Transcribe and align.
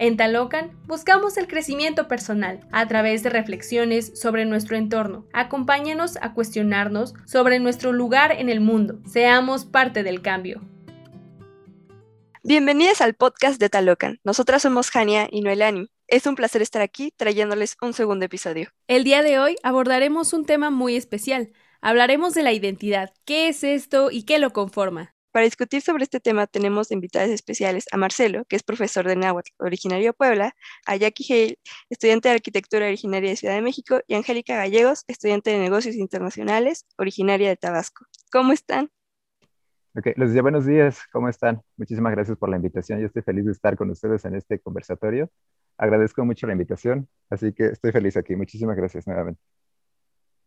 En 0.00 0.16
Talocan 0.16 0.78
buscamos 0.86 1.36
el 1.38 1.48
crecimiento 1.48 2.06
personal 2.06 2.60
a 2.70 2.86
través 2.86 3.24
de 3.24 3.30
reflexiones 3.30 4.12
sobre 4.14 4.44
nuestro 4.44 4.76
entorno. 4.76 5.26
Acompáñanos 5.32 6.18
a 6.22 6.34
cuestionarnos 6.34 7.14
sobre 7.26 7.58
nuestro 7.58 7.92
lugar 7.92 8.30
en 8.30 8.48
el 8.48 8.60
mundo. 8.60 9.00
Seamos 9.10 9.64
parte 9.64 10.04
del 10.04 10.22
cambio. 10.22 10.60
Bienvenidas 12.44 13.00
al 13.00 13.14
podcast 13.14 13.58
de 13.58 13.68
Talocan. 13.70 14.20
Nosotras 14.22 14.62
somos 14.62 14.90
Jania 14.90 15.26
y 15.32 15.40
Noelani. 15.40 15.90
Es 16.06 16.28
un 16.28 16.36
placer 16.36 16.62
estar 16.62 16.80
aquí 16.80 17.12
trayéndoles 17.16 17.76
un 17.82 17.92
segundo 17.92 18.24
episodio. 18.24 18.70
El 18.86 19.02
día 19.02 19.24
de 19.24 19.40
hoy 19.40 19.56
abordaremos 19.64 20.32
un 20.32 20.46
tema 20.46 20.70
muy 20.70 20.94
especial. 20.94 21.50
Hablaremos 21.80 22.34
de 22.34 22.44
la 22.44 22.52
identidad. 22.52 23.12
¿Qué 23.24 23.48
es 23.48 23.64
esto 23.64 24.12
y 24.12 24.22
qué 24.22 24.38
lo 24.38 24.52
conforma? 24.52 25.16
Para 25.30 25.44
discutir 25.44 25.82
sobre 25.82 26.04
este 26.04 26.20
tema 26.20 26.46
tenemos 26.46 26.90
invitadas 26.90 27.28
especiales 27.28 27.84
a 27.92 27.98
Marcelo, 27.98 28.44
que 28.46 28.56
es 28.56 28.62
profesor 28.62 29.06
de 29.06 29.14
náhuatl, 29.14 29.50
originario 29.58 30.06
de 30.06 30.12
Puebla, 30.14 30.54
a 30.86 30.96
Jackie 30.96 31.32
Hale, 31.32 31.58
estudiante 31.90 32.28
de 32.28 32.36
arquitectura 32.36 32.86
originaria 32.86 33.30
de 33.30 33.36
Ciudad 33.36 33.54
de 33.54 33.62
México, 33.62 34.00
y 34.06 34.14
Angélica 34.14 34.56
Gallegos, 34.56 35.04
estudiante 35.06 35.50
de 35.50 35.58
negocios 35.58 35.96
internacionales, 35.96 36.86
originaria 36.96 37.50
de 37.50 37.56
Tabasco. 37.56 38.06
¿Cómo 38.32 38.52
están? 38.52 38.90
Ok, 39.94 40.06
les 40.16 40.28
decía 40.30 40.42
buenos 40.42 40.64
días, 40.64 41.00
¿cómo 41.12 41.28
están? 41.28 41.60
Muchísimas 41.76 42.12
gracias 42.12 42.38
por 42.38 42.48
la 42.48 42.56
invitación. 42.56 43.00
Yo 43.00 43.06
estoy 43.06 43.22
feliz 43.22 43.44
de 43.44 43.52
estar 43.52 43.76
con 43.76 43.90
ustedes 43.90 44.24
en 44.24 44.34
este 44.34 44.60
conversatorio. 44.60 45.30
Agradezco 45.76 46.24
mucho 46.24 46.46
la 46.46 46.54
invitación, 46.54 47.08
así 47.28 47.52
que 47.52 47.66
estoy 47.66 47.92
feliz 47.92 48.16
aquí. 48.16 48.34
Muchísimas 48.34 48.76
gracias 48.76 49.06
nuevamente. 49.06 49.40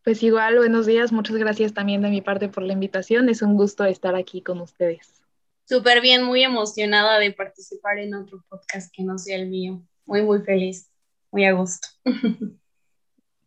Pues 0.03 0.23
igual, 0.23 0.57
buenos 0.57 0.87
días. 0.87 1.11
Muchas 1.11 1.37
gracias 1.37 1.73
también 1.73 2.01
de 2.01 2.09
mi 2.09 2.21
parte 2.21 2.49
por 2.49 2.63
la 2.63 2.73
invitación. 2.73 3.29
Es 3.29 3.43
un 3.43 3.55
gusto 3.55 3.85
estar 3.85 4.15
aquí 4.15 4.41
con 4.41 4.59
ustedes. 4.59 5.21
Súper 5.65 6.01
bien, 6.01 6.23
muy 6.23 6.43
emocionada 6.43 7.19
de 7.19 7.31
participar 7.31 7.99
en 7.99 8.15
otro 8.15 8.43
podcast 8.49 8.91
que 8.91 9.03
no 9.03 9.19
sea 9.19 9.37
el 9.37 9.47
mío. 9.47 9.81
Muy, 10.05 10.23
muy 10.23 10.41
feliz, 10.41 10.89
muy 11.31 11.45
a 11.45 11.53
gusto. 11.53 11.87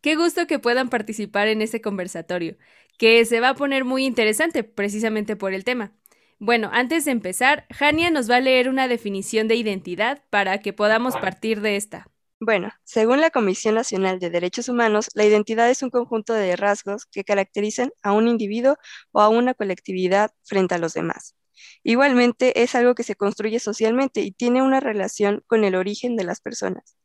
Qué 0.01 0.15
gusto 0.15 0.47
que 0.47 0.59
puedan 0.59 0.89
participar 0.89 1.49
en 1.49 1.61
este 1.61 1.81
conversatorio, 1.81 2.55
que 2.97 3.25
se 3.25 3.41
va 3.41 3.49
a 3.49 3.55
poner 3.55 3.83
muy 3.83 4.05
interesante 4.05 4.63
precisamente 4.63 5.35
por 5.35 5.53
el 5.53 5.63
tema. 5.63 5.91
Bueno, 6.39 6.69
antes 6.71 7.05
de 7.05 7.11
empezar, 7.11 7.65
Jania 7.69 8.11
nos 8.11 8.29
va 8.29 8.37
a 8.37 8.41
leer 8.41 8.69
una 8.69 8.87
definición 8.87 9.47
de 9.47 9.55
identidad 9.55 10.23
para 10.29 10.59
que 10.59 10.73
podamos 10.73 11.15
partir 11.17 11.59
de 11.61 11.75
esta. 11.75 12.07
Bueno, 12.39 12.71
según 12.83 13.21
la 13.21 13.29
Comisión 13.31 13.75
Nacional 13.75 14.19
de 14.19 14.29
Derechos 14.29 14.69
Humanos, 14.69 15.09
la 15.15 15.25
identidad 15.25 15.69
es 15.69 15.81
un 15.83 15.89
conjunto 15.89 16.33
de 16.33 16.55
rasgos 16.55 17.05
que 17.05 17.23
caracterizan 17.23 17.91
a 18.03 18.11
un 18.11 18.27
individuo 18.27 18.77
o 19.11 19.21
a 19.21 19.29
una 19.29 19.53
colectividad 19.53 20.31
frente 20.43 20.75
a 20.75 20.77
los 20.77 20.93
demás. 20.93 21.35
Igualmente, 21.83 22.61
es 22.63 22.75
algo 22.75 22.93
que 22.95 23.03
se 23.03 23.15
construye 23.15 23.59
socialmente 23.59 24.21
y 24.21 24.31
tiene 24.31 24.61
una 24.61 24.79
relación 24.81 25.43
con 25.47 25.63
el 25.63 25.75
origen 25.75 26.15
de 26.17 26.25
las 26.25 26.41
personas. 26.41 26.97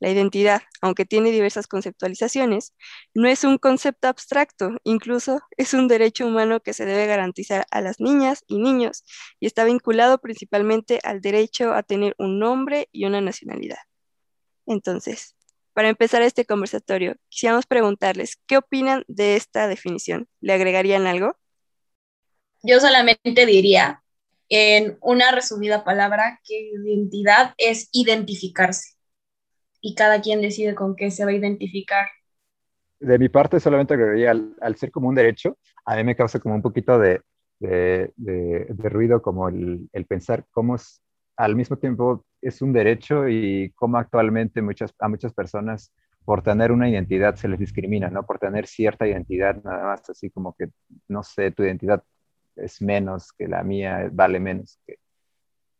La 0.00 0.10
identidad, 0.10 0.62
aunque 0.82 1.06
tiene 1.06 1.30
diversas 1.30 1.66
conceptualizaciones, 1.66 2.74
no 3.14 3.28
es 3.28 3.44
un 3.44 3.58
concepto 3.58 4.08
abstracto, 4.08 4.72
incluso 4.84 5.40
es 5.56 5.72
un 5.74 5.88
derecho 5.88 6.26
humano 6.26 6.60
que 6.60 6.74
se 6.74 6.84
debe 6.84 7.06
garantizar 7.06 7.66
a 7.70 7.80
las 7.80 8.00
niñas 8.00 8.44
y 8.48 8.58
niños 8.58 9.04
y 9.40 9.46
está 9.46 9.64
vinculado 9.64 10.18
principalmente 10.18 11.00
al 11.04 11.20
derecho 11.20 11.72
a 11.74 11.82
tener 11.82 12.14
un 12.18 12.38
nombre 12.38 12.88
y 12.92 13.06
una 13.06 13.20
nacionalidad. 13.20 13.78
Entonces, 14.66 15.34
para 15.74 15.88
empezar 15.88 16.22
este 16.22 16.44
conversatorio, 16.46 17.16
quisiéramos 17.28 17.66
preguntarles, 17.66 18.38
¿qué 18.46 18.56
opinan 18.56 19.04
de 19.08 19.36
esta 19.36 19.66
definición? 19.66 20.28
¿Le 20.40 20.52
agregarían 20.52 21.06
algo? 21.06 21.36
Yo 22.62 22.80
solamente 22.80 23.44
diría, 23.44 24.02
en 24.48 24.96
una 25.00 25.32
resumida 25.32 25.84
palabra, 25.84 26.40
que 26.44 26.70
identidad 26.72 27.54
es 27.58 27.88
identificarse. 27.92 28.94
Y 29.80 29.94
cada 29.94 30.22
quien 30.22 30.40
decide 30.40 30.74
con 30.74 30.94
qué 30.96 31.10
se 31.10 31.24
va 31.24 31.32
a 31.32 31.34
identificar. 31.34 32.06
De 33.00 33.18
mi 33.18 33.28
parte, 33.28 33.60
solamente 33.60 33.94
agregaría, 33.94 34.30
al, 34.30 34.76
ser 34.76 34.90
como 34.90 35.08
un 35.08 35.14
derecho, 35.14 35.58
a 35.84 35.96
mí 35.96 36.04
me 36.04 36.16
causa 36.16 36.38
como 36.38 36.54
un 36.54 36.62
poquito 36.62 36.98
de, 36.98 37.20
ruido, 38.78 39.20
como 39.20 39.48
el, 39.48 39.88
el 39.92 40.06
pensar 40.06 40.46
cómo 40.52 40.76
es, 40.76 41.02
al 41.36 41.56
mismo 41.56 41.76
tiempo 41.76 42.24
es 42.40 42.62
un 42.62 42.72
derecho 42.72 43.28
y 43.28 43.72
cómo 43.74 43.98
actualmente 43.98 44.62
muchas, 44.62 44.94
a 44.98 45.08
muchas 45.08 45.32
personas 45.32 45.92
por 46.24 46.42
tener 46.42 46.72
una 46.72 46.88
identidad 46.88 47.36
se 47.36 47.48
les 47.48 47.58
discrimina, 47.58 48.08
¿no? 48.08 48.24
Por 48.24 48.38
tener 48.38 48.66
cierta 48.66 49.06
identidad, 49.06 49.62
nada 49.62 49.84
más 49.84 50.08
así 50.08 50.30
como 50.30 50.54
que, 50.54 50.68
no 51.08 51.22
sé, 51.22 51.50
tu 51.50 51.62
identidad 51.62 52.02
es 52.56 52.80
menos 52.80 53.32
que 53.32 53.46
la 53.48 53.62
mía, 53.62 54.08
vale 54.12 54.40
menos 54.40 54.80
que, 54.86 54.96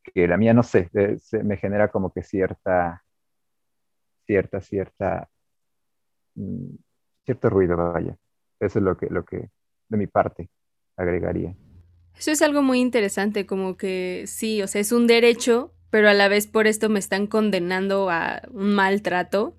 que 0.03 0.29
la 0.29 0.37
mía, 0.37 0.53
no 0.53 0.63
sé, 0.63 0.91
se, 1.19 1.43
me 1.43 1.57
genera 1.57 1.89
como 1.89 2.13
que 2.13 2.23
cierta, 2.23 3.03
cierta, 4.27 4.61
cierta, 4.61 5.29
mm, 6.35 6.75
cierto 7.25 7.51
ruido, 7.51 7.77
vaya. 7.77 8.17
Eso 8.61 8.79
es 8.79 8.85
lo 8.85 8.97
que, 8.97 9.07
lo 9.09 9.25
que 9.25 9.51
de 9.89 9.97
mi 9.97 10.07
parte 10.07 10.51
agregaría. 10.97 11.55
Eso 12.19 12.31
es 12.31 12.43
algo 12.43 12.63
muy 12.63 12.81
interesante, 12.81 13.47
como 13.47 13.77
que 13.77 14.25
sí, 14.27 14.63
o 14.63 14.69
sea, 14.69 14.81
es 14.81 14.93
un 14.93 15.07
derecho, 15.07 15.73
pero 15.91 16.09
a 16.09 16.15
la 16.15 16.29
vez 16.29 16.47
por 16.47 16.67
esto 16.67 16.89
me 16.89 16.99
están 16.99 17.27
condenando 17.27 18.09
a 18.11 18.43
un 18.53 18.75
maltrato 18.75 19.57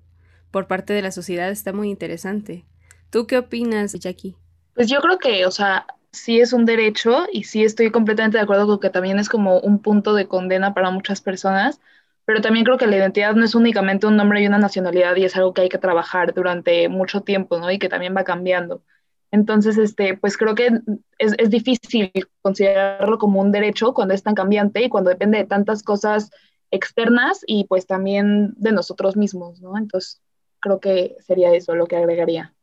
por 0.50 0.66
parte 0.66 0.92
de 0.92 1.02
la 1.02 1.12
sociedad. 1.12 1.50
Está 1.50 1.72
muy 1.72 1.90
interesante. 1.90 2.64
¿Tú 3.10 3.26
qué 3.26 3.38
opinas, 3.38 3.92
Jackie? 3.94 4.36
Pues 4.74 4.88
yo 4.88 5.00
creo 5.00 5.18
que, 5.18 5.46
o 5.46 5.50
sea, 5.50 5.86
sí 6.12 6.40
es 6.40 6.52
un 6.52 6.66
derecho 6.66 7.26
y 7.32 7.44
sí 7.44 7.64
estoy 7.64 7.90
completamente 7.90 8.36
de 8.38 8.44
acuerdo 8.44 8.66
con 8.66 8.80
que 8.80 8.90
también 8.90 9.18
es 9.18 9.28
como 9.28 9.58
un 9.60 9.80
punto 9.80 10.14
de 10.14 10.28
condena 10.28 10.74
para 10.74 10.90
muchas 10.90 11.20
personas, 11.22 11.80
pero 12.26 12.40
también 12.42 12.64
creo 12.64 12.76
que 12.78 12.86
la 12.86 12.96
identidad 12.96 13.34
no 13.34 13.44
es 13.44 13.54
únicamente 13.54 14.06
un 14.06 14.16
nombre 14.16 14.42
y 14.42 14.46
una 14.46 14.58
nacionalidad 14.58 15.16
y 15.16 15.24
es 15.24 15.36
algo 15.36 15.54
que 15.54 15.62
hay 15.62 15.68
que 15.70 15.78
trabajar 15.78 16.34
durante 16.34 16.88
mucho 16.88 17.22
tiempo, 17.22 17.58
¿no? 17.58 17.70
Y 17.70 17.78
que 17.78 17.88
también 17.88 18.14
va 18.16 18.24
cambiando. 18.24 18.82
Entonces, 19.30 19.76
este, 19.78 20.16
pues 20.16 20.36
creo 20.36 20.54
que 20.54 20.70
es, 21.18 21.34
es, 21.38 21.50
difícil 21.50 22.12
considerarlo 22.42 23.18
como 23.18 23.40
un 23.40 23.52
derecho 23.52 23.92
cuando 23.92 24.14
es 24.14 24.22
tan 24.22 24.34
cambiante 24.34 24.82
y 24.82 24.88
cuando 24.88 25.10
depende 25.10 25.38
de 25.38 25.44
tantas 25.44 25.82
cosas 25.82 26.30
externas 26.70 27.40
y 27.46 27.64
pues 27.64 27.86
también 27.86 28.54
de 28.56 28.72
nosotros 28.72 29.16
mismos, 29.16 29.60
¿no? 29.60 29.76
Entonces, 29.76 30.20
creo 30.60 30.80
que 30.80 31.16
sería 31.20 31.52
eso 31.54 31.74
lo 31.74 31.86
que 31.86 31.96
agregaría. 31.96 32.54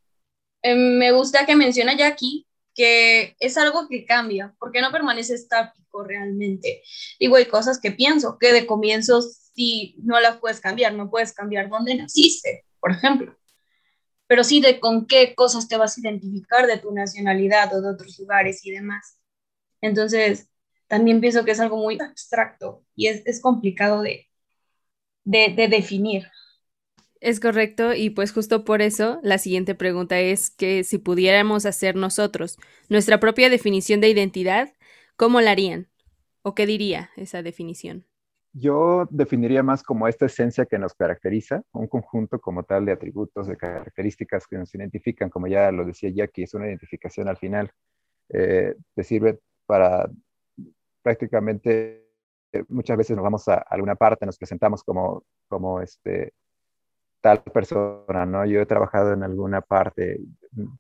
Em, 0.62 0.98
me 0.98 1.12
gusta 1.12 1.46
que 1.46 1.56
menciona 1.56 1.96
Jackie 1.96 2.46
que 2.76 3.36
es 3.40 3.56
algo 3.58 3.88
que 3.88 4.04
cambia, 4.04 4.56
porque 4.58 4.82
no 4.82 4.92
permanece 4.92 5.36
estático 5.36 6.04
realmente. 6.04 6.82
Digo, 7.20 7.36
hay 7.36 7.46
cosas 7.46 7.80
que 7.80 7.92
pienso 7.92 8.40
que 8.40 8.52
de 8.52 8.66
comienzo 8.66 9.22
sí 9.22 9.96
no 10.02 10.20
las 10.20 10.38
puedes 10.38 10.60
cambiar, 10.60 10.96
no 10.96 11.12
puedes 11.12 11.34
cambiar 11.34 11.70
dónde 11.70 11.94
naciste, 11.94 12.66
por 12.80 12.92
ejemplo 12.92 13.38
pero 14.34 14.44
sí 14.44 14.62
de 14.62 14.80
con 14.80 15.06
qué 15.06 15.36
cosas 15.36 15.68
te 15.68 15.78
vas 15.78 15.96
a 15.96 16.02
identificar 16.02 16.66
de 16.66 16.80
tu 16.80 16.92
nacionalidad 16.92 17.72
o 17.76 17.84
de 17.84 17.90
otros 17.92 18.18
lugares 18.18 18.66
y 18.66 18.72
demás. 18.72 19.20
Entonces, 19.80 20.50
también 20.88 21.22
pienso 21.22 21.46
que 21.46 21.52
es 21.52 21.60
algo 21.60 21.78
muy 21.78 22.00
abstracto 22.02 22.84
y 22.96 23.10
es, 23.10 23.22
es 23.28 23.40
complicado 23.40 24.02
de, 24.02 24.26
de, 25.24 25.54
de 25.56 25.68
definir. 25.68 26.28
Es 27.22 27.40
correcto 27.40 27.94
y 27.94 28.10
pues 28.10 28.32
justo 28.32 28.66
por 28.66 28.82
eso 28.82 29.20
la 29.22 29.38
siguiente 29.38 29.76
pregunta 29.76 30.20
es 30.20 30.50
que 30.50 30.84
si 30.84 30.98
pudiéramos 30.98 31.68
hacer 31.68 31.96
nosotros 31.96 32.58
nuestra 32.90 33.20
propia 33.20 33.52
definición 33.52 34.02
de 34.02 34.10
identidad, 34.10 34.74
¿cómo 35.16 35.42
la 35.42 35.52
harían? 35.52 35.92
¿O 36.42 36.56
qué 36.56 36.66
diría 36.66 37.12
esa 37.18 37.44
definición? 37.44 38.08
Yo 38.56 39.08
definiría 39.10 39.64
más 39.64 39.82
como 39.82 40.08
esta 40.08 40.28
esencia 40.28 40.66
que 40.68 40.78
nos 40.78 40.94
caracteriza, 40.94 41.64
un 41.72 41.88
conjunto 41.88 42.40
como 42.40 42.64
tal 42.64 42.86
de 42.86 42.92
atributos, 42.92 43.48
de 43.48 43.58
características 43.58 44.46
que 44.48 44.58
nos 44.58 44.74
identifican, 44.76 45.32
como 45.32 45.48
ya 45.48 45.72
lo 45.72 45.86
decía 45.86 46.12
Jackie, 46.12 46.44
es 46.44 46.54
una 46.54 46.68
identificación 46.68 47.28
al 47.28 47.38
final, 47.38 47.72
eh, 48.30 48.76
te 48.94 49.04
sirve 49.04 49.40
para 49.66 50.08
prácticamente, 51.02 52.06
eh, 52.52 52.64
muchas 52.70 52.96
veces 52.96 53.16
nos 53.16 53.24
vamos 53.24 53.48
a 53.48 53.56
alguna 53.56 53.96
parte, 53.96 54.26
nos 54.26 54.38
presentamos 54.38 54.84
como, 54.84 55.24
como 55.48 55.82
este, 55.82 56.34
tal 57.22 57.42
persona, 57.42 58.26
¿no? 58.26 58.46
Yo 58.46 58.62
he 58.62 58.66
trabajado 58.66 59.14
en 59.14 59.24
alguna 59.24 59.62
parte, 59.62 60.20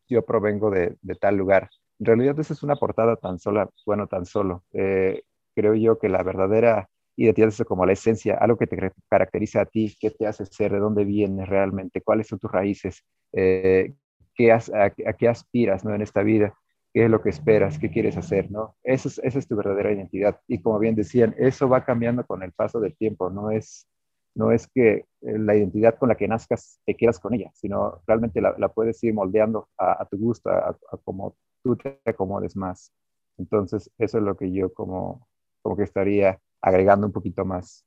yo 0.07 0.25
provengo 0.25 0.69
de, 0.69 0.97
tal 1.19 1.37
lugar. 1.37 1.69
En 1.99 2.05
realidad 2.05 2.39
esa 2.39 2.53
es 2.53 2.61
una 2.63 2.75
portada 2.75 3.15
tan 3.15 3.39
sola, 3.39 3.69
bueno, 3.85 4.07
tan 4.07 4.25
solo. 4.25 4.63
Eh, 4.73 5.23
creo 5.55 5.73
yo 5.73 5.97
que 5.99 6.09
la 6.09 6.21
verdadera 6.21 6.89
identidad 7.15 7.49
es 7.49 7.63
como 7.65 7.85
la 7.85 7.93
esencia, 7.93 8.35
algo 8.35 8.57
que 8.57 8.67
te 8.67 8.91
caracteriza 9.09 9.61
a 9.61 9.65
ti, 9.65 9.95
qué 9.99 10.11
te 10.11 10.27
hace 10.27 10.45
ser, 10.45 10.71
de 10.71 10.79
dónde 10.79 11.05
vienes 11.05 11.47
realmente, 11.47 12.01
cuáles 12.01 12.27
son 12.27 12.39
tus 12.39 12.51
raíces, 12.51 13.03
eh, 13.33 13.93
qué 14.35 14.51
a, 14.51 14.59
qué 14.89 15.27
aspiras 15.27 15.85
¿no? 15.85 15.93
en 15.93 16.01
esta 16.01 16.23
vida, 16.23 16.53
qué 16.93 17.05
es 17.05 17.09
lo 17.09 17.21
que 17.21 17.29
esperas, 17.29 17.79
qué 17.79 17.89
quieres 17.89 18.17
hacer, 18.17 18.51
¿no? 18.51 18.75
Eso 18.83 19.07
es, 19.07 19.19
esa 19.23 19.39
es 19.39 19.47
tu 19.47 19.55
verdadera 19.55 19.91
identidad. 19.91 20.39
Y 20.47 20.61
como 20.61 20.79
bien 20.79 20.95
decían, 20.95 21.35
eso 21.37 21.69
va 21.69 21.85
cambiando 21.85 22.25
con 22.25 22.43
el 22.43 22.51
paso 22.51 22.79
del 22.79 22.95
tiempo, 22.95 23.29
no 23.29 23.51
es, 23.51 23.87
no 24.35 24.51
es 24.51 24.67
que 24.67 24.93
eh, 24.93 25.05
la 25.21 25.55
identidad 25.55 25.97
con 25.97 26.09
la 26.09 26.15
que 26.15 26.27
nazcas 26.27 26.79
te 26.85 26.95
quieras 26.95 27.19
con 27.19 27.33
ella, 27.33 27.51
sino 27.53 28.01
realmente 28.07 28.41
la, 28.41 28.55
la 28.57 28.69
puedes 28.69 29.03
ir 29.03 29.13
moldeando 29.13 29.69
a, 29.77 30.05
tu 30.05 30.17
gusto, 30.17 30.49
a, 30.49 30.69
a, 30.69 30.97
como 31.03 31.35
tú 31.63 31.75
te 31.75 31.99
acomodes 32.05 32.55
más. 32.55 32.91
Entonces, 33.37 33.91
eso 33.97 34.17
es 34.17 34.23
lo 34.23 34.37
que 34.37 34.51
yo 34.51 34.73
como, 34.73 35.27
como 35.61 35.77
que 35.77 35.83
estaría 35.83 36.39
agregando 36.63 37.05
un 37.05 37.13
poquito 37.13 37.45
más. 37.45 37.85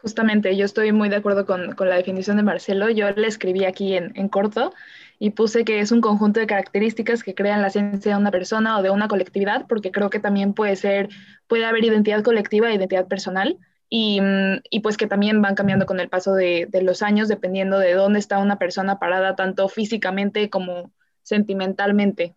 Justamente, 0.00 0.56
yo 0.56 0.64
estoy 0.64 0.92
muy 0.92 1.10
de 1.10 1.16
acuerdo 1.16 1.44
con, 1.44 1.76
la 1.78 1.96
definición 1.96 2.38
de 2.38 2.42
Marcelo. 2.42 2.88
Yo 2.88 3.10
le 3.10 3.26
escribí 3.26 3.66
aquí 3.66 3.94
en, 3.94 4.12
en, 4.16 4.30
corto 4.30 4.72
y 5.18 5.30
puse 5.30 5.64
que 5.64 5.80
es 5.80 5.92
un 5.92 6.00
conjunto 6.00 6.40
de 6.40 6.46
características 6.46 7.22
que 7.22 7.34
crean 7.34 7.60
la 7.60 7.68
esencia 7.68 8.12
de 8.12 8.18
una 8.18 8.30
persona 8.30 8.78
o 8.78 8.82
de 8.82 8.88
una 8.88 9.08
colectividad, 9.08 9.66
porque 9.68 9.92
creo 9.92 10.08
que 10.08 10.18
también 10.18 10.54
puede 10.54 10.76
ser, 10.76 11.10
puede 11.46 11.66
haber 11.66 11.84
identidad 11.84 12.22
colectiva 12.22 12.70
e 12.70 12.76
identidad 12.76 13.06
personal. 13.08 13.58
Y, 13.90 14.20
mm, 14.22 14.62
y 14.70 14.80
pues 14.80 14.96
que 14.96 15.06
también 15.06 15.42
van 15.42 15.54
cambiando 15.54 15.84
con 15.84 16.00
el 16.00 16.08
paso 16.08 16.32
de, 16.32 16.66
de 16.70 16.80
los 16.80 17.02
años, 17.02 17.28
dependiendo 17.28 17.78
de 17.78 17.92
dónde 17.92 18.20
está 18.20 18.38
una 18.38 18.58
persona 18.58 18.98
parada, 18.98 19.36
tanto 19.36 19.68
físicamente 19.68 20.48
como 20.48 20.92
sentimentalmente. 21.22 22.34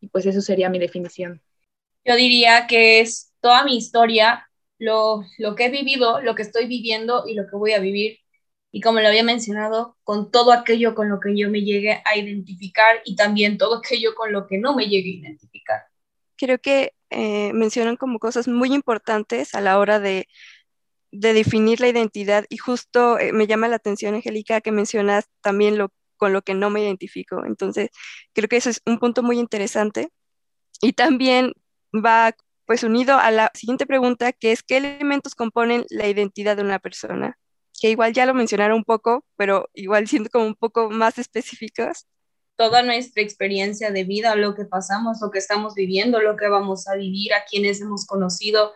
Y 0.00 0.08
pues 0.08 0.26
eso 0.26 0.40
sería 0.40 0.68
mi 0.68 0.80
definición. 0.80 1.42
Yo 2.04 2.16
diría 2.16 2.66
que 2.66 3.00
es 3.00 3.32
toda 3.40 3.64
mi 3.64 3.76
historia 3.76 4.45
lo, 4.78 5.24
que 5.56 5.66
he 5.66 5.70
vivido, 5.70 6.20
lo 6.20 6.34
que 6.34 6.42
estoy 6.42 6.66
viviendo 6.66 7.24
y 7.26 7.34
lo 7.34 7.46
que 7.46 7.56
voy 7.56 7.72
a 7.72 7.78
vivir. 7.78 8.18
Y 8.72 8.80
como 8.80 9.00
lo 9.00 9.08
había 9.08 9.24
mencionado, 9.24 9.96
con 10.02 10.30
todo 10.30 10.52
aquello 10.52 10.94
con 10.94 11.08
lo 11.08 11.18
que 11.20 11.36
yo 11.36 11.48
me 11.50 11.62
llegue 11.62 12.02
a 12.04 12.16
identificar 12.16 13.00
y 13.04 13.16
también 13.16 13.56
todo 13.56 13.78
aquello 13.78 14.14
con 14.14 14.32
lo 14.32 14.46
que 14.46 14.58
no 14.58 14.74
me 14.74 14.88
llegue 14.88 15.10
a 15.10 15.20
identificar. 15.20 15.80
Creo 16.36 16.58
que 16.58 16.92
eh, 17.10 17.52
mencionan 17.54 17.96
como 17.96 18.18
cosas 18.18 18.48
muy 18.48 18.74
importantes 18.74 19.54
a 19.54 19.60
la 19.60 19.78
hora 19.78 20.00
de, 20.00 20.28
definir 21.10 21.80
la 21.80 21.88
identidad 21.88 22.44
y 22.50 22.58
justo 22.58 23.18
eh, 23.18 23.32
me 23.32 23.46
llama 23.46 23.68
la 23.68 23.76
atención, 23.76 24.14
Angélica, 24.14 24.60
que 24.60 24.72
mencionas 24.72 25.24
también 25.40 25.78
lo 25.78 25.90
con 26.16 26.32
lo 26.32 26.42
que 26.42 26.54
no 26.54 26.70
me 26.70 26.82
identifico. 26.82 27.44
Entonces, 27.44 27.90
creo 28.32 28.48
que 28.48 28.56
eso 28.56 28.70
es 28.70 28.82
un 28.86 28.98
punto 28.98 29.22
muy 29.22 29.38
interesante. 29.38 30.08
Y 30.80 30.92
también 30.92 31.52
va 31.94 32.34
pues 32.66 32.82
unido 32.82 33.16
a 33.16 33.30
la 33.30 33.50
siguiente 33.54 33.86
pregunta, 33.86 34.32
que 34.32 34.52
es 34.52 34.62
¿qué 34.62 34.76
elementos 34.78 35.34
componen 35.34 35.86
la 35.88 36.08
identidad 36.08 36.56
de 36.56 36.62
una 36.62 36.78
persona? 36.78 37.38
Que 37.80 37.90
igual 37.90 38.12
ya 38.12 38.26
lo 38.26 38.34
mencionaron 38.34 38.78
un 38.78 38.84
poco, 38.84 39.24
pero 39.36 39.68
igual 39.74 40.08
siendo 40.08 40.28
como 40.30 40.46
un 40.46 40.54
poco 40.54 40.90
más 40.90 41.18
específicas. 41.18 42.06
Toda 42.56 42.82
nuestra 42.82 43.22
experiencia 43.22 43.90
de 43.90 44.04
vida, 44.04 44.34
lo 44.34 44.54
que 44.54 44.64
pasamos, 44.64 45.18
lo 45.20 45.30
que 45.30 45.38
estamos 45.38 45.74
viviendo, 45.74 46.20
lo 46.20 46.36
que 46.36 46.48
vamos 46.48 46.88
a 46.88 46.96
vivir, 46.96 47.34
a 47.34 47.44
quienes 47.44 47.80
hemos 47.80 48.06
conocido, 48.06 48.72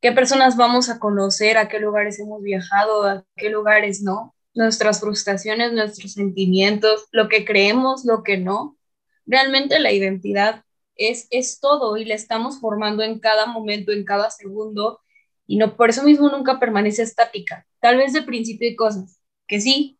qué 0.00 0.12
personas 0.12 0.56
vamos 0.56 0.88
a 0.90 0.98
conocer, 0.98 1.56
a 1.56 1.68
qué 1.68 1.78
lugares 1.80 2.20
hemos 2.20 2.42
viajado, 2.42 3.04
a 3.04 3.24
qué 3.36 3.48
lugares 3.48 4.02
no, 4.02 4.34
nuestras 4.54 5.00
frustraciones, 5.00 5.72
nuestros 5.72 6.12
sentimientos, 6.12 7.06
lo 7.12 7.28
que 7.28 7.44
creemos, 7.44 8.04
lo 8.04 8.22
que 8.22 8.36
no. 8.36 8.76
Realmente 9.24 9.78
la 9.78 9.92
identidad 9.92 10.64
es, 10.96 11.28
es 11.30 11.60
todo 11.60 11.96
y 11.96 12.04
la 12.04 12.14
estamos 12.14 12.60
formando 12.60 13.02
en 13.02 13.18
cada 13.18 13.46
momento, 13.46 13.92
en 13.92 14.04
cada 14.04 14.30
segundo, 14.30 15.00
y 15.46 15.56
no 15.56 15.76
por 15.76 15.90
eso 15.90 16.02
mismo 16.02 16.28
nunca 16.28 16.58
permanece 16.58 17.02
estática. 17.02 17.66
Tal 17.80 17.96
vez 17.96 18.12
de 18.12 18.22
principio 18.22 18.68
hay 18.68 18.76
cosas 18.76 19.20
que 19.46 19.60
sí, 19.60 19.98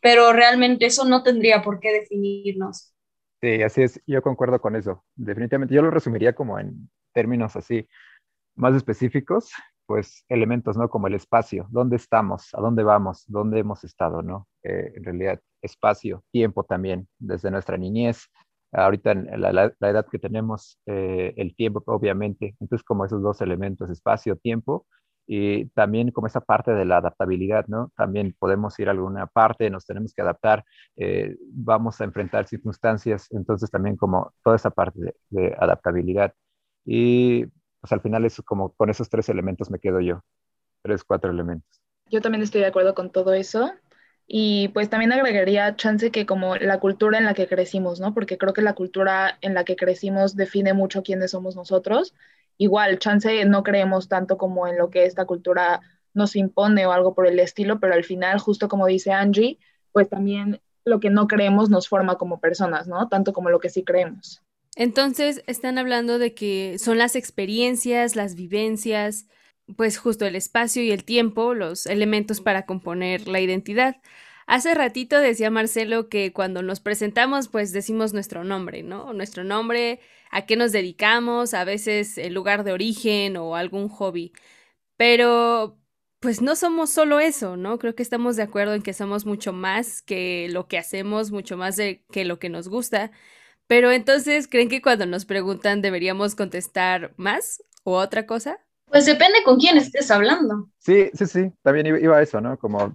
pero 0.00 0.32
realmente 0.32 0.86
eso 0.86 1.04
no 1.04 1.22
tendría 1.22 1.62
por 1.62 1.80
qué 1.80 1.92
definirnos. 1.92 2.92
Sí, 3.40 3.62
así 3.62 3.82
es, 3.82 4.00
yo 4.06 4.22
concuerdo 4.22 4.60
con 4.60 4.76
eso. 4.76 5.04
Definitivamente, 5.14 5.74
yo 5.74 5.82
lo 5.82 5.90
resumiría 5.90 6.34
como 6.34 6.58
en 6.58 6.90
términos 7.12 7.56
así 7.56 7.88
más 8.54 8.74
específicos, 8.74 9.50
pues 9.86 10.24
elementos, 10.28 10.76
¿no? 10.76 10.88
Como 10.88 11.06
el 11.08 11.14
espacio, 11.14 11.66
dónde 11.70 11.96
estamos, 11.96 12.54
a 12.54 12.60
dónde 12.60 12.82
vamos, 12.82 13.24
dónde 13.26 13.60
hemos 13.60 13.84
estado, 13.84 14.22
¿no? 14.22 14.48
Eh, 14.62 14.92
en 14.96 15.04
realidad, 15.04 15.40
espacio, 15.60 16.24
tiempo 16.30 16.64
también, 16.64 17.08
desde 17.18 17.50
nuestra 17.50 17.76
niñez, 17.76 18.28
ahorita 18.74 19.12
en 19.12 19.40
la, 19.40 19.72
edad 19.80 20.06
que 20.10 20.18
tenemos, 20.18 20.78
eh, 20.86 21.32
el 21.36 21.54
tiempo, 21.54 21.82
obviamente. 21.86 22.56
Entonces, 22.60 22.84
como 22.84 23.04
esos 23.04 23.22
dos 23.22 23.40
elementos, 23.40 23.90
espacio, 23.90 24.36
tiempo, 24.36 24.86
y 25.26 25.66
también 25.70 26.10
como 26.10 26.26
esa 26.26 26.40
parte 26.40 26.72
de 26.72 26.84
la 26.84 26.98
adaptabilidad, 26.98 27.66
¿no? 27.66 27.90
También 27.96 28.34
podemos 28.38 28.78
ir 28.78 28.88
a 28.88 28.92
alguna 28.92 29.26
parte, 29.26 29.70
nos 29.70 29.86
tenemos 29.86 30.12
que 30.12 30.22
adaptar, 30.22 30.64
eh, 30.96 31.36
vamos 31.50 32.00
a 32.00 32.04
enfrentar 32.04 32.46
circunstancias, 32.46 33.28
entonces 33.30 33.70
también 33.70 33.96
como 33.96 34.32
toda 34.42 34.56
esa 34.56 34.70
parte 34.70 35.14
de, 35.30 35.56
adaptabilidad. 35.58 36.34
Y 36.84 37.46
pues 37.80 37.92
al 37.92 38.00
final 38.02 38.24
es 38.24 38.40
como 38.42 38.72
con 38.74 38.90
esos 38.90 39.08
tres 39.08 39.28
elementos 39.28 39.70
me 39.70 39.78
quedo 39.78 40.00
yo, 40.00 40.22
tres, 40.82 41.04
cuatro 41.04 41.30
elementos. 41.30 41.80
Yo 42.10 42.20
también 42.20 42.42
estoy 42.42 42.60
de 42.60 42.66
acuerdo 42.66 42.94
con 42.94 43.10
todo 43.10 43.32
eso. 43.32 43.72
Y 44.26 44.68
pues 44.68 44.88
también 44.88 45.12
agregaría 45.12 45.76
chance 45.76 46.10
que 46.10 46.24
como 46.24 46.56
la 46.56 46.80
cultura 46.80 47.18
en 47.18 47.24
la 47.24 47.34
que 47.34 47.46
crecimos, 47.46 48.00
¿no? 48.00 48.14
Porque 48.14 48.38
creo 48.38 48.54
que 48.54 48.62
la 48.62 48.72
cultura 48.72 49.38
en 49.42 49.54
la 49.54 49.64
que 49.64 49.76
crecimos 49.76 50.34
define 50.34 50.72
mucho 50.72 51.02
quiénes 51.02 51.32
somos 51.32 51.56
nosotros. 51.56 52.14
Igual, 52.56 52.98
chance 52.98 53.44
no 53.44 53.62
creemos 53.62 54.08
tanto 54.08 54.38
como 54.38 54.66
en 54.66 54.78
lo 54.78 54.90
que 54.90 55.04
esta 55.04 55.26
cultura 55.26 55.80
nos 56.14 56.36
impone 56.36 56.86
o 56.86 56.92
algo 56.92 57.14
por 57.14 57.26
el 57.26 57.38
estilo, 57.38 57.80
pero 57.80 57.94
al 57.94 58.04
final, 58.04 58.38
justo 58.38 58.68
como 58.68 58.86
dice 58.86 59.12
Angie, 59.12 59.58
pues 59.92 60.08
también 60.08 60.60
lo 60.84 61.00
que 61.00 61.10
no 61.10 61.26
creemos 61.26 61.70
nos 61.70 61.88
forma 61.88 62.16
como 62.16 62.40
personas, 62.40 62.86
¿no? 62.86 63.08
Tanto 63.08 63.32
como 63.32 63.50
lo 63.50 63.58
que 63.58 63.70
sí 63.70 63.82
creemos. 63.82 64.42
Entonces, 64.76 65.42
están 65.46 65.78
hablando 65.78 66.18
de 66.18 66.34
que 66.34 66.78
son 66.78 66.98
las 66.98 67.16
experiencias, 67.16 68.16
las 68.16 68.34
vivencias, 68.34 69.26
pues 69.76 69.98
justo 69.98 70.26
el 70.26 70.36
espacio 70.36 70.82
y 70.82 70.90
el 70.90 71.04
tiempo, 71.04 71.54
los 71.54 71.86
elementos 71.86 72.40
para 72.40 72.66
componer 72.66 73.28
la 73.28 73.40
identidad. 73.40 73.96
Hace 74.46 74.74
ratito 74.74 75.18
decía 75.18 75.50
Marcelo 75.50 76.08
que 76.08 76.32
cuando 76.32 76.62
nos 76.62 76.80
presentamos, 76.80 77.48
pues 77.48 77.72
decimos 77.72 78.12
nuestro 78.12 78.44
nombre, 78.44 78.82
¿no? 78.82 79.12
Nuestro 79.14 79.42
nombre, 79.44 80.00
a 80.30 80.46
qué 80.46 80.56
nos 80.56 80.72
dedicamos, 80.72 81.54
a 81.54 81.64
veces 81.64 82.18
el 82.18 82.34
lugar 82.34 82.64
de 82.64 82.72
origen 82.72 83.36
o 83.38 83.56
algún 83.56 83.88
hobby. 83.88 84.32
Pero, 84.96 85.78
pues 86.20 86.42
no 86.42 86.56
somos 86.56 86.90
solo 86.90 87.20
eso, 87.20 87.56
¿no? 87.56 87.78
Creo 87.78 87.94
que 87.94 88.02
estamos 88.02 88.36
de 88.36 88.42
acuerdo 88.44 88.74
en 88.74 88.82
que 88.82 88.92
somos 88.94 89.26
mucho 89.26 89.52
más 89.52 90.02
que 90.02 90.48
lo 90.50 90.68
que 90.68 90.78
hacemos, 90.78 91.30
mucho 91.32 91.56
más 91.56 91.76
de 91.76 92.04
que 92.12 92.24
lo 92.24 92.38
que 92.38 92.48
nos 92.50 92.68
gusta. 92.68 93.10
Pero 93.66 93.92
entonces, 93.92 94.48
¿creen 94.48 94.68
que 94.70 94.82
cuando 94.82 95.06
nos 95.06 95.26
preguntan 95.26 95.82
deberíamos 95.82 96.34
contestar 96.36 97.14
más 97.18 97.62
o 97.84 97.96
otra 97.98 98.26
cosa? 98.26 98.63
Pues 98.94 99.06
depende 99.06 99.42
con 99.44 99.58
quién 99.58 99.76
estés 99.76 100.08
hablando. 100.12 100.68
Sí, 100.78 101.10
sí, 101.14 101.26
sí, 101.26 101.52
también 101.62 101.84
iba 102.00 102.22
eso, 102.22 102.40
¿no? 102.40 102.56
Como 102.56 102.94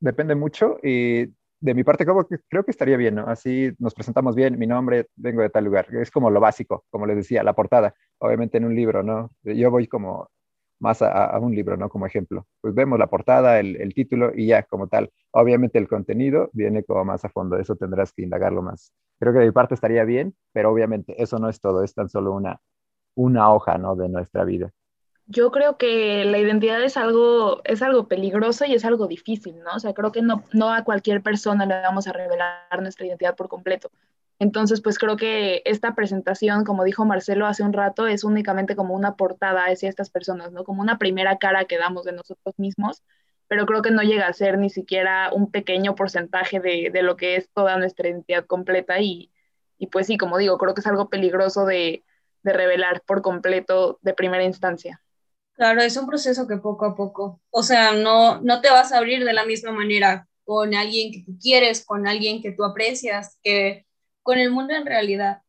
depende 0.00 0.34
mucho 0.34 0.78
y 0.82 1.26
de 1.60 1.74
mi 1.74 1.84
parte 1.84 2.06
creo 2.06 2.64
que 2.64 2.70
estaría 2.70 2.96
bien, 2.96 3.16
¿no? 3.16 3.26
Así 3.26 3.70
nos 3.78 3.92
presentamos 3.92 4.34
bien, 4.34 4.58
mi 4.58 4.66
nombre, 4.66 5.08
vengo 5.16 5.42
de 5.42 5.50
tal 5.50 5.66
lugar, 5.66 5.94
es 5.96 6.10
como 6.10 6.30
lo 6.30 6.40
básico, 6.40 6.86
como 6.88 7.04
les 7.04 7.16
decía, 7.18 7.42
la 7.42 7.52
portada, 7.52 7.94
obviamente 8.20 8.56
en 8.56 8.64
un 8.64 8.74
libro, 8.74 9.02
¿no? 9.02 9.32
Yo 9.42 9.70
voy 9.70 9.86
como 9.86 10.30
más 10.80 11.02
a, 11.02 11.38
un 11.38 11.54
libro, 11.54 11.76
¿no? 11.76 11.90
Como 11.90 12.06
ejemplo. 12.06 12.46
Pues 12.62 12.74
vemos 12.74 12.98
la 12.98 13.08
portada, 13.08 13.60
el, 13.60 13.76
el, 13.76 13.92
título 13.92 14.32
y 14.34 14.46
ya 14.46 14.62
como 14.62 14.88
tal. 14.88 15.12
Obviamente 15.32 15.78
el 15.78 15.88
contenido 15.88 16.48
viene 16.54 16.84
como 16.84 17.04
más 17.04 17.22
a 17.26 17.28
fondo, 17.28 17.58
eso 17.58 17.76
tendrás 17.76 18.14
que 18.14 18.22
indagarlo 18.22 18.62
más. 18.62 18.94
Creo 19.20 19.34
que 19.34 19.40
de 19.40 19.44
mi 19.44 19.52
parte 19.52 19.74
estaría 19.74 20.04
bien, 20.04 20.34
pero 20.54 20.70
obviamente 20.70 21.22
eso 21.22 21.38
no 21.38 21.50
es 21.50 21.60
todo, 21.60 21.84
es 21.84 21.92
tan 21.92 22.08
solo 22.08 22.32
una, 22.32 22.62
una 23.14 23.52
hoja, 23.52 23.76
¿no? 23.76 23.94
De 23.94 24.08
nuestra 24.08 24.44
vida. 24.44 24.72
Yo 25.26 25.50
creo 25.50 25.78
que 25.78 26.24
la 26.26 26.38
identidad 26.38 26.82
es 26.82 26.96
algo, 26.98 27.62
es 27.64 27.80
algo 27.82 28.08
peligroso 28.08 28.66
y 28.66 28.74
es 28.74 28.84
algo 28.84 29.06
difícil, 29.06 29.58
¿no? 29.60 29.74
O 29.74 29.80
sea, 29.80 29.94
creo 29.94 30.12
que 30.12 30.20
no, 30.22 30.44
no 30.52 30.70
a 30.72 30.84
cualquier 30.84 31.22
persona 31.22 31.64
le 31.66 31.80
vamos 31.80 32.06
a 32.06 32.12
revelar 32.12 32.82
nuestra 32.82 33.06
identidad 33.06 33.34
por 33.34 33.48
completo. 33.48 33.90
Entonces, 34.38 34.82
pues 34.82 34.98
creo 34.98 35.16
que 35.16 35.62
esta 35.64 35.94
presentación, 35.94 36.64
como 36.64 36.84
dijo 36.84 37.04
Marcelo 37.06 37.46
hace 37.46 37.62
un 37.62 37.72
rato, 37.72 38.06
es 38.06 38.24
únicamente 38.24 38.76
como 38.76 38.94
una 38.94 39.16
portada 39.16 39.64
hacia 39.66 39.88
estas 39.88 40.10
personas, 40.10 40.52
¿no? 40.52 40.64
Como 40.64 40.82
una 40.82 40.98
primera 40.98 41.38
cara 41.38 41.64
que 41.66 41.78
damos 41.78 42.04
de 42.04 42.12
nosotros 42.12 42.54
mismos, 42.58 43.02
pero 43.48 43.64
creo 43.66 43.82
que 43.82 43.90
no 43.92 44.02
llega 44.02 44.26
a 44.26 44.32
ser 44.34 44.58
ni 44.58 44.70
siquiera 44.70 45.30
un 45.32 45.50
pequeño 45.50 45.94
porcentaje 45.94 46.60
de, 46.60 46.90
de 46.92 47.02
lo 47.02 47.16
que 47.16 47.36
es 47.36 47.48
toda 47.50 47.78
nuestra 47.78 48.08
identidad 48.08 48.44
completa 48.46 49.00
y, 49.00 49.30
y, 49.78 49.86
pues 49.88 50.06
sí, 50.08 50.18
como 50.18 50.38
digo, 50.38 50.58
creo 50.58 50.74
que 50.74 50.80
es 50.82 50.86
algo 50.86 51.08
peligroso 51.08 51.64
de, 51.66 52.04
de 52.42 52.52
revelar 52.52 53.02
por 53.06 53.22
completo 53.22 53.98
de 54.02 54.14
primera 54.14 54.44
instancia. 54.44 55.00
Claro, 55.54 55.82
es 55.82 55.96
un 55.96 56.06
proceso 56.06 56.48
que 56.48 56.56
poco 56.56 56.84
a 56.84 56.96
poco, 56.96 57.40
o 57.50 57.62
sea, 57.62 57.92
no, 57.92 58.40
no 58.40 58.60
te 58.60 58.70
vas 58.70 58.90
a 58.92 58.98
abrir 58.98 59.24
de 59.24 59.32
la 59.32 59.44
misma 59.44 59.70
manera 59.70 60.28
con 60.44 60.74
alguien 60.74 61.12
que 61.12 61.22
tú 61.24 61.38
quieres, 61.40 61.84
con 61.84 62.08
alguien 62.08 62.42
que 62.42 62.50
tú 62.50 62.64
aprecias, 62.64 63.38
que 63.42 63.86
con 64.22 64.38
el 64.38 64.50
mundo 64.50 64.74
en 64.74 64.84
realidad. 64.84 65.42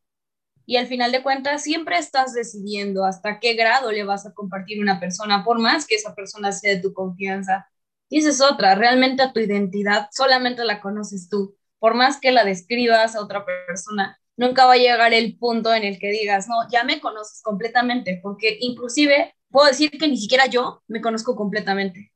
Y 0.68 0.78
al 0.78 0.88
final 0.88 1.12
de 1.12 1.24
cuentas, 1.24 1.64
siempre 1.64 1.98
estás 1.98 2.34
decidiendo 2.34 3.06
hasta 3.06 3.40
qué 3.40 3.56
grado 3.56 3.92
le 3.92 4.04
vas 4.04 4.28
a 4.28 4.34
compartir 4.34 4.80
una 4.82 5.00
persona, 5.00 5.44
por 5.44 5.60
más 5.60 5.88
que 5.88 5.96
esa 5.96 6.16
persona 6.16 6.52
sea 6.52 6.76
de 6.76 6.82
tu 6.82 6.94
confianza. 6.94 7.68
Y 8.10 8.20
esa 8.20 8.30
es 8.30 8.42
otra, 8.42 8.76
realmente 8.76 9.24
a 9.24 9.34
tu 9.34 9.40
identidad 9.40 10.10
solamente 10.12 10.64
la 10.66 10.82
conoces 10.82 11.30
tú. 11.30 11.56
Por 11.80 11.96
más 11.96 12.20
que 12.20 12.32
la 12.32 12.44
describas 12.44 13.16
a 13.16 13.22
otra 13.22 13.46
persona, 13.46 14.20
nunca 14.38 14.66
va 14.66 14.74
a 14.74 14.78
llegar 14.78 15.14
el 15.14 15.38
punto 15.38 15.74
en 15.74 15.84
el 15.84 16.00
que 16.00 16.12
digas, 16.12 16.48
no, 16.48 16.56
ya 16.72 16.84
me 16.84 17.00
conoces 17.00 17.42
completamente, 17.42 18.20
porque 18.22 18.58
inclusive 18.62 19.36
puedo 19.56 19.70
decir 19.70 19.90
que 19.92 20.10
ni 20.10 20.18
siquiera 20.18 20.48
yo 20.48 20.84
me 20.88 21.00
conozco 21.00 21.34
completamente. 21.34 22.12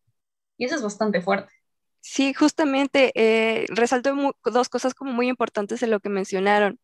Y 0.57 0.65
eso 0.65 0.75
es 0.75 0.83
bastante 0.83 1.21
fuerte. 1.21 1.53
Sí, 2.01 2.33
justamente 2.33 3.13
eh, 3.15 3.65
resalto 3.69 4.13
dos 4.43 4.67
cosas 4.67 4.93
como 4.93 5.13
muy 5.13 5.29
importantes 5.29 5.79
de 5.79 5.87
lo 5.87 6.01
que 6.01 6.09
mencionaron. 6.09 6.79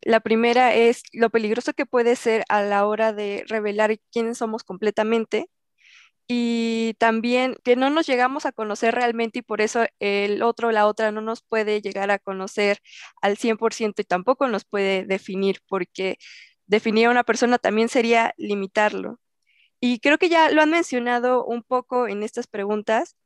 La 0.00 0.18
primera 0.18 0.74
es 0.74 1.04
lo 1.12 1.30
peligroso 1.30 1.72
que 1.72 1.86
puede 1.86 2.16
ser 2.16 2.44
a 2.48 2.62
la 2.62 2.84
hora 2.86 3.12
de 3.12 3.44
revelar 3.46 3.96
quiénes 4.10 4.38
somos 4.38 4.64
completamente 4.64 5.48
y 6.26 6.94
también 6.98 7.56
que 7.64 7.76
no 7.76 7.90
nos 7.90 8.06
llegamos 8.06 8.46
a 8.46 8.52
conocer 8.52 8.94
realmente 8.96 9.40
y 9.40 9.42
por 9.42 9.60
eso 9.60 9.84
el 10.00 10.42
otro 10.42 10.68
o 10.68 10.72
la 10.72 10.86
otra 10.86 11.12
no 11.12 11.20
nos 11.20 11.42
puede 11.42 11.80
llegar 11.80 12.10
a 12.10 12.18
conocer 12.18 12.78
al 13.20 13.36
100% 13.36 14.02
y 14.02 14.04
tampoco 14.04 14.48
nos 14.48 14.64
puede 14.64 15.04
definir, 15.04 15.60
porque 15.68 16.18
definir 16.66 17.06
a 17.06 17.10
una 17.10 17.24
persona 17.24 17.58
también 17.58 17.88
sería 17.88 18.34
limitarlo. 18.36 19.20
Y 19.84 19.98
creo 19.98 20.16
que 20.16 20.28
ya 20.28 20.48
lo 20.48 20.62
han 20.62 20.70
mencionado 20.70 21.44
un 21.44 21.64
poco 21.64 22.06
en 22.06 22.22
estas 22.22 22.46
preguntas, 22.46 23.16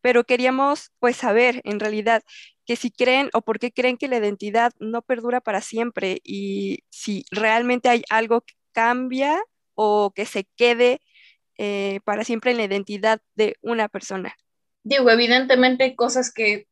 pero 0.00 0.24
queríamos 0.24 0.90
pues 0.98 1.16
saber 1.16 1.60
en 1.62 1.78
realidad 1.78 2.24
que 2.66 2.74
si 2.74 2.90
creen 2.90 3.30
o 3.32 3.42
por 3.42 3.60
qué 3.60 3.70
creen 3.70 3.96
que 3.96 4.08
la 4.08 4.16
identidad 4.16 4.72
no 4.80 5.02
perdura 5.02 5.40
para 5.40 5.60
siempre 5.60 6.20
y 6.24 6.80
si 6.90 7.24
realmente 7.30 7.88
hay 7.88 8.02
algo 8.10 8.40
que 8.40 8.54
cambia 8.72 9.40
o 9.74 10.10
que 10.12 10.26
se 10.26 10.48
quede 10.56 11.00
eh, 11.58 12.00
para 12.02 12.24
siempre 12.24 12.50
en 12.50 12.56
la 12.56 12.64
identidad 12.64 13.20
de 13.36 13.54
una 13.62 13.88
persona. 13.88 14.34
Digo, 14.82 15.08
evidentemente 15.10 15.84
hay 15.84 15.94
cosas 15.94 16.34
que, 16.34 16.66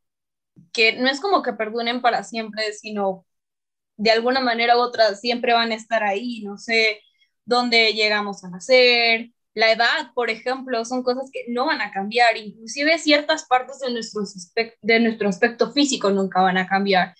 que 0.72 0.94
no 0.94 1.08
es 1.08 1.20
como 1.20 1.44
que 1.44 1.52
perduren 1.52 2.02
para 2.02 2.24
siempre, 2.24 2.72
sino 2.72 3.24
de 3.96 4.10
alguna 4.10 4.40
manera 4.40 4.76
u 4.76 4.80
otra 4.80 5.14
siempre 5.14 5.52
van 5.52 5.70
a 5.70 5.76
estar 5.76 6.02
ahí, 6.02 6.42
no 6.42 6.58
sé 6.58 7.00
dónde 7.44 7.92
llegamos 7.92 8.44
a 8.44 8.50
nacer, 8.50 9.30
la 9.54 9.70
edad, 9.70 10.12
por 10.14 10.30
ejemplo, 10.30 10.84
son 10.84 11.02
cosas 11.02 11.30
que 11.32 11.44
no 11.48 11.66
van 11.66 11.82
a 11.82 11.90
cambiar, 11.90 12.36
inclusive 12.36 12.98
ciertas 12.98 13.44
partes 13.44 13.80
de 13.80 13.92
nuestro, 13.92 14.22
de 14.80 15.00
nuestro 15.00 15.28
aspecto 15.28 15.72
físico 15.72 16.10
nunca 16.10 16.40
van 16.40 16.56
a 16.56 16.66
cambiar, 16.66 17.14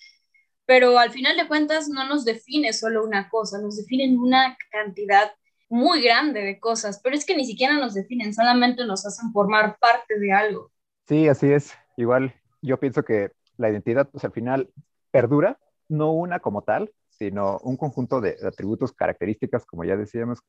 pero 0.65 0.97
al 0.97 1.11
final 1.11 1.37
de 1.37 1.47
cuentas 1.47 1.89
no 1.89 2.07
nos 2.07 2.25
define 2.25 2.73
solo 2.73 3.03
una 3.03 3.29
cosa, 3.29 3.59
nos 3.59 3.77
definen 3.77 4.17
una 4.17 4.57
cantidad 4.71 5.31
muy 5.69 6.01
grande 6.01 6.41
de 6.41 6.59
cosas, 6.59 6.99
pero 7.03 7.15
es 7.15 7.25
que 7.25 7.35
ni 7.35 7.45
siquiera 7.45 7.75
nos 7.75 7.93
definen, 7.93 8.33
solamente 8.33 8.85
nos 8.85 9.05
hacen 9.05 9.31
formar 9.31 9.77
parte 9.79 10.19
de 10.19 10.31
algo. 10.31 10.71
Sí, 11.07 11.27
así 11.27 11.51
es. 11.51 11.73
Igual 11.97 12.33
yo 12.61 12.79
pienso 12.79 13.03
que 13.03 13.31
la 13.57 13.69
identidad, 13.69 14.09
pues 14.09 14.23
al 14.23 14.31
final 14.31 14.69
perdura, 15.11 15.59
no 15.87 16.11
una 16.11 16.39
como 16.39 16.63
tal, 16.63 16.91
sino 17.23 17.59
un 17.63 17.77
conjunto 17.77 18.19
de 18.19 18.37
atributos, 18.45 18.91
características, 18.91 19.65
como 19.65 19.83
ya 19.83 19.95
decíamos, 19.95 20.39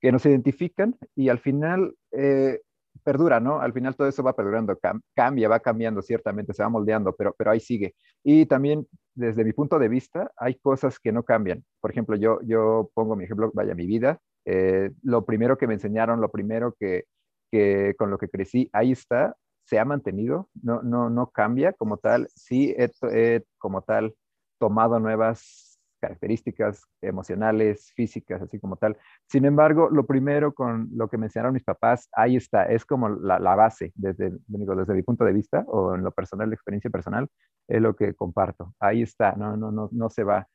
que 0.00 0.12
nos 0.12 0.24
identifican 0.26 0.96
y 1.14 1.28
al 1.28 1.38
final 1.38 1.94
eh, 2.12 2.60
perdura, 3.02 3.40
¿no? 3.40 3.60
Al 3.60 3.72
final 3.72 3.96
todo 3.96 4.06
eso 4.06 4.22
va 4.22 4.36
perdurando, 4.36 4.78
cambia, 5.14 5.48
va 5.48 5.60
cambiando, 5.60 6.02
ciertamente, 6.02 6.52
se 6.52 6.62
va 6.62 6.68
moldeando, 6.68 7.14
pero, 7.14 7.34
pero 7.36 7.50
ahí 7.50 7.60
sigue. 7.60 7.94
Y 8.22 8.46
también, 8.46 8.86
desde 9.14 9.44
mi 9.44 9.52
punto 9.52 9.78
de 9.78 9.88
vista, 9.88 10.30
hay 10.36 10.54
cosas 10.56 10.98
que 11.00 11.10
no 11.10 11.24
cambian. 11.24 11.64
Por 11.80 11.90
ejemplo, 11.90 12.16
yo, 12.16 12.40
yo 12.42 12.90
pongo 12.94 13.16
mi 13.16 13.24
ejemplo, 13.24 13.50
vaya, 13.54 13.74
mi 13.74 13.86
vida, 13.86 14.20
eh, 14.44 14.90
lo 15.02 15.24
primero 15.24 15.58
que 15.58 15.66
me 15.66 15.74
enseñaron, 15.74 16.20
lo 16.20 16.30
primero 16.30 16.74
que, 16.78 17.04
que, 17.50 17.94
con 17.98 18.10
lo 18.10 18.18
que 18.18 18.28
crecí, 18.28 18.68
ahí 18.72 18.92
está, 18.92 19.36
se 19.64 19.78
ha 19.78 19.84
mantenido, 19.84 20.48
no, 20.62 20.82
no, 20.82 21.10
no 21.10 21.30
cambia 21.30 21.72
como 21.72 21.96
tal, 21.96 22.28
sí 22.34 22.74
he, 22.76 23.42
como 23.58 23.82
tal 23.82 24.14
tomado 24.58 25.00
nuevas 25.00 25.73
características 26.04 26.84
emocionales, 27.00 27.92
físicas, 27.94 28.42
así 28.42 28.60
como 28.60 28.76
tal. 28.76 28.96
Sin 29.26 29.46
embargo, 29.46 29.88
lo 29.90 30.06
primero 30.06 30.52
con 30.52 30.88
lo 30.92 31.08
que 31.08 31.16
me 31.16 31.26
enseñaron 31.26 31.54
mis 31.54 31.64
papás, 31.64 32.08
ahí 32.12 32.36
está, 32.36 32.64
es 32.64 32.84
como 32.84 33.08
la, 33.08 33.38
base, 33.54 33.92
desde, 33.94 34.32
digo, 34.46 34.76
desde 34.76 34.94
mi 34.94 35.02
punto 35.02 35.24
de 35.24 35.32
vista 35.32 35.64
o 35.66 35.94
en 35.94 36.04
lo 36.04 36.12
personal, 36.12 36.48
la 36.50 36.54
experiencia 36.54 36.90
personal, 36.90 37.28
es 37.66 37.80
lo 37.80 37.96
que 37.96 38.14
comparto. 38.14 38.74
Ahí 38.78 39.02
está, 39.02 39.32
no, 39.32 39.56
no, 39.56 39.72
no, 39.72 39.88
no 39.92 40.10
se 40.10 40.24
va. 40.24 40.46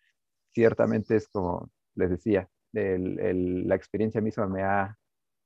Ciertamente 0.54 1.16
es 1.16 1.28
como 1.28 1.70
les 1.96 2.12
decía, 2.12 2.48
la 2.72 3.76
experiencia 3.76 4.22
misma 4.22 4.48
me 4.48 4.64
ha 4.64 4.96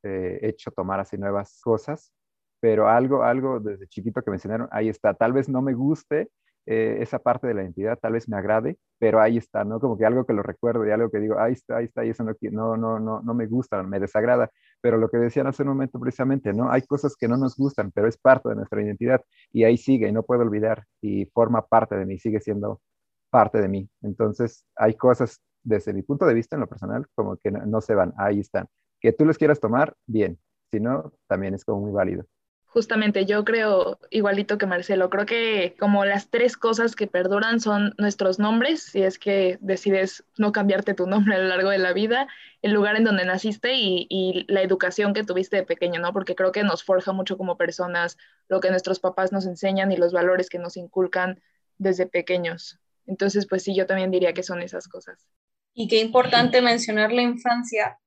eh, 0.04 0.40
hecho 0.42 0.72
tomar 0.72 1.00
así 1.00 1.18
nuevas 1.18 1.60
cosas, 1.64 2.14
pero 2.60 2.90
algo, 2.90 3.24
algo 3.24 3.60
desde 3.60 3.88
chiquito 3.88 4.22
que 4.22 4.32
me 4.32 4.36
enseñaron, 4.36 4.68
ahí 4.72 4.90
está. 4.90 5.14
Tal 5.14 5.32
vez 5.34 5.48
no 5.48 5.62
me 5.62 5.74
guste 5.74 6.30
eh, 6.66 6.98
esa 7.02 7.20
parte 7.20 7.48
de 7.48 7.54
la 7.54 7.64
identidad, 7.64 7.98
tal 8.00 8.14
vez 8.14 8.30
me 8.30 8.38
agrade, 8.38 8.78
pero 9.00 9.22
ahí 9.22 9.38
está, 9.38 9.64
¿no? 9.64 9.80
Como 9.80 9.98
que 9.98 10.06
algo 10.06 10.26
que 10.26 10.34
lo 10.34 10.44
recuerdo 10.44 10.86
y 10.88 10.92
algo 10.92 11.10
que 11.10 11.20
digo, 11.20 11.40
ahí 11.40 11.54
está, 11.54 11.78
ahí 11.78 11.86
está, 11.86 12.06
y 12.06 12.10
eso 12.10 12.24
no, 12.24 12.34
no, 12.52 12.78
no, 12.78 13.00
no, 13.00 13.22
no 13.22 13.34
me 13.34 13.48
gusta, 13.48 13.84
me 13.84 14.00
desagrada. 14.00 14.50
Pero 14.82 14.98
lo 14.98 15.10
que 15.10 15.18
decían 15.18 15.48
hace 15.48 15.64
un 15.64 15.70
momento 15.70 16.00
precisamente, 16.00 16.54
¿no? 16.54 16.72
Hay 16.72 16.84
cosas 16.84 17.16
que 17.18 17.28
no 17.28 17.38
nos 17.38 17.58
gustan, 17.58 17.92
pero 17.92 18.08
es 18.08 18.18
parte 18.18 18.50
de 18.50 18.56
nuestra 18.56 18.82
identidad 18.82 19.22
y 19.52 19.64
ahí 19.64 19.78
sigue 19.78 20.08
y 20.08 20.12
no 20.12 20.24
puedo 20.24 20.42
olvidar 20.42 20.86
y 21.02 21.26
forma 21.28 21.66
parte 21.66 21.96
de 21.96 22.06
mí, 22.06 22.18
sigue 22.20 22.40
siendo 22.40 22.82
parte 23.30 23.62
de 23.62 23.68
mí. 23.68 23.90
Entonces, 24.02 24.66
hay 24.76 24.96
cosas 24.96 25.42
desde 25.64 25.94
mi 25.94 26.04
punto 26.04 26.26
de 26.26 26.34
vista 26.34 26.56
en 26.56 26.62
lo 26.62 26.68
personal, 26.68 27.08
como 27.16 27.38
que 27.38 27.52
no, 27.52 27.82
se 27.82 27.96
van, 27.96 28.14
ahí 28.18 28.40
están. 28.40 28.68
Que 29.02 29.14
tú 29.14 29.26
los 29.26 29.38
quieras 29.38 29.60
tomar, 29.60 29.96
bien, 30.06 30.40
si 30.72 30.80
no, 30.80 31.14
también 31.28 31.54
es 31.54 31.66
como 31.66 31.82
muy 31.82 31.92
válido. 31.92 32.26
Justamente, 32.74 33.28
yo 33.28 33.46
creo 33.46 34.00
igualito 34.10 34.58
que 34.58 34.66
Marcelo, 34.66 35.12
creo 35.12 35.28
que 35.28 35.76
como 35.80 36.06
las 36.06 36.32
tres 36.32 36.58
cosas 36.58 36.96
que 36.96 37.06
perduran 37.06 37.60
son 37.60 37.94
nuestros 38.00 38.40
nombres, 38.40 38.82
si 38.82 39.04
es 39.04 39.20
que 39.20 39.60
decides 39.62 40.24
no 40.40 40.52
cambiarte 40.52 40.96
tu 40.96 41.06
nombre 41.06 41.36
a 41.36 41.38
lo 41.38 41.50
largo 41.50 41.70
de 41.70 41.78
la 41.78 41.94
vida, 41.94 42.28
el 42.64 42.72
lugar 42.72 42.96
en 42.96 43.04
donde 43.04 43.26
naciste 43.26 43.76
y, 43.76 44.08
y, 44.10 44.52
la 44.52 44.64
educación 44.64 45.14
que 45.14 45.24
tuviste 45.24 45.58
de 45.58 45.64
pequeño, 45.64 46.02
¿no? 46.02 46.14
Porque 46.14 46.34
creo 46.34 46.52
que 46.52 46.64
nos 46.64 46.84
forja 46.84 47.12
mucho 47.12 47.38
como 47.38 47.58
personas 47.58 48.18
lo 48.50 48.60
que 48.60 48.72
nuestros 48.72 49.00
papás 49.00 49.32
nos 49.32 49.46
enseñan 49.46 49.92
y 49.92 49.98
los 49.98 50.12
valores 50.12 50.50
que 50.50 50.58
nos 50.58 50.76
inculcan 50.76 51.44
desde 51.78 52.08
pequeños. 52.08 52.80
Entonces, 53.06 53.46
pues 53.46 53.62
sí, 53.62 53.76
yo 53.76 53.86
también 53.86 54.10
diría 54.10 54.34
que 54.34 54.42
son 54.42 54.64
esas 54.64 54.88
cosas. 54.88 55.28
Y 55.76 55.88
qué 55.88 56.00
importante 56.00 56.60
mencionar 56.64 57.14
la 57.14 57.22
infancia, 57.22 58.00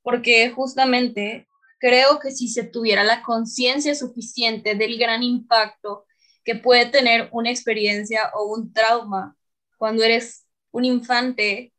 porque 0.00 0.48
justamente 0.48 1.46
creo 1.78 2.18
que 2.18 2.30
si 2.30 2.48
se 2.48 2.64
tuviera 2.64 3.04
la 3.04 3.22
conciencia 3.22 3.94
suficiente 3.94 4.74
del 4.74 4.98
gran 4.98 5.22
impacto 5.22 6.06
que 6.44 6.54
puede 6.54 6.86
tener 6.86 7.28
una 7.32 7.50
experiencia 7.50 8.30
o 8.34 8.52
un 8.52 8.72
trauma 8.72 9.36
cuando 9.76 10.02
eres 10.02 10.46
un 10.70 10.84
infante 10.84 11.72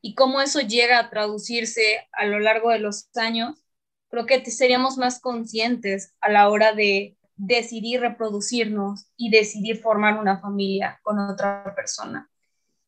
y 0.00 0.14
cómo 0.14 0.40
eso 0.40 0.60
llega 0.60 0.98
a 0.98 1.10
traducirse 1.10 2.06
a 2.12 2.24
lo 2.24 2.38
largo 2.38 2.70
de 2.70 2.78
los 2.78 3.08
años, 3.16 3.64
creo 4.08 4.26
que 4.26 4.44
seríamos 4.50 4.96
más 4.98 5.20
conscientes 5.20 6.14
a 6.20 6.30
la 6.30 6.48
hora 6.48 6.72
de 6.72 7.16
decidir 7.36 8.00
reproducirnos 8.00 9.06
y 9.16 9.30
decidir 9.30 9.78
formar 9.78 10.18
una 10.18 10.40
familia 10.40 11.00
con 11.02 11.18
otra 11.18 11.74
persona. 11.74 12.30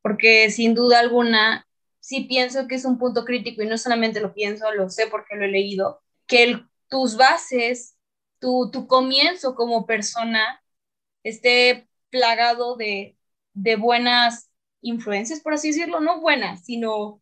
Porque 0.00 0.50
sin 0.50 0.74
duda 0.74 1.00
alguna 1.00 1.66
sí 2.00 2.24
pienso 2.24 2.66
que 2.66 2.76
es 2.76 2.84
un 2.84 2.98
punto 2.98 3.24
crítico 3.24 3.62
y 3.62 3.66
no 3.66 3.76
solamente 3.76 4.20
lo 4.20 4.32
pienso, 4.32 4.72
lo 4.72 4.88
sé 4.88 5.08
porque 5.08 5.36
lo 5.36 5.44
he 5.44 5.48
leído, 5.48 6.00
que 6.28 6.64
tus 6.88 7.16
bases, 7.16 7.96
tu, 8.38 8.70
tu, 8.70 8.86
comienzo 8.86 9.56
como 9.56 9.86
persona 9.86 10.62
esté 11.24 11.88
plagado 12.10 12.76
de, 12.76 13.18
de 13.54 13.74
buenas 13.74 14.50
influencias, 14.80 15.40
por 15.40 15.54
así 15.54 15.68
decirlo, 15.68 15.98
no 16.00 16.20
buenas, 16.20 16.64
sino 16.64 17.20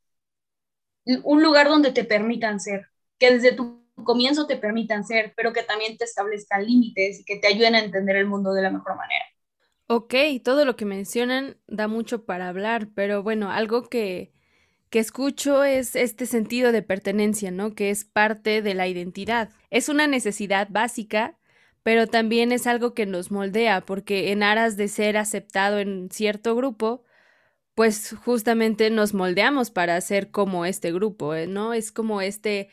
un 1.25 1.43
lugar 1.43 1.69
donde 1.69 1.93
te 1.93 2.05
permitan 2.05 2.61
ser, 2.61 2.87
que 3.19 3.33
desde 3.33 3.53
tu 3.53 3.87
comienzo 4.05 4.47
te 4.47 4.57
permitan 4.57 5.05
ser, 5.05 5.33
pero 5.37 5.53
que 5.53 5.63
también 5.63 5.97
te 5.97 6.05
establezcan 6.05 6.67
límites 6.67 7.21
y 7.21 7.25
que 7.25 7.37
te 7.37 7.47
ayuden 7.47 7.77
a 7.77 7.81
entender 7.81 8.17
el 8.17 8.27
mundo 8.27 8.53
de 8.53 8.63
la 8.63 8.71
mejor 8.71 8.97
manera. 8.97 9.25
Ok, 9.87 10.15
todo 10.45 10.65
lo 10.65 10.77
que 10.77 10.85
mencionan 10.85 11.57
da 11.69 11.87
mucho 11.87 12.27
para 12.27 12.49
hablar, 12.49 12.89
pero 12.95 13.23
bueno, 13.23 13.51
algo 13.51 13.89
que 13.89 14.33
que 14.91 14.99
escucho 14.99 15.65
es 15.65 15.97
este 15.97 16.27
sentido 16.27 16.73
de 16.73 16.83
pertenencia, 16.83 17.51
¿no? 17.51 17.75
Que 17.75 17.91
es 17.91 18.05
parte 18.05 18.63
de 18.63 18.75
la 18.75 18.87
identidad. 18.89 19.51
Es 19.71 19.89
una 19.89 20.07
necesidad 20.07 20.69
básica, 20.71 21.37
pero 21.83 22.07
también 22.07 22.53
es 22.53 22.67
algo 22.67 22.95
que 22.95 23.07
nos 23.07 23.31
moldea, 23.31 23.83
porque 23.83 24.33
en 24.33 24.43
aras 24.43 24.77
de 24.77 24.89
ser 24.89 25.17
aceptado 25.17 25.79
en 25.79 26.09
cierto 26.11 26.57
grupo, 26.57 27.05
pues 27.75 28.15
justamente 28.25 28.91
nos 28.91 29.13
moldeamos 29.15 29.71
para 29.71 30.01
ser 30.01 30.31
como 30.31 30.65
este 30.65 30.93
grupo, 30.93 31.35
¿eh? 31.35 31.47
¿no? 31.47 31.75
Es 31.75 31.93
como 31.93 32.23
este, 32.23 32.71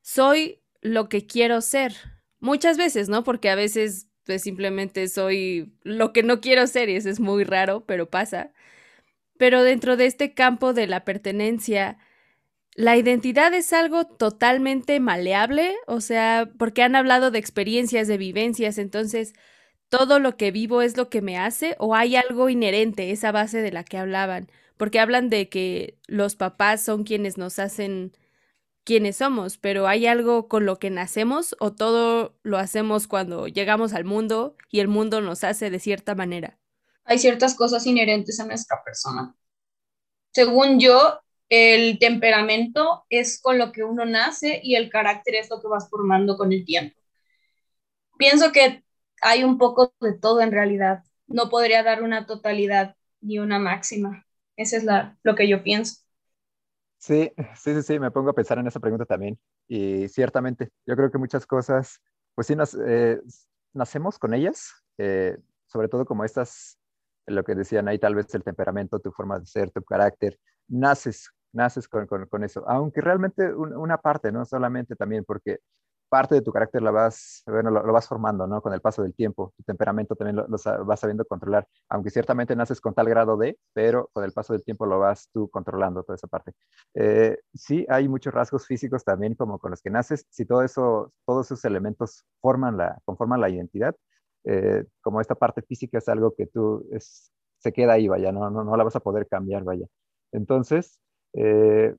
soy 0.00 0.62
lo 0.80 1.08
que 1.08 1.26
quiero 1.26 1.60
ser. 1.60 1.94
Muchas 2.40 2.78
veces, 2.78 3.08
¿no? 3.08 3.24
Porque 3.24 3.50
a 3.50 3.54
veces, 3.56 4.08
pues 4.24 4.42
simplemente 4.42 5.08
soy 5.08 5.74
lo 5.82 6.12
que 6.12 6.22
no 6.22 6.40
quiero 6.40 6.66
ser 6.66 6.88
y 6.88 6.96
eso 6.96 7.10
es 7.10 7.20
muy 7.20 7.44
raro, 7.44 7.84
pero 7.86 8.08
pasa. 8.10 8.52
Pero 9.38 9.62
dentro 9.62 9.96
de 9.96 10.06
este 10.06 10.34
campo 10.34 10.74
de 10.74 10.86
la 10.86 11.04
pertenencia, 11.04 11.98
la 12.74 12.96
identidad 12.96 13.54
es 13.54 13.72
algo 13.72 14.04
totalmente 14.06 15.00
maleable, 15.00 15.76
o 15.86 16.00
sea, 16.00 16.50
porque 16.58 16.82
han 16.82 16.96
hablado 16.96 17.30
de 17.30 17.38
experiencias, 17.40 18.08
de 18.08 18.18
vivencias, 18.18 18.78
entonces, 18.78 19.34
¿todo 19.88 20.20
lo 20.20 20.36
que 20.36 20.52
vivo 20.52 20.82
es 20.82 20.96
lo 20.96 21.10
que 21.10 21.22
me 21.22 21.38
hace 21.38 21.76
o 21.78 21.94
hay 21.94 22.16
algo 22.16 22.48
inherente, 22.50 23.10
esa 23.10 23.32
base 23.32 23.62
de 23.62 23.72
la 23.72 23.84
que 23.84 23.98
hablaban? 23.98 24.50
Porque 24.76 25.00
hablan 25.00 25.30
de 25.30 25.48
que 25.48 25.98
los 26.06 26.36
papás 26.36 26.84
son 26.84 27.04
quienes 27.04 27.38
nos 27.38 27.58
hacen 27.58 28.12
quienes 28.84 29.16
somos, 29.18 29.58
pero 29.58 29.86
¿hay 29.88 30.06
algo 30.06 30.48
con 30.48 30.66
lo 30.66 30.78
que 30.78 30.90
nacemos 30.90 31.56
o 31.60 31.74
todo 31.74 32.38
lo 32.42 32.58
hacemos 32.58 33.08
cuando 33.08 33.48
llegamos 33.48 33.92
al 33.94 34.04
mundo 34.04 34.56
y 34.70 34.80
el 34.80 34.88
mundo 34.88 35.20
nos 35.20 35.44
hace 35.44 35.70
de 35.70 35.78
cierta 35.78 36.14
manera? 36.14 36.58
Hay 37.08 37.18
ciertas 37.18 37.54
cosas 37.54 37.86
inherentes 37.86 38.38
a 38.40 38.46
nuestra 38.46 38.82
persona. 38.84 39.34
Según 40.32 40.78
yo, 40.78 41.20
el 41.48 41.98
temperamento 41.98 43.04
es 43.10 43.40
con 43.40 43.58
lo 43.58 43.72
que 43.72 43.84
uno 43.84 44.04
nace 44.04 44.60
y 44.62 44.76
el 44.76 44.90
carácter 44.90 45.36
es 45.36 45.50
lo 45.50 45.60
que 45.60 45.68
vas 45.68 45.88
formando 45.90 46.36
con 46.36 46.52
el 46.52 46.64
tiempo. 46.64 46.96
Pienso 48.18 48.52
que 48.52 48.84
hay 49.22 49.44
un 49.44 49.58
poco 49.58 49.94
de 50.00 50.12
todo 50.18 50.40
en 50.40 50.52
realidad. 50.52 51.04
No 51.26 51.48
podría 51.48 51.82
dar 51.82 52.02
una 52.02 52.26
totalidad 52.26 52.96
ni 53.20 53.38
una 53.38 53.58
máxima. 53.58 54.26
Esa 54.56 54.76
es 54.76 54.84
la, 54.84 55.18
lo 55.22 55.34
que 55.34 55.48
yo 55.48 55.62
pienso. 55.62 56.02
Sí, 56.98 57.30
sí, 57.56 57.74
sí, 57.74 57.82
sí, 57.82 57.98
me 57.98 58.10
pongo 58.10 58.30
a 58.30 58.34
pensar 58.34 58.58
en 58.58 58.66
esa 58.66 58.80
pregunta 58.80 59.04
también. 59.06 59.38
Y 59.68 60.08
ciertamente, 60.08 60.70
yo 60.86 60.96
creo 60.96 61.10
que 61.10 61.18
muchas 61.18 61.46
cosas, 61.46 62.00
pues 62.34 62.46
sí, 62.48 62.54
eh, 62.86 63.20
nacemos 63.72 64.18
con 64.18 64.34
ellas, 64.34 64.72
eh, 64.98 65.38
sobre 65.66 65.88
todo 65.88 66.04
como 66.06 66.24
estas, 66.24 66.77
lo 67.28 67.44
que 67.44 67.54
decían 67.54 67.88
ahí, 67.88 67.98
tal 67.98 68.14
vez 68.14 68.34
el 68.34 68.42
temperamento, 68.42 68.98
tu 69.00 69.12
forma 69.12 69.38
de 69.38 69.46
ser, 69.46 69.70
tu 69.70 69.82
carácter, 69.82 70.38
naces, 70.68 71.30
naces 71.52 71.88
con, 71.88 72.06
con, 72.06 72.44
eso, 72.44 72.64
aunque 72.68 73.00
realmente 73.00 73.52
una 73.54 73.98
parte, 73.98 74.32
no 74.32 74.44
solamente 74.44 74.96
también, 74.96 75.24
porque 75.24 75.58
parte 76.08 76.34
de 76.36 76.42
tu 76.42 76.52
carácter 76.52 76.82
la 76.82 76.90
vas, 76.90 77.42
bueno, 77.46 77.70
lo, 77.70 77.92
vas 77.92 78.08
formando, 78.08 78.46
¿no? 78.46 78.62
Con 78.62 78.72
el 78.72 78.80
paso 78.80 79.02
del 79.02 79.14
tiempo, 79.14 79.52
tu 79.56 79.62
temperamento 79.62 80.16
también 80.16 80.36
lo, 80.36 80.46
vas 80.84 81.00
sabiendo 81.00 81.24
controlar, 81.24 81.66
aunque 81.88 82.10
ciertamente 82.10 82.56
naces 82.56 82.80
con 82.80 82.94
tal 82.94 83.08
grado 83.08 83.36
de, 83.36 83.58
pero 83.72 84.10
con 84.12 84.24
el 84.24 84.32
paso 84.32 84.52
del 84.52 84.64
tiempo 84.64 84.86
lo 84.86 84.98
vas 84.98 85.28
tú 85.32 85.48
controlando, 85.50 86.02
toda 86.02 86.16
esa 86.16 86.26
parte. 86.26 86.52
Eh, 86.94 87.38
sí, 87.54 87.86
hay 87.88 88.08
muchos 88.08 88.32
rasgos 88.32 88.66
físicos 88.66 89.04
también 89.04 89.34
como 89.34 89.58
con 89.58 89.70
los 89.70 89.82
que 89.82 89.90
naces, 89.90 90.26
si 90.30 90.44
todo 90.44 90.62
eso, 90.62 91.12
todos 91.26 91.46
esos 91.46 91.64
elementos 91.64 92.24
forman 92.40 92.76
la, 92.76 92.98
conforman 93.04 93.40
la 93.40 93.50
identidad, 93.50 93.94
eh, 94.48 94.84
como 95.02 95.20
esta 95.20 95.34
parte 95.34 95.60
física 95.60 95.98
es 95.98 96.08
algo 96.08 96.34
que 96.34 96.46
tú 96.46 96.88
se 97.58 97.72
queda 97.72 97.92
ahí, 97.94 98.08
vaya, 98.08 98.32
no, 98.32 98.50
no, 98.50 98.76
la 98.76 98.84
vas 98.84 98.96
a 98.96 99.00
poder 99.00 99.28
cambiar, 99.28 99.62
vaya. 99.62 99.86
Entonces, 100.32 100.98
eh, 101.34 101.94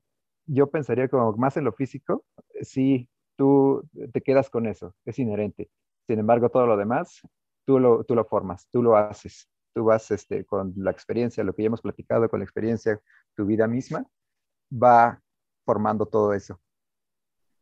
yo 0.46 0.68
pensaría 0.68 1.08
como 1.08 1.32
más 1.36 1.56
en 1.56 1.64
lo 1.64 1.72
físico, 1.72 2.24
sí, 2.62 3.08
tú 3.36 3.88
te 4.12 4.20
quedas 4.20 4.50
con 4.50 4.66
eso, 4.66 4.96
es 5.04 5.18
inherente. 5.20 5.70
Sin 6.08 6.18
embargo, 6.18 6.50
todo 6.50 6.66
lo 6.66 6.76
demás, 6.76 7.20
tú 7.64 7.78
lo, 7.78 8.02
tú 8.02 8.16
lo 8.16 8.24
formas, 8.24 8.66
tú 8.70 8.82
lo 8.82 8.96
haces. 8.96 9.48
Tú 9.72 9.84
vas 9.84 10.10
este, 10.10 10.44
con 10.44 10.72
la 10.76 10.90
experiencia, 10.90 11.44
lo 11.44 11.54
que 11.54 11.62
ya 11.62 11.68
hemos 11.68 11.82
platicado, 11.82 12.28
con 12.28 12.40
la 12.40 12.44
experiencia, 12.44 13.00
tu 13.36 13.46
vida 13.46 13.68
misma, 13.68 14.04
va 14.72 15.22
formando 15.64 16.06
todo 16.06 16.34
eso. 16.34 16.60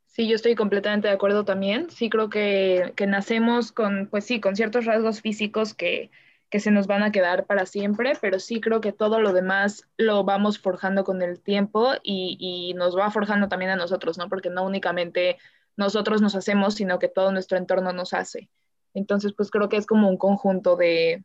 Sí, 0.09 0.27
yo 0.27 0.35
estoy 0.35 0.55
completamente 0.57 1.07
de 1.09 1.15
acuerdo 1.15 1.45
también. 1.45 1.91
Sí 1.91 2.11
creo 2.11 2.29
que, 2.29 2.93
que 2.97 3.07
nacemos 3.07 3.73
con, 3.73 4.09
pues 4.11 4.25
sí, 4.25 4.41
con 4.41 4.57
ciertos 4.57 4.85
rasgos 4.85 5.21
físicos 5.21 5.75
que, 5.75 6.11
que 6.51 6.61
se 6.61 6.71
nos 6.71 6.87
van 6.87 7.03
a 7.03 7.13
quedar 7.13 7.47
para 7.47 7.67
siempre, 7.67 8.15
pero 8.21 8.41
sí 8.41 8.61
creo 8.61 8.81
que 8.81 8.93
todo 8.93 9.21
lo 9.21 9.33
demás 9.33 9.87
lo 9.97 10.25
vamos 10.25 10.59
forjando 10.59 11.05
con 11.05 11.23
el 11.23 11.41
tiempo 11.41 11.93
y, 12.03 12.37
y, 12.41 12.75
nos 12.75 12.97
va 12.97 13.11
forjando 13.11 13.49
también 13.49 13.71
a 13.71 13.77
nosotros, 13.77 14.19
¿no? 14.19 14.29
Porque 14.29 14.51
no 14.51 14.65
únicamente 14.65 15.37
nosotros 15.77 16.23
nos 16.23 16.35
hacemos, 16.35 16.75
sino 16.75 16.99
que 16.99 17.09
todo 17.09 17.31
nuestro 17.31 17.59
entorno 17.59 17.93
nos 17.93 18.15
hace. 18.15 18.49
Entonces, 18.95 19.35
pues 19.37 19.51
creo 19.51 19.69
que 19.69 19.77
es 19.77 19.87
como 19.87 20.09
un 20.09 20.17
conjunto 20.17 20.77
de, 20.77 21.23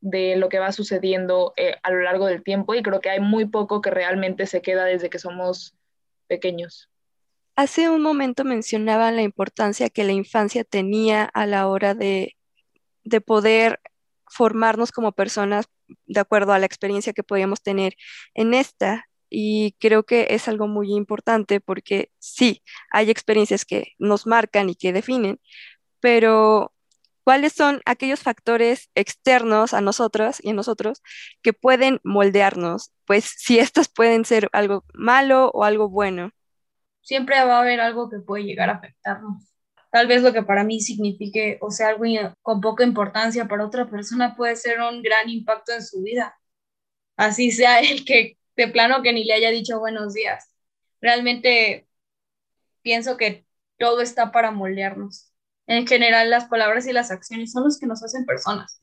de 0.00 0.36
lo 0.36 0.48
que 0.48 0.58
va 0.58 0.72
sucediendo 0.72 1.54
eh, 1.56 1.76
a 1.82 1.90
lo 1.90 2.00
largo 2.02 2.26
del 2.26 2.42
tiempo 2.42 2.74
y 2.74 2.82
creo 2.82 3.00
que 3.00 3.10
hay 3.10 3.20
muy 3.20 3.46
poco 3.46 3.80
que 3.80 3.90
realmente 3.90 4.46
se 4.46 4.62
queda 4.62 4.84
desde 4.84 5.10
que 5.10 5.18
somos 5.18 5.74
pequeños. 6.26 6.89
Hace 7.60 7.90
un 7.90 8.00
momento 8.00 8.42
mencionaban 8.44 9.16
la 9.16 9.22
importancia 9.22 9.90
que 9.90 10.02
la 10.02 10.12
infancia 10.12 10.64
tenía 10.64 11.24
a 11.24 11.44
la 11.44 11.68
hora 11.68 11.94
de, 11.94 12.38
de 13.04 13.20
poder 13.20 13.80
formarnos 14.26 14.92
como 14.92 15.12
personas 15.12 15.66
de 16.06 16.20
acuerdo 16.20 16.54
a 16.54 16.58
la 16.58 16.64
experiencia 16.64 17.12
que 17.12 17.22
podíamos 17.22 17.60
tener 17.62 17.96
en 18.32 18.54
esta. 18.54 19.10
Y 19.28 19.72
creo 19.78 20.04
que 20.04 20.28
es 20.30 20.48
algo 20.48 20.68
muy 20.68 20.94
importante 20.94 21.60
porque 21.60 22.10
sí, 22.18 22.62
hay 22.90 23.10
experiencias 23.10 23.66
que 23.66 23.92
nos 23.98 24.26
marcan 24.26 24.70
y 24.70 24.74
que 24.74 24.94
definen, 24.94 25.38
pero 26.00 26.72
¿cuáles 27.24 27.52
son 27.52 27.82
aquellos 27.84 28.20
factores 28.20 28.88
externos 28.94 29.74
a 29.74 29.82
nosotros 29.82 30.38
y 30.42 30.50
a 30.50 30.54
nosotros 30.54 31.02
que 31.42 31.52
pueden 31.52 32.00
moldearnos? 32.04 32.92
Pues 33.04 33.26
si 33.26 33.58
estos 33.58 33.88
pueden 33.90 34.24
ser 34.24 34.48
algo 34.52 34.84
malo 34.94 35.50
o 35.52 35.64
algo 35.64 35.90
bueno. 35.90 36.32
Siempre 37.02 37.36
va 37.44 37.58
a 37.58 37.60
haber 37.60 37.80
algo 37.80 38.08
que 38.10 38.18
puede 38.20 38.44
llegar 38.44 38.70
a 38.70 38.74
afectarnos 38.74 39.50
tal 39.90 40.06
vez 40.06 40.22
lo 40.22 40.32
que 40.32 40.42
para 40.42 40.64
mí 40.64 40.80
signifique 40.80 41.58
o 41.60 41.70
sea 41.70 41.88
algo 41.88 42.04
con 42.42 42.60
poca 42.60 42.84
importancia 42.84 43.46
para 43.46 43.66
otra 43.66 43.90
persona 43.90 44.36
puede 44.36 44.56
ser 44.56 44.80
un 44.80 45.02
gran 45.02 45.28
impacto 45.28 45.72
en 45.72 45.82
su 45.84 46.02
vida. 46.02 46.38
Así 47.16 47.50
sea 47.50 47.80
el 47.80 48.04
que 48.04 48.38
de 48.56 48.68
plano 48.68 49.02
que 49.02 49.12
ni 49.12 49.24
le 49.24 49.34
haya 49.34 49.50
dicho 49.50 49.78
buenos 49.78 50.14
días. 50.14 50.54
Realmente 51.00 51.88
pienso 52.82 53.16
que 53.16 53.46
todo 53.78 54.00
está 54.00 54.32
para 54.32 54.50
moldearnos. 54.50 55.32
En 55.66 55.86
general, 55.86 56.30
las 56.30 56.46
palabras 56.46 56.86
y 56.86 56.92
las 56.92 57.10
acciones 57.10 57.52
son 57.52 57.64
los 57.64 57.78
que 57.78 57.86
nos 57.86 58.02
hacen 58.02 58.26
personas. 58.26 58.80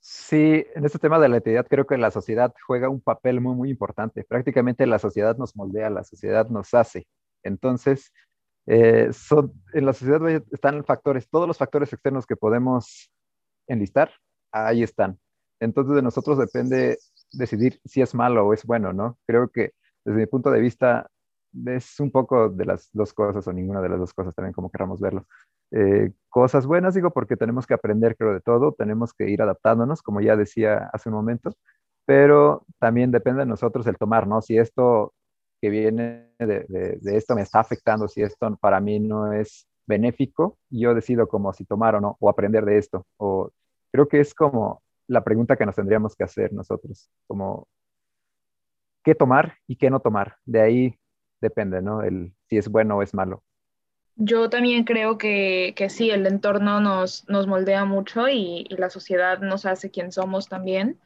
Sí, 0.00 0.64
en 0.74 0.84
este 0.84 0.98
tema 0.98 1.18
de 1.18 1.28
la 1.28 1.36
identidad 1.36 1.66
creo 1.68 1.86
que 1.86 1.96
la 1.98 2.10
sociedad 2.10 2.52
juega 2.66 2.88
un 2.88 3.00
papel 3.00 3.40
muy, 3.40 3.54
muy 3.54 3.70
importante. 3.70 4.24
Prácticamente 4.24 4.86
la 4.86 4.98
sociedad 4.98 5.36
nos 5.36 5.54
moldea, 5.54 5.90
la 5.90 6.04
sociedad 6.04 6.48
nos 6.48 6.74
hace. 6.74 7.06
Entonces, 7.42 8.12
eh, 8.66 9.10
en 9.72 9.86
la 9.86 9.92
sociedad 9.92 10.20
están 10.52 10.84
factores, 10.84 11.28
todos 11.28 11.48
los 11.48 11.58
factores 11.58 11.92
externos 11.92 12.26
que 12.26 12.36
podemos 12.36 13.10
enlistar, 13.66 14.12
ahí 14.52 14.82
están. 14.82 15.18
Entonces 15.60 15.94
de 15.94 16.02
nosotros 16.02 16.38
depende 16.38 16.98
decidir 17.32 17.80
si 17.84 18.00
es 18.00 18.14
malo 18.14 18.46
o 18.46 18.54
es 18.54 18.64
bueno, 18.64 18.92
¿no? 18.92 19.18
Creo 19.26 19.48
que 19.48 19.72
desde 20.04 20.20
mi 20.20 20.26
punto 20.26 20.50
de 20.50 20.60
vista 20.60 21.08
es 21.66 21.98
un 22.00 22.10
poco 22.10 22.48
de 22.48 22.64
las 22.64 22.88
dos 22.92 23.12
cosas 23.12 23.46
o 23.46 23.52
ninguna 23.52 23.80
de 23.80 23.88
las 23.88 23.98
dos 23.98 24.14
cosas 24.14 24.34
también 24.34 24.52
como 24.52 24.70
queramos 24.70 25.00
verlo. 25.00 25.26
Eh, 25.72 26.12
cosas 26.28 26.66
buenas, 26.66 26.94
digo, 26.94 27.10
porque 27.10 27.36
tenemos 27.36 27.66
que 27.66 27.74
aprender, 27.74 28.16
creo, 28.16 28.32
de 28.32 28.40
todo, 28.40 28.72
tenemos 28.72 29.12
que 29.14 29.28
ir 29.28 29.42
adaptándonos, 29.42 30.02
como 30.02 30.20
ya 30.20 30.36
decía 30.36 30.90
hace 30.92 31.08
un 31.08 31.16
momento, 31.16 31.52
pero 32.06 32.64
también 32.78 33.10
depende 33.10 33.40
de 33.40 33.46
nosotros 33.46 33.86
el 33.86 33.98
tomar, 33.98 34.26
¿no? 34.26 34.42
Si 34.42 34.58
esto 34.58 35.12
que 35.60 35.70
viene 35.70 36.30
de, 36.38 36.98
esto 37.04 37.34
me 37.34 37.42
está 37.42 37.60
afectando, 37.60 38.08
si 38.08 38.22
esto 38.22 38.56
para 38.60 38.80
mí 38.80 38.98
no 38.98 39.32
es 39.32 39.66
benéfico, 39.86 40.58
yo 40.70 40.94
decido 40.94 41.28
como 41.28 41.52
si 41.52 41.64
tomar 41.64 41.96
o 41.96 42.00
no, 42.00 42.16
o 42.20 42.30
aprender 42.30 42.64
de 42.64 42.78
esto. 42.78 43.06
O 43.18 43.50
creo 43.92 44.08
que 44.08 44.20
es 44.20 44.34
como 44.34 44.82
la 45.06 45.22
pregunta 45.22 45.56
que 45.56 45.66
nos 45.66 45.74
tendríamos 45.74 46.14
que 46.14 46.24
hacer 46.24 46.52
nosotros, 46.52 47.10
como 47.26 47.66
qué 49.04 49.14
tomar 49.14 49.56
y 49.66 49.76
qué 49.76 49.90
no 49.90 50.00
tomar. 50.00 50.36
De 50.44 50.60
ahí 50.60 50.98
depende, 51.40 51.82
¿no? 51.82 52.02
El, 52.02 52.32
si 52.48 52.56
es 52.56 52.68
bueno 52.68 52.96
o 52.96 53.02
es 53.02 53.12
malo. 53.12 53.42
Yo 54.16 54.50
también 54.50 54.84
creo 54.84 55.18
que, 55.18 55.72
que 55.76 55.88
sí, 55.88 56.10
el 56.10 56.26
entorno 56.26 56.80
nos, 56.80 57.28
nos 57.28 57.46
moldea 57.46 57.84
mucho 57.84 58.28
y, 58.28 58.66
y, 58.68 58.76
la 58.76 58.90
sociedad 58.90 59.38
nos 59.40 59.64
hace 59.64 59.90
quien 59.90 60.12
somos 60.12 60.48
también. 60.48 60.98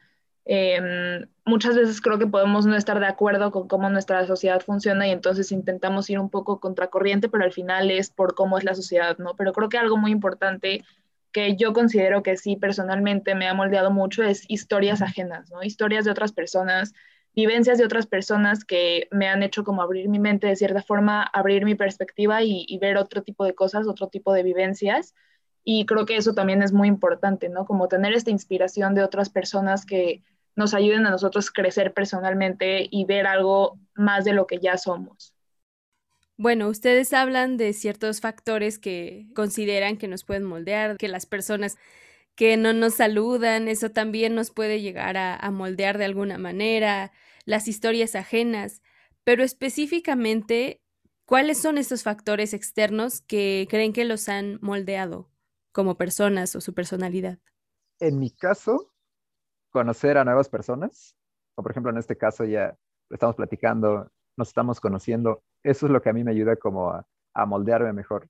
Em, 0.47 1.27
muchas 1.43 1.75
veces 1.75 1.99
creo 2.01 2.19
que 2.19 2.27
podemos 2.27 2.67
no 2.67 2.75
estar 2.75 2.99
de 2.99 3.07
acuerdo 3.07 3.51
con 3.51 3.67
cómo 3.67 3.89
nuestra 3.89 4.27
sociedad 4.27 4.61
funciona 4.61 5.07
y 5.07 5.11
entonces 5.11 5.51
intentamos 5.51 6.07
ir 6.11 6.19
un 6.19 6.29
poco 6.29 6.59
contracorriente, 6.59 7.29
pero 7.29 7.43
al 7.43 7.51
final 7.51 7.89
es 7.89 8.11
por 8.11 8.35
cómo 8.35 8.59
es 8.59 8.63
la 8.63 8.75
sociedad, 8.75 9.17
¿no? 9.17 9.35
Pero 9.35 9.53
creo 9.53 9.69
que 9.69 9.79
algo 9.79 9.97
muy 9.97 10.11
importante 10.11 10.83
que 11.31 11.55
yo 11.55 11.73
considero 11.73 12.21
que 12.23 12.37
sí 12.37 12.55
personalmente 12.55 13.33
me 13.33 13.47
ha 13.47 13.53
moldeado 13.55 13.91
mucho 13.91 14.23
es 14.23 14.45
historias 14.47 15.01
ajenas, 15.01 15.49
¿no? 15.49 15.63
Historias 15.63 16.05
de 16.05 16.11
otras 16.11 16.31
personas, 16.31 16.93
vivencias 17.35 17.79
de 17.79 17.85
otras 17.85 18.05
personas 18.05 18.63
que 18.63 19.07
me 19.11 19.27
han 19.27 19.41
hecho 19.41 19.63
como 19.63 19.81
abrir 19.81 20.09
mi 20.09 20.19
mente 20.19 20.47
de 20.47 20.55
cierta 20.55 20.83
forma, 20.83 21.23
abrir 21.23 21.65
mi 21.65 21.75
perspectiva 21.75 22.43
y, 22.43 22.65
y 22.67 22.77
ver 22.77 22.97
otro 22.97 23.23
tipo 23.23 23.45
de 23.45 23.55
cosas, 23.55 23.87
otro 23.87 24.09
tipo 24.09 24.31
de 24.31 24.43
vivencias. 24.43 25.15
Y 25.63 25.87
creo 25.87 26.05
que 26.05 26.15
eso 26.17 26.35
también 26.35 26.61
es 26.61 26.71
muy 26.71 26.87
importante, 26.87 27.49
¿no? 27.49 27.65
Como 27.65 27.87
tener 27.87 28.13
esta 28.13 28.29
inspiración 28.29 28.93
de 28.93 29.03
otras 29.03 29.29
personas 29.31 29.85
que 29.85 30.21
nos 30.55 30.73
ayuden 30.73 31.05
a 31.05 31.11
nosotros 31.11 31.51
crecer 31.51 31.93
personalmente 31.93 32.87
y 32.89 33.05
ver 33.05 33.27
algo 33.27 33.79
más 33.93 34.25
de 34.25 34.33
lo 34.33 34.47
que 34.47 34.59
ya 34.59 34.77
somos. 34.77 35.35
Bueno, 36.37 36.67
ustedes 36.67 37.13
hablan 37.13 37.55
de 37.55 37.71
ciertos 37.73 38.19
factores 38.19 38.77
que 38.77 39.27
consideran 39.35 39.97
que 39.97 40.07
nos 40.07 40.25
pueden 40.25 40.43
moldear, 40.43 40.97
que 40.97 41.07
las 41.07 41.25
personas 41.25 41.77
que 42.35 42.57
no 42.57 42.73
nos 42.73 42.95
saludan, 42.95 43.69
eso 43.69 43.91
también 43.91 44.35
nos 44.35 44.51
puede 44.51 44.81
llegar 44.81 45.15
a, 45.15 45.49
moldear 45.51 45.97
de 45.97 46.05
alguna 46.05 46.37
manera, 46.37 47.13
las 47.45 47.69
historias 47.69 48.15
ajenas, 48.15 48.81
pero 49.23 49.43
específicamente, 49.43 50.81
¿cuáles 51.25 51.61
son 51.61 51.77
estos 51.77 52.03
factores 52.03 52.53
externos 52.53 53.21
que 53.21 53.65
creen 53.69 53.93
que 53.93 54.03
los 54.03 54.27
han 54.27 54.59
moldeado 54.61 55.31
como 55.71 55.97
personas 55.97 56.53
o 56.57 56.61
su 56.61 56.73
personalidad? 56.73 57.39
En 57.99 58.19
mi 58.19 58.31
caso, 58.31 58.93
conocer 59.75 60.17
a 60.17 60.23
nuevas 60.23 60.47
personas, 60.47 61.17
o 61.57 61.61
por 61.61 61.71
ejemplo 61.71 61.91
en 61.91 61.97
este 61.97 62.15
caso 62.15 62.45
ya 62.45 62.77
estamos 63.09 63.35
platicando, 63.35 64.09
nos 64.37 64.47
estamos 64.47 64.79
conociendo, 64.79 65.43
eso 65.63 65.87
es 65.87 65.91
lo 65.91 66.01
que 66.01 66.09
a 66.09 66.13
mí 66.13 66.23
me 66.23 66.31
ayuda 66.31 66.55
como 66.55 66.91
a, 66.91 67.45
moldearme 67.45 67.91
mejor, 67.91 68.29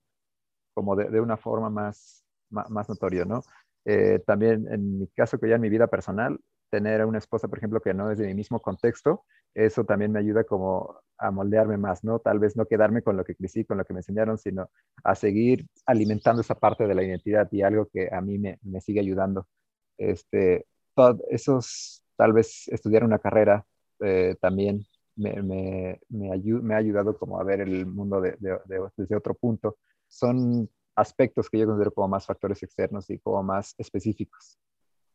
como 0.73 0.95
de, 0.95 1.21
una 1.21 1.37
forma 1.37 1.69
más, 1.69 2.25
más, 2.49 2.89
notoria, 2.89 3.25
¿no? 3.25 3.43
Eh, 3.85 4.23
también 4.25 4.67
en 4.71 4.97
mi 4.97 5.07
caso, 5.09 5.37
que 5.37 5.47
ya 5.47 5.57
en 5.57 5.61
mi 5.61 5.69
vida 5.69 5.85
personal, 5.85 6.39
tener 6.71 7.01
a 7.01 7.05
una 7.05 7.19
esposa, 7.19 7.47
por 7.47 7.59
ejemplo, 7.59 7.79
que 7.79 7.93
no 7.93 8.09
es 8.09 8.17
de 8.17 8.25
mi 8.25 8.33
mismo 8.33 8.59
contexto, 8.59 9.23
eso 9.53 9.83
también 9.83 10.11
me 10.11 10.17
ayuda 10.17 10.45
como 10.45 10.99
a 11.19 11.29
moldearme 11.29 11.77
más, 11.77 12.03
¿no? 12.03 12.17
Tal 12.17 12.39
vez 12.39 12.57
no 12.57 12.65
quedarme 12.65 13.03
con 13.03 13.17
lo 13.17 13.23
que 13.23 13.35
crecí, 13.35 13.65
con 13.65 13.77
lo 13.77 13.85
que 13.85 13.93
me 13.93 13.99
enseñaron, 13.99 14.39
sino 14.39 14.67
a 15.03 15.13
seguir 15.13 15.67
alimentando 15.85 16.41
esa 16.41 16.55
parte 16.55 16.87
de 16.87 16.95
la 16.95 17.03
identidad 17.03 17.47
y 17.51 17.61
algo 17.61 17.87
que 17.93 18.09
a 18.11 18.19
mí 18.19 18.39
me, 18.39 18.57
me 18.63 18.81
sigue 18.81 18.99
ayudando. 18.99 19.47
Este, 19.99 20.65
esos, 21.29 22.03
tal 22.15 22.33
vez 22.33 22.67
estudiar 22.67 23.03
una 23.03 23.19
carrera 23.19 23.65
eh, 23.99 24.35
también 24.41 24.85
me, 25.15 25.41
me, 25.41 25.99
me, 26.09 26.31
me, 26.61 26.73
ha 26.73 26.77
ayudado 26.77 27.17
como 27.17 27.39
a 27.39 27.43
ver 27.43 27.61
el 27.61 27.85
mundo 27.85 28.19
de, 28.21 28.35
de, 28.39 28.57
desde 28.97 29.15
otro 29.15 29.33
punto. 29.33 29.77
Son 30.07 30.69
aspectos 30.95 31.49
que 31.49 31.59
yo 31.59 31.65
considero 31.65 31.93
como 31.93 32.09
más 32.09 32.25
factores 32.25 32.61
externos 32.63 33.09
y 33.09 33.19
como 33.19 33.43
más 33.43 33.75
específicos. 33.77 34.57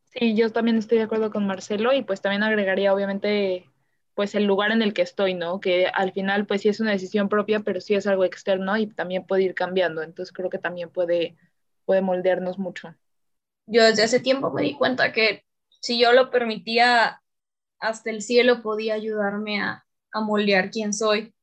Sí, 0.05 0.35
yo 0.35 0.51
también 0.51 0.77
estoy 0.77 0.99
de 0.99 1.05
acuerdo 1.05 1.31
con 1.31 1.47
Marcelo 1.47 1.93
y 1.93 2.03
pues 2.03 2.21
también 2.21 2.43
agregaría 2.43 2.93
obviamente 2.93 3.71
pues 4.15 4.35
el 4.35 4.45
lugar 4.45 4.73
en 4.73 4.83
el 4.83 4.93
que 4.93 5.03
estoy, 5.03 5.35
¿no? 5.35 5.61
Que 5.61 5.87
al 5.87 6.13
final 6.13 6.47
pues 6.47 6.63
sí 6.63 6.69
es 6.69 6.81
una 6.81 6.91
decisión 6.91 7.29
propia, 7.29 7.61
pero 7.61 7.81
sí 7.81 7.95
es 7.95 8.07
algo 8.07 8.25
externo 8.25 8.77
y 8.77 8.87
también 8.87 9.25
puede 9.25 9.45
ir 9.45 9.55
cambiando, 9.55 10.03
entonces 10.03 10.33
creo 10.33 10.51
que 10.51 10.59
también 10.59 10.91
puede, 10.91 11.37
puede 11.85 12.03
moldearnos 12.03 12.59
mucho. 12.59 12.95
Yo 13.67 13.85
desde 13.85 14.03
hace 14.03 14.19
tiempo 14.19 14.51
me 14.51 14.63
di 14.63 14.75
cuenta 14.75 15.13
que 15.13 15.45
si 15.81 15.99
yo 15.99 16.13
lo 16.13 16.31
permitía, 16.31 17.23
hasta 17.79 18.11
el 18.11 18.23
cielo 18.23 18.63
podía 18.63 18.95
ayudarme 18.95 19.61
a, 19.61 19.85
a 20.13 20.21
moldear 20.21 20.71
quién 20.71 20.93
soy. 20.93 21.35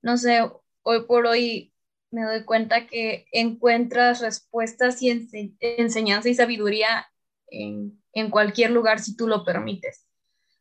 No 0.00 0.16
sé, 0.16 0.40
hoy 0.82 1.04
por 1.06 1.26
hoy 1.26 1.72
me 2.10 2.22
doy 2.22 2.44
cuenta 2.44 2.86
que 2.86 3.26
encuentras 3.32 4.20
respuestas 4.20 5.02
y 5.02 5.28
enseñanza 5.60 6.28
y 6.28 6.34
sabiduría 6.34 7.08
en, 7.48 8.02
en, 8.12 8.30
cualquier 8.30 8.70
lugar 8.70 9.00
si 9.00 9.16
tú 9.16 9.26
lo 9.26 9.44
permites. 9.44 10.06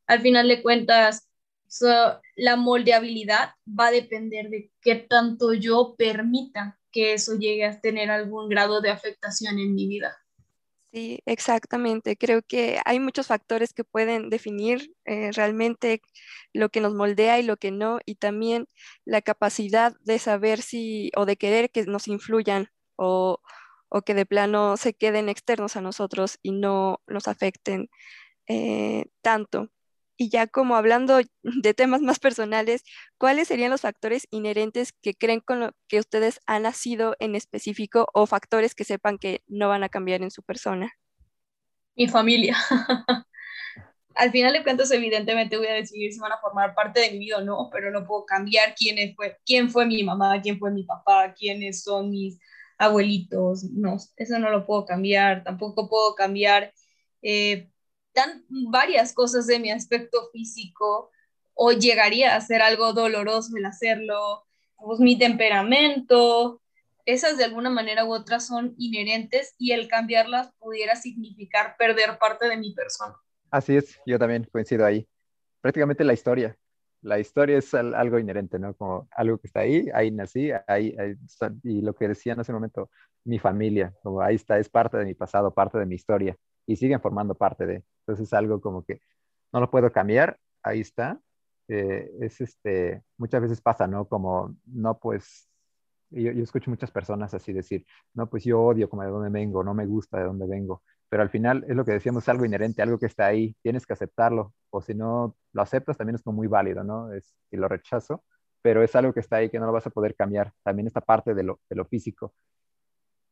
Al 0.08 0.22
final 0.22 0.48
de 0.48 0.62
cuentas, 0.62 1.30
la 2.36 2.56
moldeabilidad 2.56 3.52
va 3.68 3.88
a 3.88 3.92
depender 3.92 4.50
de 4.50 4.72
qué 4.82 4.96
tanto 4.96 5.54
yo 5.54 5.96
permita 5.98 6.80
que 6.92 7.14
eso 7.14 7.36
llegue 7.38 7.66
a 7.66 7.80
tener 7.80 8.12
algún 8.12 8.50
grado 8.50 8.82
de 8.82 8.90
afectación 8.90 9.60
en 9.60 9.74
mi 9.74 9.88
vida. 9.88 10.21
Sí, 10.94 11.20
exactamente. 11.26 12.18
Creo 12.18 12.42
que 12.42 12.82
hay 12.84 13.00
muchos 13.00 13.28
factores 13.28 13.74
que 13.74 13.86
pueden 13.86 14.30
definir 14.30 14.94
eh, 15.06 15.32
realmente 15.32 16.02
lo 16.54 16.68
que 16.70 16.82
nos 16.82 16.94
moldea 16.94 17.40
y 17.40 17.44
lo 17.44 17.56
que 17.56 17.72
no, 17.72 18.00
y 18.06 18.16
también 18.16 18.68
la 19.06 19.22
capacidad 19.22 19.94
de 20.02 20.20
saber 20.20 20.62
si 20.62 21.10
o 21.16 21.26
de 21.26 21.38
querer 21.38 21.72
que 21.72 21.86
nos 21.86 22.10
influyan 22.10 22.68
o, 22.98 23.40
o 23.88 24.02
que 24.02 24.14
de 24.14 24.26
plano 24.26 24.76
se 24.76 24.94
queden 24.94 25.30
externos 25.30 25.78
a 25.78 25.82
nosotros 25.82 26.40
y 26.42 26.52
no 26.52 27.00
nos 27.08 27.30
afecten 27.30 27.90
eh, 28.48 29.06
tanto. 29.22 29.70
Y 30.22 30.30
ya 30.30 30.46
como 30.46 30.76
hablando 30.76 31.20
de 31.42 31.74
temas 31.74 32.02
más 32.02 32.20
personales, 32.20 32.84
¿cuáles 33.18 33.48
serían 33.48 33.72
los 33.72 33.82
factores 33.82 34.28
inherentes 34.30 34.94
que 35.02 35.16
creen 35.16 35.40
con 35.40 35.60
lo 35.60 35.72
que 35.88 35.98
ustedes 35.98 36.40
han 36.46 36.62
nacido 36.62 37.16
en 37.18 37.34
específico 37.34 38.06
o 38.14 38.28
factores 38.28 38.76
que 38.76 38.84
sepan 38.84 39.18
que 39.18 39.42
no 39.48 39.68
van 39.70 39.84
a 39.84 39.90
cambiar 39.90 40.22
en 40.22 40.30
su 40.30 40.44
persona? 40.44 40.94
Mi 41.96 42.08
familia. 42.08 42.56
Al 44.14 44.30
final 44.30 44.54
de 44.54 44.62
cuentas, 44.62 44.92
evidentemente 44.92 45.58
voy 45.58 45.66
a 45.66 45.74
decidir 45.74 46.14
si 46.14 46.20
van 46.20 46.34
a 46.34 46.38
formar 46.38 46.76
parte 46.76 47.00
de 47.00 47.14
mi 47.14 47.18
vida 47.18 47.40
o 47.40 47.42
no, 47.42 47.72
pero 47.74 47.90
no 47.90 48.06
puedo 48.06 48.24
cambiar 48.24 48.76
quién 48.76 49.16
fue, 49.16 49.40
quién 49.44 49.72
fue 49.72 49.88
mi 49.88 50.04
mamá, 50.04 50.40
quién 50.40 50.60
fue 50.60 50.70
mi 50.70 50.84
papá, 50.84 51.34
quiénes 51.34 51.82
son 51.82 52.12
mis 52.12 52.38
abuelitos. 52.78 53.64
No, 53.64 53.98
eso 54.18 54.38
no 54.38 54.52
lo 54.52 54.68
puedo 54.68 54.86
cambiar. 54.86 55.44
Tampoco 55.44 55.90
puedo 55.90 56.14
cambiar 56.14 56.72
eh, 57.24 57.71
tan 58.14 58.46
varias 58.50 59.14
cosas 59.14 59.48
de 59.48 59.60
mi 59.60 59.72
aspecto 59.72 60.30
físico 60.32 61.12
o 61.54 61.72
llegaría 61.72 62.36
a 62.36 62.42
ser 62.42 62.62
algo 62.62 62.94
doloroso 62.94 63.56
el 63.58 63.66
hacerlo, 63.66 64.46
pues 64.78 65.00
mi 65.00 65.18
temperamento, 65.18 66.62
esas 67.06 67.38
de 67.38 67.46
alguna 67.46 67.70
manera 67.70 68.06
u 68.06 68.14
otra 68.14 68.40
son 68.40 68.74
inherentes 68.78 69.56
y 69.58 69.72
el 69.72 69.88
cambiarlas 69.88 70.52
pudiera 70.60 70.96
significar 70.96 71.76
perder 71.78 72.18
parte 72.20 72.48
de 72.48 72.58
mi 72.58 72.74
persona. 72.74 73.16
Así 73.50 73.76
es, 73.76 74.00
yo 74.06 74.18
también 74.18 74.48
coincido 74.52 74.86
ahí. 74.86 75.08
Prácticamente 75.62 76.04
la 76.04 76.14
historia. 76.14 76.56
La 77.02 77.20
historia 77.20 77.58
es 77.58 77.74
algo 77.74 78.20
inherente, 78.20 78.60
¿no? 78.60 78.76
Como 78.76 79.08
algo 79.12 79.40
que 79.40 79.48
está 79.48 79.62
ahí, 79.62 79.88
ahí 79.94 80.12
nací, 80.12 80.52
ahí, 80.68 80.96
ahí 81.00 81.16
y 81.64 81.82
lo 81.82 81.96
que 81.96 82.08
decía 82.08 82.34
en 82.34 82.42
ese 82.42 82.54
momento, 82.54 82.92
mi 83.24 83.40
familia, 83.40 83.94
como 84.04 84.22
ahí 84.22 84.36
está, 84.36 84.60
es 84.60 84.70
parte 84.70 84.98
de 84.98 85.06
mi 85.06 85.16
pasado, 85.16 85.52
parte 85.52 85.80
de 85.80 85.88
mi 85.88 85.96
historia 85.96 86.38
y 86.72 86.76
siguen 86.76 87.02
formando 87.02 87.36
parte 87.36 87.66
de. 87.66 87.84
Entonces 88.02 88.28
es 88.28 88.34
algo 88.34 88.62
como 88.62 88.84
que 88.84 89.02
no 89.54 89.60
lo 89.60 89.70
puedo 89.70 89.92
cambiar, 89.92 90.40
ahí 90.64 90.82
está. 90.82 91.20
Eh, 91.68 92.12
es 92.22 92.42
este, 92.42 93.04
muchas 93.18 93.42
veces 93.42 93.62
pasa, 93.62 93.88
¿no? 93.88 94.08
Como, 94.08 94.56
no, 94.66 94.98
pues, 95.00 95.50
yo, 96.10 96.32
yo, 96.32 96.44
escucho 96.44 96.70
muchas 96.70 96.92
personas 96.92 97.34
así 97.34 97.54
decir, 97.54 97.86
no, 98.14 98.30
pues 98.30 98.44
yo 98.44 98.62
odio 98.62 98.90
como 98.90 99.04
de 99.04 99.10
dónde 99.10 99.30
vengo, 99.30 99.64
no 99.64 99.74
me 99.74 99.86
gusta 99.86 100.18
de 100.20 100.26
dónde 100.26 100.48
vengo, 100.48 100.84
pero 101.10 101.24
al 101.24 101.30
final 101.30 101.66
es 101.68 101.76
lo 101.76 101.86
que 101.86 101.94
decíamos, 101.94 102.28
algo 102.30 102.46
inherente, 102.46 102.82
algo 102.82 103.00
que 103.00 103.06
está 103.06 103.28
ahí, 103.28 103.56
tienes 103.62 103.86
que 103.86 103.94
aceptarlo, 103.94 104.54
o 104.70 104.82
si 104.82 104.94
no 104.96 105.36
lo 105.54 105.62
aceptas 105.62 105.98
también 105.98 106.16
es 106.16 106.24
como 106.24 106.38
muy 106.38 106.48
válido, 106.48 106.84
¿no? 106.84 107.14
Es, 107.14 107.34
y 107.52 107.58
lo 107.58 107.68
rechazo, 107.68 108.24
pero 108.62 108.84
es 108.84 108.96
algo 108.96 109.14
que 109.14 109.22
está 109.22 109.38
ahí 109.38 109.50
que 109.50 109.60
no 109.60 109.66
lo 109.66 109.72
vas 109.72 109.88
a 109.88 109.92
poder 109.92 110.16
cambiar, 110.16 110.54
también 110.64 110.88
esta 110.88 111.02
parte 111.02 111.34
de 111.34 111.44
lo, 111.44 111.62
de 111.70 111.76
lo 111.76 111.86
físico. 111.86 112.34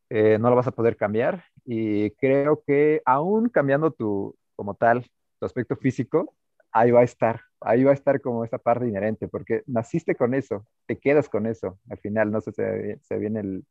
Eh, 0.10 0.39
no 0.39 0.50
lo 0.50 0.56
vas 0.56 0.67
a 0.67 0.72
poder 0.72 0.98
cambiar 0.98 1.43
y 1.65 2.12
creo 2.12 2.63
que 2.65 3.02
aún 3.06 3.50
cambiando 3.50 3.91
tu, 3.91 4.36
como 4.56 4.74
tal, 4.76 5.06
tu 5.39 5.45
aspecto 5.45 5.76
físico, 5.76 6.36
ahí 6.72 6.91
va 6.91 7.02
a 7.02 7.04
estar, 7.04 7.41
ahí 7.62 7.84
va 7.84 7.91
a 7.91 7.93
estar 7.93 8.19
como 8.22 8.43
esta 8.43 8.58
parte 8.58 8.88
inherente, 8.88 9.28
porque 9.28 9.63
naciste 9.67 10.15
con 10.15 10.34
eso, 10.34 10.65
te 10.88 10.98
quedas 11.00 11.30
con 11.30 11.45
eso, 11.45 11.80
al 11.89 12.00
final, 12.00 12.32
no 12.32 12.41
sé, 12.41 12.52
se, 12.54 13.00
se 13.04 13.17
viene 13.19 13.41
el, 13.41 13.65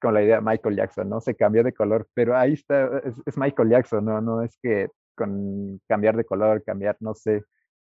con 0.00 0.14
la 0.14 0.22
idea 0.22 0.36
de 0.36 0.42
Michael 0.42 0.76
Jackson, 0.76 1.08
¿no? 1.08 1.20
Se 1.20 1.34
cambió 1.34 1.62
de 1.64 1.72
color, 1.74 2.08
pero 2.14 2.36
ahí 2.36 2.52
está, 2.54 2.98
es, 3.26 3.36
Michael 3.36 3.70
Jackson, 3.70 4.04
¿no? 4.04 4.20
No 4.20 4.42
es 4.42 4.56
que 4.62 4.88
con 5.14 5.80
cambiar 5.88 6.16
de 6.16 6.24
color, 6.24 6.62
cambiar, 6.64 6.96
no 7.00 7.14
sé, 7.14 7.44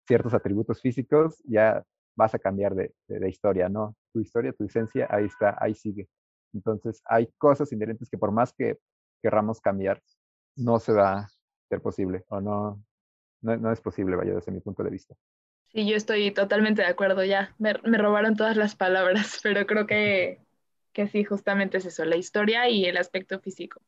ciertos 0.08 0.34
atributos 0.34 0.82
físicos, 0.82 1.42
ya 1.46 1.84
vas 2.16 2.36
a 2.36 2.40
cambiar 2.40 2.76
de, 2.76 2.94
de 3.08 3.30
historia, 3.30 3.70
¿no? 3.70 3.96
Tu 4.14 4.20
historia, 4.22 4.52
tu 4.54 4.66
esencia, 4.66 5.08
ahí 5.10 5.26
está, 5.26 5.58
ahí 5.60 5.74
sigue. 5.76 6.08
Entonces, 6.54 7.02
hay 7.06 7.28
cosas 7.38 7.72
inherentes 7.72 8.10
que 8.10 8.18
por 8.18 8.32
más 8.32 8.54
que 8.54 8.78
querramos 9.22 9.62
cambiar, 9.62 10.02
no 10.56 10.80
se 10.80 10.94
va 10.94 11.20
a 11.20 11.30
ser 11.70 11.82
posible 11.82 12.24
o 12.28 12.42
no, 12.42 12.84
no, 13.42 13.72
es 13.72 13.82
posible, 13.82 14.16
vaya, 14.16 14.34
desde 14.36 14.52
mi 14.52 14.60
punto 14.60 14.84
de 14.84 14.90
vista. 14.90 15.16
Sí, 15.74 15.88
yo 15.88 15.96
estoy 15.96 16.32
totalmente 16.32 16.82
de 16.82 16.88
acuerdo 16.90 17.24
ya. 17.24 17.56
Me, 17.58 17.74
robaron 17.74 18.36
todas 18.36 18.58
las 18.58 18.76
palabras, 18.76 19.40
pero 19.44 19.66
creo 19.66 19.88
que, 19.88 20.40
que 20.94 21.08
sí, 21.08 21.24
justamente 21.24 21.78
es 21.78 21.86
eso, 21.86 22.06
la 22.06 22.18
historia 22.18 22.70
y 22.70 22.86
el 22.86 22.98
aspecto 22.98 23.40
físico. 23.40 23.82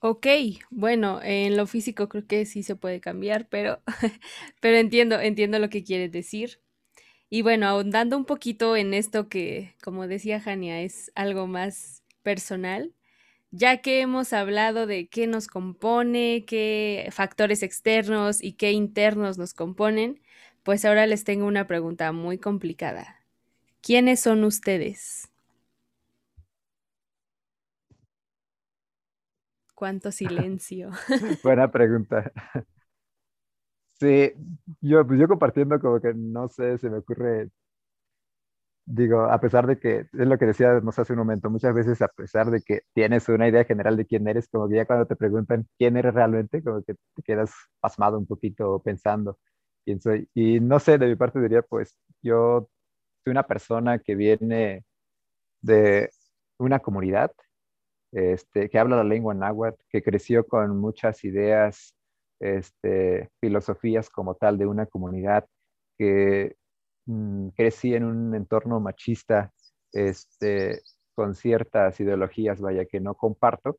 Ok, 0.00 0.26
bueno, 0.68 1.20
en 1.22 1.56
lo 1.56 1.66
físico 1.66 2.10
creo 2.10 2.26
que 2.26 2.44
sí 2.44 2.62
se 2.62 2.76
puede 2.76 3.00
cambiar, 3.00 3.48
pero, 3.48 3.80
pero 4.60 4.76
entiendo, 4.76 5.18
entiendo 5.18 5.58
lo 5.58 5.70
que 5.70 5.82
quieres 5.82 6.12
decir. 6.12 6.60
Y 7.30 7.42
bueno, 7.42 7.66
ahondando 7.66 8.16
un 8.16 8.24
poquito 8.24 8.76
en 8.76 8.94
esto 8.94 9.28
que, 9.28 9.74
como 9.82 10.06
decía 10.06 10.40
Jania, 10.40 10.82
es 10.82 11.10
algo 11.14 11.46
más 11.46 12.02
personal, 12.22 12.92
ya 13.50 13.78
que 13.82 14.00
hemos 14.00 14.32
hablado 14.32 14.86
de 14.86 15.08
qué 15.08 15.26
nos 15.26 15.46
compone, 15.48 16.44
qué 16.46 17.08
factores 17.12 17.62
externos 17.62 18.42
y 18.42 18.54
qué 18.54 18.72
internos 18.72 19.38
nos 19.38 19.54
componen, 19.54 20.20
pues 20.62 20.84
ahora 20.84 21.06
les 21.06 21.24
tengo 21.24 21.46
una 21.46 21.66
pregunta 21.66 22.12
muy 22.12 22.38
complicada. 22.38 23.20
¿Quiénes 23.82 24.20
son 24.20 24.44
ustedes? 24.44 25.30
¿Cuánto 29.74 30.10
silencio? 30.12 30.90
Buena 31.42 31.70
pregunta. 31.70 32.32
Sí, 34.04 34.32
yo, 34.82 35.06
pues 35.06 35.18
yo 35.20 35.28
compartiendo 35.28 35.80
como 35.80 35.98
que 36.00 36.12
no 36.14 36.48
sé, 36.48 36.76
se 36.78 36.90
me 36.90 36.98
ocurre, 36.98 37.48
digo, 38.86 39.22
a 39.22 39.40
pesar 39.40 39.66
de 39.66 39.78
que 39.78 40.00
es 40.00 40.08
lo 40.12 40.38
que 40.38 40.46
decíamos 40.46 40.98
hace 40.98 41.12
un 41.14 41.18
momento, 41.20 41.48
muchas 41.50 41.74
veces 41.74 42.02
a 42.02 42.08
pesar 42.08 42.50
de 42.50 42.60
que 42.62 42.82
tienes 42.92 43.28
una 43.28 43.48
idea 43.48 43.64
general 43.64 43.96
de 43.96 44.06
quién 44.06 44.26
eres, 44.28 44.48
como 44.48 44.68
que 44.68 44.76
ya 44.76 44.86
cuando 44.86 45.06
te 45.06 45.16
preguntan 45.16 45.66
quién 45.78 45.96
eres 45.96 46.14
realmente, 46.14 46.62
como 46.62 46.82
que 46.82 46.94
te 46.94 47.22
quedas 47.22 47.50
pasmado 47.80 48.18
un 48.18 48.26
poquito 48.26 48.80
pensando 48.82 49.38
quién 49.84 50.00
soy. 50.00 50.28
Y 50.34 50.60
no 50.60 50.78
sé, 50.80 50.98
de 50.98 51.06
mi 51.06 51.16
parte 51.16 51.40
diría, 51.40 51.62
pues 51.62 51.96
yo 52.22 52.68
soy 53.24 53.30
una 53.32 53.44
persona 53.46 53.98
que 54.00 54.14
viene 54.16 54.84
de 55.62 56.10
una 56.58 56.80
comunidad 56.80 57.32
este, 58.12 58.68
que 58.70 58.78
habla 58.78 58.96
la 58.98 59.04
lengua 59.04 59.34
náhuatl, 59.34 59.82
que 59.90 60.02
creció 60.02 60.46
con 60.46 60.78
muchas 60.78 61.24
ideas 61.24 61.94
este, 62.40 63.30
filosofías 63.40 64.10
como 64.10 64.34
tal 64.34 64.58
de 64.58 64.66
una 64.66 64.86
comunidad 64.86 65.46
que 65.96 66.56
mm, 67.06 67.48
crecí 67.50 67.94
en 67.94 68.04
un 68.04 68.34
entorno 68.34 68.80
machista 68.80 69.52
este, 69.92 70.82
con 71.14 71.34
ciertas 71.34 71.98
ideologías, 72.00 72.60
vaya, 72.60 72.84
que 72.86 73.00
no 73.00 73.14
comparto, 73.14 73.78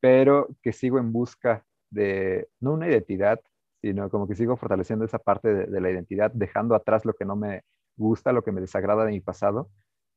pero 0.00 0.48
que 0.62 0.72
sigo 0.72 0.98
en 0.98 1.12
busca 1.12 1.64
de, 1.90 2.48
no 2.60 2.74
una 2.74 2.88
identidad, 2.88 3.40
sino 3.80 4.10
como 4.10 4.28
que 4.28 4.34
sigo 4.34 4.56
fortaleciendo 4.56 5.04
esa 5.04 5.18
parte 5.18 5.52
de, 5.52 5.80
la 5.80 5.90
identidad, 5.90 6.30
dejando 6.32 6.74
atrás 6.74 7.04
lo 7.04 7.14
que 7.14 7.24
no 7.24 7.36
me 7.36 7.62
gusta, 7.96 8.32
lo 8.32 8.42
que 8.42 8.52
me 8.52 8.60
desagrada 8.60 9.04
de 9.04 9.12
mi 9.12 9.20
pasado, 9.20 9.70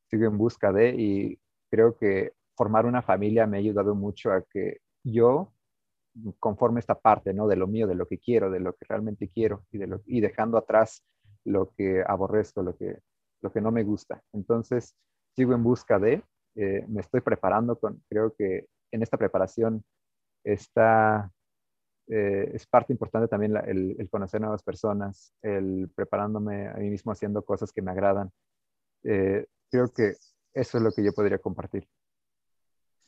sigo 0.10 0.26
en 0.26 0.38
busca 0.38 0.72
de 0.72 0.90
y 0.98 1.40
creo 1.72 1.96
que 1.96 2.34
formar 2.56 2.86
una 2.86 3.02
familia 3.02 3.48
me 3.48 3.58
ha 3.58 3.60
ayudado 3.60 3.96
mucho 3.96 4.32
a 4.32 4.44
que 4.44 4.80
yo 5.04 5.54
conforme 6.40 6.80
esta 6.80 6.96
parte, 7.00 7.34
¿no? 7.34 7.48
De 7.48 7.56
lo 7.56 7.68
mío, 7.68 7.88
de 7.88 7.96
lo 7.96 8.08
que 8.08 8.20
quiero, 8.20 8.50
de 8.50 8.60
lo 8.60 8.74
que 8.74 8.86
realmente 8.88 9.30
quiero 9.30 9.66
y, 9.72 9.78
de 9.78 9.88
lo, 9.88 10.02
y 10.06 10.22
dejando 10.22 10.58
atrás 10.58 11.04
lo 11.46 11.72
que 11.72 12.04
aborrezco, 12.06 12.62
lo 12.62 12.76
que, 12.78 13.00
lo 13.42 13.52
que 13.52 13.62
no 13.62 13.72
me 13.72 13.84
gusta. 13.84 14.22
Entonces, 14.34 14.96
sigo 15.36 15.54
en 15.54 15.64
busca 15.64 16.00
de, 16.00 16.24
eh, 16.56 16.86
me 16.88 17.02
estoy 17.02 17.22
preparando 17.22 17.78
con, 17.78 18.04
creo 18.10 18.34
que 18.38 18.68
en 18.92 19.04
esta 19.04 19.18
preparación 19.18 19.84
está, 20.44 21.32
eh, 22.08 22.52
es 22.54 22.68
parte 22.68 22.94
importante 22.94 23.28
también 23.28 23.56
el, 23.58 24.10
conocer 24.10 24.42
nuevas 24.42 24.64
personas, 24.64 25.34
el 25.42 25.90
preparándome 25.96 26.68
a 26.68 26.74
mí 26.76 26.90
mismo 26.90 27.12
haciendo 27.12 27.44
cosas 27.44 27.72
que 27.72 27.82
me 27.82 27.92
agradan. 27.92 28.32
Eh, 29.04 29.46
creo 29.70 29.92
que 29.94 30.16
eso 30.54 30.78
es 30.78 30.84
lo 30.84 30.92
que 30.92 31.04
yo 31.04 31.14
podría 31.14 31.38
compartir. 31.38 31.88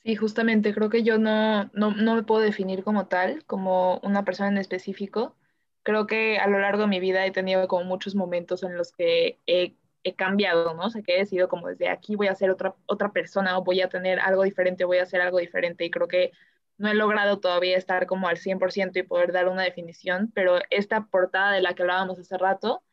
Sí, 0.03 0.15
justamente, 0.15 0.73
creo 0.73 0.89
que 0.89 1.03
yo 1.03 1.19
no, 1.19 1.65
no, 1.73 1.91
no 1.91 2.15
me 2.15 2.23
puedo 2.23 2.41
definir 2.41 2.83
como 2.83 3.07
tal, 3.07 3.45
como 3.45 3.99
una 3.99 4.25
persona 4.25 4.49
en 4.49 4.57
específico. 4.57 5.37
Creo 5.83 6.07
que 6.07 6.39
a 6.39 6.47
lo 6.47 6.59
largo 6.59 6.83
de 6.83 6.87
mi 6.87 6.99
vida 6.99 7.25
he 7.25 7.31
tenido 7.31 7.67
como 7.67 7.85
muchos 7.85 8.15
momentos 8.15 8.63
en 8.63 8.75
los 8.77 8.91
que 8.91 9.39
he 9.45 9.75
he 10.03 10.15
cambiado, 10.15 10.73
¿no? 10.73 10.85
O 10.85 10.89
sea, 10.89 11.01
que 11.03 11.15
he 11.15 11.19
decidido 11.19 11.47
como 11.47 11.67
desde 11.67 11.89
aquí 11.89 12.15
voy 12.15 12.27
a 12.27 12.35
ser 12.35 12.49
otra, 12.51 12.75
otra 12.87 13.11
persona 13.11 13.57
o 13.57 13.63
voy 13.63 13.81
a 13.81 13.89
tener 13.89 14.19
algo 14.19 14.43
diferente, 14.43 14.85
voy 14.85 14.97
a 14.97 15.03
hacer 15.03 15.21
algo 15.21 15.37
diferente 15.39 15.85
y 15.85 15.91
creo 15.91 16.07
que 16.07 16.31
no 16.77 16.89
he 16.89 16.95
logrado 16.95 17.39
todavía 17.39 17.77
estar 17.77 18.07
como 18.07 18.27
al 18.27 18.37
100% 18.37 18.99
y 18.99 19.03
poder 19.03 19.31
dar 19.31 19.47
una 19.47 19.63
definición, 19.63 20.31
pero 20.33 20.59
esta 20.71 21.05
portada 21.05 21.51
de 21.51 21.61
la 21.61 21.73
que 21.75 21.83
hablábamos 21.83 22.17
hace 22.19 22.37
rato, 22.37 22.83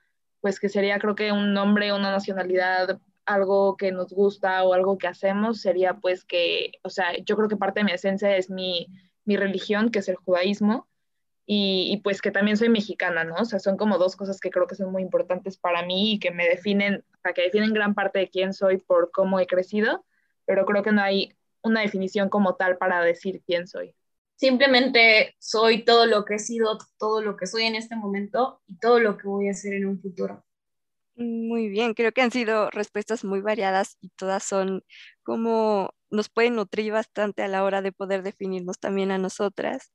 pues 0.40 0.60
que 0.60 0.68
sería 0.68 0.98
creo 0.98 1.14
que 1.14 1.32
un 1.32 1.54
nombre, 1.54 1.92
una 1.92 2.10
nacionalidad, 2.10 3.00
algo 3.28 3.76
que 3.76 3.92
nos 3.92 4.12
gusta 4.12 4.64
o 4.64 4.72
algo 4.72 4.96
que 4.96 5.06
hacemos, 5.06 5.60
sería 5.60 5.94
pues 5.98 6.24
que, 6.24 6.72
o 6.82 6.88
sea, 6.88 7.16
yo 7.18 7.36
creo 7.36 7.48
que 7.48 7.56
parte 7.56 7.80
de 7.80 7.84
mi 7.84 7.92
esencia 7.92 8.34
es 8.36 8.48
mi, 8.50 8.88
mi 9.24 9.36
religión, 9.36 9.90
que 9.90 9.98
es 9.98 10.08
el 10.08 10.16
judaísmo, 10.16 10.88
y, 11.50 12.00
pues 12.04 12.20
que 12.20 12.30
también 12.30 12.58
soy 12.58 12.68
mexicana, 12.68 13.24
¿no? 13.24 13.36
O 13.36 13.44
sea, 13.46 13.58
son 13.58 13.78
como 13.78 13.96
dos 13.96 14.16
cosas 14.16 14.38
que 14.38 14.50
creo 14.50 14.66
que 14.66 14.74
son 14.74 14.92
muy 14.92 15.00
importantes 15.00 15.56
para 15.56 15.82
mí 15.82 16.12
y 16.12 16.18
que 16.18 16.30
me 16.30 16.46
definen, 16.46 17.04
o 17.14 17.18
sea, 17.22 17.32
que 17.32 17.42
definen 17.42 17.72
gran 17.72 17.94
parte 17.94 18.18
de 18.18 18.28
quién 18.28 18.52
soy 18.52 18.76
por 18.76 19.10
cómo 19.10 19.40
he 19.40 19.46
crecido, 19.46 20.04
pero 20.44 20.66
creo 20.66 20.82
que 20.82 20.92
no 20.92 21.00
hay 21.00 21.34
una 21.62 21.80
definición 21.80 22.28
como 22.28 22.56
tal 22.56 22.76
para 22.76 23.00
decir 23.02 23.42
quién 23.46 23.66
soy. 23.66 23.94
Simplemente 24.36 25.36
soy 25.38 25.84
todo 25.84 26.04
lo 26.04 26.26
que 26.26 26.34
he 26.34 26.38
sido, 26.38 26.78
todo 26.98 27.22
lo 27.22 27.36
que 27.36 27.46
soy 27.46 27.64
en 27.64 27.76
este 27.76 27.96
momento 27.96 28.60
y 28.66 28.78
todo 28.78 29.00
lo 29.00 29.16
que 29.16 29.26
voy 29.26 29.48
a 29.48 29.54
ser 29.54 29.72
en 29.72 29.86
un 29.86 30.00
futuro. 30.00 30.44
Muy 31.18 31.68
bien, 31.68 31.94
creo 31.94 32.12
que 32.12 32.22
han 32.22 32.30
sido 32.30 32.70
respuestas 32.70 33.24
muy 33.24 33.40
variadas 33.40 33.96
y 34.00 34.10
todas 34.10 34.44
son 34.44 34.84
como 35.24 35.90
nos 36.10 36.28
pueden 36.28 36.54
nutrir 36.54 36.92
bastante 36.92 37.42
a 37.42 37.48
la 37.48 37.64
hora 37.64 37.82
de 37.82 37.90
poder 37.90 38.22
definirnos 38.22 38.78
también 38.78 39.10
a 39.10 39.18
nosotras. 39.18 39.92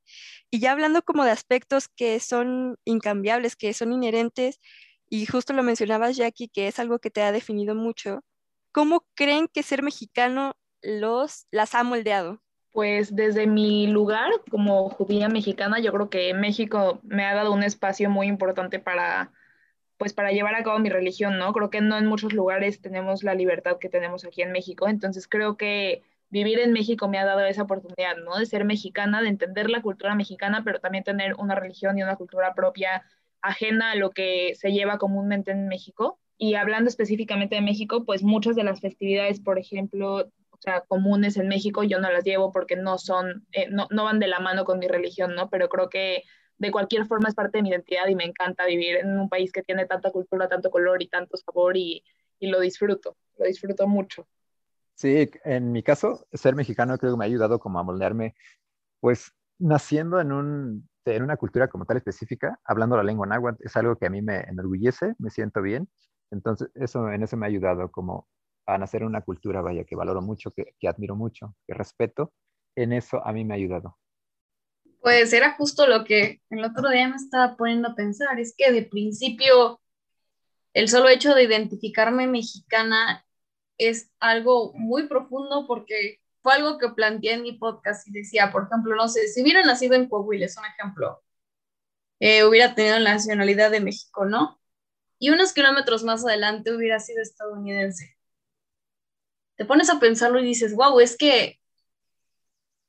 Y 0.51 0.59
ya 0.59 0.73
hablando 0.73 1.01
como 1.01 1.23
de 1.23 1.31
aspectos 1.31 1.87
que 1.87 2.19
son 2.19 2.77
incambiables, 2.83 3.55
que 3.55 3.73
son 3.73 3.93
inherentes, 3.93 4.59
y 5.09 5.25
justo 5.25 5.53
lo 5.53 5.63
mencionabas, 5.63 6.17
Jackie, 6.17 6.49
que 6.49 6.67
es 6.67 6.77
algo 6.77 6.99
que 6.99 7.09
te 7.09 7.21
ha 7.21 7.31
definido 7.31 7.73
mucho, 7.73 8.19
¿cómo 8.73 9.05
creen 9.15 9.47
que 9.47 9.63
ser 9.63 9.81
mexicano 9.81 10.55
los, 10.81 11.47
las 11.51 11.73
ha 11.73 11.83
moldeado? 11.83 12.41
Pues 12.73 13.15
desde 13.15 13.47
mi 13.47 13.87
lugar 13.87 14.29
como 14.51 14.89
judía 14.89 15.29
mexicana, 15.29 15.79
yo 15.79 15.93
creo 15.93 16.09
que 16.09 16.33
México 16.33 16.99
me 17.03 17.25
ha 17.25 17.33
dado 17.33 17.53
un 17.53 17.63
espacio 17.63 18.09
muy 18.09 18.27
importante 18.27 18.79
para 18.79 19.31
pues 20.03 20.11
para 20.11 20.33
llevar 20.33 20.53
a 20.55 20.63
cabo 20.63 20.79
mi 20.79 20.89
religión, 20.89 21.37
¿no? 21.37 21.53
Creo 21.53 21.69
que 21.69 21.79
no 21.79 21.97
en 21.97 22.07
muchos 22.07 22.33
lugares 22.33 22.81
tenemos 22.81 23.23
la 23.23 23.35
libertad 23.35 23.77
que 23.79 23.87
tenemos 23.87 24.25
aquí 24.25 24.41
en 24.41 24.51
México, 24.51 24.89
entonces 24.89 25.29
creo 25.29 25.55
que 25.55 26.01
vivir 26.29 26.59
en 26.59 26.73
México 26.73 27.07
me 27.07 27.19
ha 27.19 27.23
dado 27.23 27.39
esa 27.45 27.63
oportunidad, 27.63 28.17
¿no? 28.17 28.37
De 28.37 28.45
ser 28.45 28.65
mexicana, 28.65 29.21
de 29.21 29.29
entender 29.29 29.69
la 29.69 29.81
cultura 29.81 30.13
mexicana, 30.13 30.61
pero 30.65 30.81
también 30.81 31.05
tener 31.05 31.35
una 31.35 31.55
religión 31.55 31.97
y 31.97 32.03
una 32.03 32.17
cultura 32.17 32.53
propia 32.53 33.05
ajena 33.41 33.91
a 33.91 33.95
lo 33.95 34.11
que 34.11 34.55
se 34.55 34.73
lleva 34.73 34.97
comúnmente 34.97 35.51
en 35.51 35.69
México. 35.69 36.19
Y 36.37 36.55
hablando 36.55 36.89
específicamente 36.89 37.55
de 37.55 37.61
México, 37.61 38.03
pues 38.03 38.23
muchas 38.23 38.57
de 38.57 38.65
las 38.65 38.81
festividades, 38.81 39.39
por 39.39 39.57
ejemplo, 39.57 40.15
o 40.49 40.57
sea, 40.59 40.81
comunes 40.81 41.37
en 41.37 41.47
México, 41.47 41.85
yo 41.85 42.01
no 42.01 42.11
las 42.11 42.25
llevo 42.25 42.51
porque 42.51 42.75
no 42.75 42.97
son, 42.97 43.47
eh, 43.53 43.67
no, 43.69 43.87
no 43.89 44.03
van 44.03 44.19
de 44.19 44.27
la 44.27 44.41
mano 44.41 44.65
con 44.65 44.79
mi 44.79 44.89
religión, 44.89 45.33
¿no? 45.33 45.49
Pero 45.49 45.69
creo 45.69 45.87
que 45.89 46.23
de 46.57 46.71
cualquier 46.71 47.05
forma 47.05 47.29
es 47.29 47.35
parte 47.35 47.57
de 47.57 47.63
mi 47.63 47.69
identidad 47.69 48.07
y 48.07 48.15
me 48.15 48.25
encanta 48.25 48.65
vivir 48.65 48.97
en 48.97 49.17
un 49.19 49.29
país 49.29 49.51
que 49.51 49.63
tiene 49.63 49.85
tanta 49.85 50.11
cultura, 50.11 50.47
tanto 50.47 50.69
color 50.69 51.01
y 51.01 51.07
tanto 51.07 51.37
sabor 51.37 51.77
y, 51.77 52.03
lo 52.39 52.59
disfruto, 52.59 53.15
lo 53.37 53.45
disfruto 53.45 53.87
mucho. 53.87 54.27
Sí, 54.95 55.29
en 55.45 55.71
mi 55.71 55.81
caso, 55.81 56.27
ser 56.33 56.55
mexicano 56.55 56.97
creo 56.97 57.13
que 57.13 57.17
me 57.17 57.23
ha 57.23 57.27
ayudado 57.27 57.57
como 57.59 57.79
a 57.79 57.83
moldearme, 57.83 58.35
pues 58.99 59.31
naciendo 59.59 60.19
en, 60.19 60.33
un, 60.33 60.89
en 61.05 61.23
una 61.23 61.37
cultura 61.37 61.69
como 61.69 61.85
tal 61.85 61.97
específica, 61.97 62.59
hablando 62.65 62.97
la 62.97 63.03
lengua 63.03 63.25
náhuatl, 63.25 63.63
es 63.65 63.75
algo 63.77 63.95
que 63.95 64.07
a 64.07 64.09
mí 64.09 64.21
me 64.21 64.41
enorgullece, 64.41 65.13
me 65.19 65.29
siento 65.29 65.61
bien. 65.61 65.89
Entonces, 66.31 66.69
eso, 66.75 67.09
en 67.09 67.23
eso 67.23 67.37
me 67.37 67.45
ha 67.45 67.49
ayudado 67.49 67.89
como 67.91 68.27
a 68.65 68.77
nacer 68.77 69.01
en 69.01 69.07
una 69.07 69.21
cultura, 69.21 69.61
vaya, 69.61 69.85
que 69.85 69.95
valoro 69.95 70.21
mucho, 70.21 70.51
que, 70.51 70.75
que 70.79 70.87
admiro 70.87 71.15
mucho, 71.15 71.55
que 71.65 71.73
respeto. 71.73 72.33
En 72.75 72.91
eso 72.93 73.25
a 73.25 73.31
mí 73.31 73.45
me 73.45 73.53
ha 73.53 73.57
ayudado. 73.57 73.97
Pues 75.03 75.33
era 75.33 75.51
justo 75.55 75.85
lo 75.85 76.05
que 76.05 76.41
el 76.49 76.63
otro 76.63 76.89
día 76.89 77.09
me 77.09 77.17
estaba 77.17 77.57
poniendo 77.57 77.89
a 77.89 77.95
pensar, 77.95 78.39
es 78.39 78.55
que 78.57 78.71
de 78.71 78.83
principio 78.83 79.81
el 80.73 80.87
solo 80.87 81.09
hecho 81.09 81.35
de 81.35 81.43
identificarme 81.43 82.25
mexicana 82.25 83.25
es 83.77 84.09
algo 84.21 84.71
muy 84.75 85.09
profundo 85.09 85.67
porque 85.67 86.21
fue 86.41 86.53
algo 86.53 86.77
que 86.77 86.87
planteé 86.87 87.33
en 87.33 87.41
mi 87.43 87.51
podcast 87.51 88.07
y 88.07 88.13
decía, 88.13 88.49
por 88.53 88.63
ejemplo, 88.63 88.95
no 88.95 89.09
sé, 89.09 89.27
si 89.27 89.41
hubiera 89.41 89.61
nacido 89.63 89.95
en 89.95 90.07
Coahuila, 90.07 90.45
es 90.45 90.57
un 90.57 90.65
ejemplo, 90.67 91.21
eh, 92.21 92.45
hubiera 92.45 92.73
tenido 92.73 92.97
nacionalidad 93.01 93.71
de 93.71 93.81
México, 93.81 94.23
¿no? 94.23 94.61
Y 95.19 95.31
unos 95.31 95.51
kilómetros 95.51 96.05
más 96.05 96.23
adelante 96.25 96.73
hubiera 96.73 97.01
sido 97.01 97.21
estadounidense. 97.21 98.17
Te 99.57 99.65
pones 99.65 99.89
a 99.89 99.99
pensarlo 99.99 100.39
y 100.39 100.45
dices, 100.45 100.73
wow, 100.75 101.01
es 101.01 101.17
que 101.17 101.59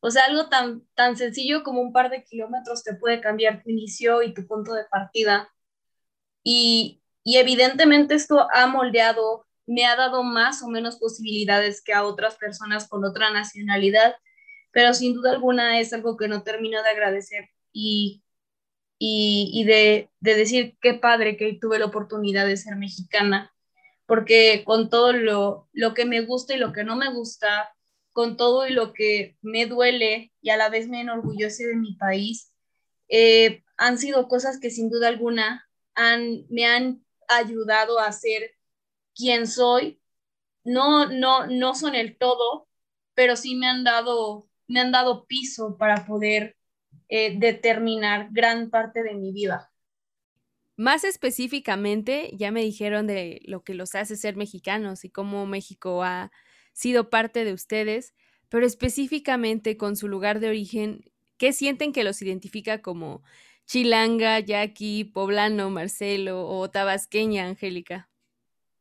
o 0.04 0.10
sea, 0.10 0.24
algo 0.24 0.50
tan, 0.50 0.82
tan 0.94 1.16
sencillo 1.16 1.62
como 1.62 1.80
un 1.80 1.90
par 1.90 2.10
de 2.10 2.24
kilómetros 2.24 2.84
te 2.84 2.92
puede 2.94 3.22
cambiar 3.22 3.62
tu 3.62 3.70
inicio 3.70 4.22
y 4.22 4.34
tu 4.34 4.46
punto 4.46 4.74
de 4.74 4.84
partida. 4.84 5.50
Y, 6.42 7.02
y 7.22 7.38
evidentemente 7.38 8.14
esto 8.14 8.46
ha 8.52 8.66
moldeado, 8.66 9.46
me 9.66 9.86
ha 9.86 9.96
dado 9.96 10.22
más 10.22 10.62
o 10.62 10.68
menos 10.68 10.96
posibilidades 10.96 11.82
que 11.82 11.94
a 11.94 12.04
otras 12.04 12.36
personas 12.36 12.86
con 12.86 13.02
otra 13.02 13.30
nacionalidad, 13.30 14.16
pero 14.72 14.92
sin 14.92 15.14
duda 15.14 15.30
alguna 15.30 15.80
es 15.80 15.94
algo 15.94 16.18
que 16.18 16.28
no 16.28 16.42
termino 16.42 16.82
de 16.82 16.90
agradecer 16.90 17.48
y, 17.72 18.22
y, 18.98 19.52
y 19.54 19.64
de, 19.64 20.10
de, 20.20 20.34
decir 20.34 20.76
qué 20.82 20.92
padre 20.92 21.38
que 21.38 21.58
tuve 21.58 21.78
la 21.78 21.86
oportunidad 21.86 22.46
de 22.46 22.58
ser 22.58 22.76
mexicana, 22.76 23.54
porque 24.04 24.64
con 24.66 24.90
todo 24.90 25.14
lo, 25.14 25.70
lo 25.72 25.94
que 25.94 26.04
me 26.04 26.20
gusta 26.20 26.54
y 26.54 26.58
lo 26.58 26.74
que 26.74 26.84
no 26.84 26.94
me 26.94 27.10
gusta, 27.10 27.73
con 28.14 28.36
todo 28.36 28.66
y 28.66 28.72
lo 28.72 28.94
que 28.94 29.36
me 29.42 29.66
duele 29.66 30.32
y 30.40 30.50
a 30.50 30.56
la 30.56 30.70
vez 30.70 30.88
me 30.88 31.00
enorgullece 31.00 31.66
de 31.66 31.74
mi 31.74 31.94
país, 31.96 32.52
eh, 33.08 33.64
han 33.76 33.98
sido 33.98 34.28
cosas 34.28 34.60
que 34.60 34.70
sin 34.70 34.88
duda 34.88 35.08
alguna 35.08 35.68
han, 35.94 36.46
me 36.48 36.64
han 36.64 37.04
ayudado 37.28 37.98
a 37.98 38.12
ser 38.12 38.52
quien 39.14 39.48
soy. 39.48 40.00
No, 40.62 41.06
no, 41.06 41.48
no 41.48 41.74
son 41.74 41.96
el 41.96 42.16
todo, 42.16 42.68
pero 43.14 43.34
sí 43.34 43.56
me 43.56 43.66
han 43.66 43.82
dado, 43.82 44.48
me 44.68 44.80
han 44.80 44.92
dado 44.92 45.26
piso 45.26 45.76
para 45.76 46.06
poder 46.06 46.56
eh, 47.08 47.36
determinar 47.36 48.28
gran 48.30 48.70
parte 48.70 49.02
de 49.02 49.14
mi 49.14 49.32
vida. 49.32 49.72
Más 50.76 51.02
específicamente, 51.02 52.30
ya 52.34 52.52
me 52.52 52.62
dijeron 52.62 53.08
de 53.08 53.40
lo 53.44 53.64
que 53.64 53.74
los 53.74 53.96
hace 53.96 54.16
ser 54.16 54.36
mexicanos 54.36 55.04
y 55.04 55.10
cómo 55.10 55.46
México 55.46 56.04
ha 56.04 56.30
sido 56.74 57.08
parte 57.08 57.44
de 57.44 57.54
ustedes, 57.54 58.12
pero 58.50 58.66
específicamente 58.66 59.78
con 59.78 59.96
su 59.96 60.08
lugar 60.08 60.40
de 60.40 60.48
origen, 60.48 61.04
¿qué 61.38 61.52
sienten 61.52 61.92
que 61.92 62.04
los 62.04 62.20
identifica 62.20 62.82
como 62.82 63.22
chilanga, 63.64 64.40
yaqui, 64.40 65.04
poblano, 65.04 65.70
Marcelo 65.70 66.46
o 66.46 66.68
tabasqueña, 66.70 67.46
Angélica? 67.46 68.10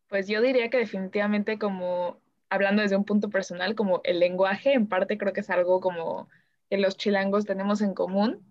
Pues 0.09 0.27
yo 0.27 0.41
diría 0.41 0.69
que 0.69 0.77
definitivamente 0.77 1.57
como, 1.57 2.19
hablando 2.49 2.81
desde 2.81 2.97
un 2.97 3.05
punto 3.05 3.29
personal, 3.29 3.75
como 3.75 4.01
el 4.03 4.19
lenguaje, 4.19 4.73
en 4.73 4.87
parte 4.87 5.17
creo 5.17 5.33
que 5.33 5.39
es 5.39 5.49
algo 5.49 5.79
como 5.79 6.27
que 6.69 6.77
los 6.77 6.97
chilangos 6.97 7.45
tenemos 7.45 7.81
en 7.81 7.93
común. 7.93 8.45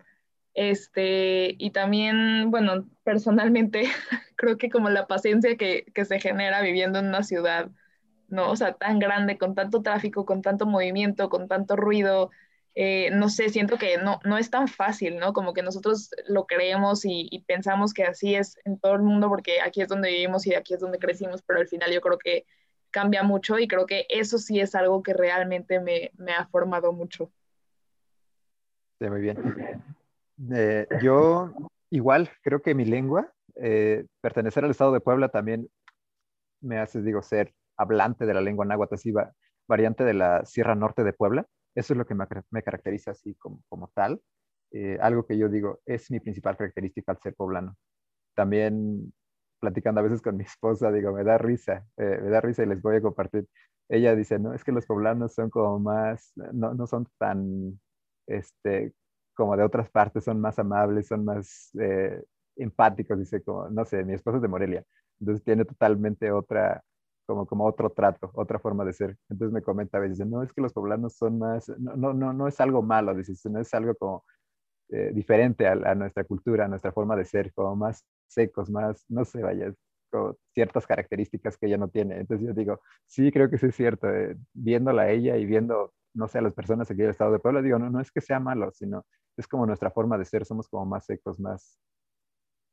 Este, 0.55 1.55
y 1.59 1.71
también, 1.71 2.51
bueno, 2.51 2.89
personalmente 3.05 3.85
creo 4.37 4.59
que 4.59 4.71
como 4.71 4.91
la 4.91 5.07
paciencia 5.07 5.57
que, 5.57 5.85
que 5.95 6.05
se 6.05 6.21
genera 6.21 6.63
viviendo 6.63 6.99
en 6.99 7.07
una 7.07 7.23
ciudad 7.23 7.71
¿no? 8.33 8.51
O 8.51 8.57
sea, 8.57 8.73
tan 8.73 8.99
grande, 8.99 9.39
con 9.39 9.55
tanto 9.55 9.83
tráfico, 9.83 10.25
con 10.25 10.43
tanto 10.43 10.67
movimiento, 10.67 11.29
con 11.29 11.49
tanto 11.49 11.77
ruido, 11.77 12.31
eh, 12.75 13.11
no 13.13 13.29
sé, 13.29 13.51
siento 13.51 13.77
que 13.77 13.99
no, 13.99 14.21
no 14.25 14.39
es 14.39 14.51
tan 14.51 14.69
fácil, 14.69 15.19
¿no? 15.19 15.35
Como 15.35 15.53
que 15.53 15.63
nosotros 15.63 16.11
lo 16.27 16.47
creemos 16.47 17.03
y, 17.05 17.45
pensamos 17.47 17.93
que 17.93 18.05
así 18.05 18.35
es 18.35 18.59
en 18.65 18.79
todo 18.79 18.95
el 18.95 19.03
mundo 19.03 19.29
porque 19.29 19.61
aquí 19.61 19.83
es 19.83 19.89
donde 19.89 20.09
vivimos 20.09 20.47
y 20.47 20.55
aquí 20.55 20.73
es 20.73 20.81
donde 20.81 20.99
crecimos, 20.99 21.43
pero 21.43 21.61
al 21.61 21.69
final 21.69 21.93
yo 21.93 22.01
creo 22.01 22.19
que 22.19 22.47
cambia 22.91 23.23
mucho 23.23 23.59
y 23.59 23.69
creo 23.69 23.85
que 23.85 24.07
eso 24.09 24.39
sí 24.39 24.61
es 24.61 24.75
algo 24.75 25.03
que 25.03 25.13
realmente 25.13 25.79
me, 25.81 26.11
me 26.17 26.33
ha 26.33 26.47
formado 26.47 26.93
mucho. 26.93 27.31
Sí, 28.99 29.11
muy 29.11 29.21
bien. 29.21 29.37
Eh, 30.55 30.87
yo 31.03 31.53
igual 31.91 32.31
creo 32.41 32.63
que 32.63 32.75
mi 32.75 32.87
lengua, 32.87 33.31
eh, 33.57 34.07
pertenecer 34.23 34.65
al 34.65 34.71
estado 34.71 34.93
de 34.93 35.01
Puebla 35.01 35.29
también 35.29 35.69
me 36.63 36.79
hace, 36.79 37.03
digo, 37.03 37.21
ser 37.21 37.53
hablante 37.77 38.27
de 38.27 38.35
la 38.35 38.41
lengua 38.41 38.65
náhuatl, 38.65 38.95
así 38.95 39.13
variante 39.69 40.05
de 40.05 40.15
la 40.15 40.45
Sierra 40.45 40.75
Norte 40.75 41.05
de 41.05 41.13
Puebla. 41.13 41.47
Eso 41.75 41.95
es 41.95 41.99
lo 41.99 42.07
que 42.07 42.15
me, 42.15 42.63
caracteriza 42.63 43.13
así 43.13 43.35
como, 43.37 43.63
como 43.69 43.89
tal. 43.95 44.21
Eh, 44.73 44.99
algo 45.01 45.27
que 45.27 45.37
yo 45.39 45.49
digo 45.49 45.81
es 45.87 46.11
mi 46.11 46.21
principal 46.21 46.57
característica 46.57 47.13
al 47.13 47.19
ser 47.19 47.35
poblano. 47.35 47.77
También 48.35 49.13
platicando 49.63 50.01
a 50.01 50.05
veces 50.05 50.23
con 50.23 50.37
mi 50.37 50.45
esposa, 50.45 50.91
digo, 50.93 51.13
me 51.13 51.25
da 51.25 51.39
risa, 51.39 51.87
eh, 51.97 52.19
me 52.23 52.31
da 52.31 52.41
risa 52.41 52.65
y 52.65 52.67
les 52.67 52.83
voy 52.83 52.97
a 52.97 53.03
compartir. 53.03 53.47
Ella 53.89 54.17
dice, 54.17 54.39
no, 54.39 54.55
es 54.55 54.65
que 54.65 54.73
los 54.73 54.87
poblanos 54.87 55.35
son 55.35 55.51
como 55.51 55.79
más, 55.79 56.33
no, 56.53 56.75
no 56.75 56.87
son 56.87 57.07
tan, 57.19 57.81
este, 58.27 58.93
como 59.35 59.57
de 59.57 59.63
otras 59.65 59.91
partes, 59.91 60.25
son 60.25 60.41
más 60.41 60.59
amables, 60.59 61.07
son 61.09 61.25
más 61.25 61.71
eh, 61.81 62.23
empáticos, 62.57 63.19
dice, 63.19 63.43
como, 63.43 63.69
no 63.71 63.85
sé, 63.85 64.05
mi 64.05 64.15
esposa 64.15 64.39
es 64.39 64.43
de 64.43 64.49
Morelia, 64.49 64.85
entonces 65.21 65.45
tiene 65.45 65.65
totalmente 65.65 66.33
otra, 66.33 66.83
como, 67.27 67.47
como 67.47 67.67
otro 67.67 67.91
trato, 67.91 68.31
otra 68.35 68.59
forma 68.59 68.85
de 68.85 68.93
ser. 68.93 69.17
Entonces 69.29 69.53
me 69.53 69.63
comenta 69.63 69.99
a 69.99 70.01
veces, 70.01 70.27
no, 70.27 70.43
es 70.43 70.53
que 70.53 70.61
los 70.61 70.73
poblanos 70.73 71.15
son 71.17 71.39
más, 71.39 71.69
no, 71.79 72.13
no, 72.13 72.33
no, 72.33 72.49
es 72.49 72.61
algo 72.61 72.83
malo, 72.83 73.15
dice, 73.15 73.51
no 73.51 73.61
es 73.61 73.73
algo 73.75 73.95
como 73.95 74.25
eh, 74.91 75.11
diferente 75.15 75.67
a, 75.67 75.95
nuestra 75.95 76.25
cultura, 76.25 76.67
a 76.67 76.69
nuestra 76.69 76.93
forma 76.93 77.17
de 77.17 77.25
ser, 77.25 77.53
como 77.55 77.77
más 77.77 78.05
secos, 78.29 78.71
más, 78.71 79.05
no 79.09 79.25
sé, 79.25 79.43
vaya, 79.43 79.73
como 80.11 80.37
ciertas 80.55 80.87
características 80.87 81.57
que 81.57 81.67
ella 81.67 81.79
no 81.79 81.89
tiene. 81.89 82.19
Entonces 82.21 82.47
yo 82.47 82.55
digo, 82.55 82.81
sí, 83.07 83.33
creo 83.33 83.51
que 83.51 83.59
sí 83.59 83.67
es 83.67 83.77
cierto, 83.77 84.09
eh, 84.11 84.37
viéndola 84.53 85.03
a 85.03 85.11
ella 85.11 85.37
y 85.37 85.47
viendo, 85.47 85.93
no 86.15 86.29
sé, 86.29 86.39
a 86.39 86.43
las 86.43 86.55
personas 86.55 86.91
aquí 86.91 87.01
del 87.01 87.11
estado 87.11 87.33
de 87.33 87.39
Puebla, 87.39 87.63
digo, 87.63 87.79
no, 87.79 87.91
no 87.91 88.01
es 88.01 88.11
que 88.11 88.21
sea 88.21 88.41
malo, 88.41 88.71
sino 88.73 89.05
es 89.37 89.49
como 89.49 89.67
nuestra 89.67 89.91
forma 89.91 90.19
de 90.19 90.25
ser, 90.27 90.45
somos 90.45 90.69
como 90.69 90.85
más 90.87 91.07
secos, 91.07 91.41
más, 91.41 91.79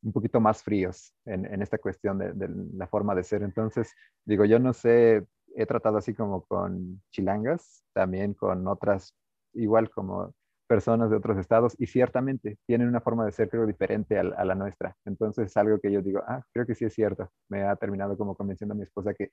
un 0.01 0.11
poquito 0.13 0.39
más 0.39 0.63
fríos 0.63 1.13
en, 1.25 1.61
esta 1.61 1.77
cuestión 1.77 2.17
de, 2.17 2.49
la 2.73 2.87
forma 2.87 3.15
de 3.15 3.23
ser. 3.23 3.43
Entonces, 3.43 3.93
digo, 4.25 4.45
yo 4.45 4.59
no 4.59 4.73
sé, 4.73 5.25
he 5.55 5.65
tratado 5.65 5.97
así 5.97 6.13
como 6.13 6.43
con 6.45 7.01
chilangas, 7.11 7.83
también 7.93 8.33
con 8.33 8.67
otras, 8.67 9.13
igual 9.53 9.89
como 9.89 10.33
personas 10.67 11.09
de 11.09 11.17
otros 11.17 11.37
estados 11.37 11.75
y 11.79 11.87
ciertamente 11.87 12.59
tienen 12.67 12.87
una 12.87 13.01
forma 13.01 13.25
de 13.25 13.31
ser, 13.31 13.49
creo, 13.49 13.65
diferente 13.65 14.19
a, 14.19 14.23
la 14.23 14.55
nuestra. 14.55 14.95
Entonces 15.05 15.47
es 15.47 15.57
algo 15.57 15.79
que 15.79 15.91
yo 15.91 16.01
digo, 16.01 16.21
ah, 16.27 16.43
creo 16.53 16.65
que 16.65 16.75
sí 16.75 16.85
es 16.85 16.93
cierto. 16.93 17.31
Me 17.49 17.63
ha 17.63 17.75
terminado 17.75 18.17
como 18.17 18.35
convenciendo 18.35 18.73
a 18.73 18.77
mi 18.77 18.83
esposa 18.83 19.13
que 19.13 19.31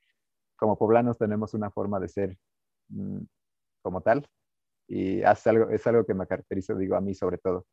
como 0.56 0.78
poblanos 0.78 1.18
tenemos 1.18 1.54
una 1.54 1.70
forma 1.70 2.00
de 2.00 2.08
ser 2.08 2.38
mmm, 2.88 3.20
como 3.82 4.00
tal 4.00 4.26
y 4.88 5.22
algo, 5.22 5.70
es 5.70 5.86
algo 5.86 6.04
que 6.04 6.14
me 6.14 6.26
caracteriza, 6.26 6.74
digo, 6.74 6.96
a 6.96 7.00
mí 7.00 7.14
sobre 7.14 7.38
todo. 7.38 7.66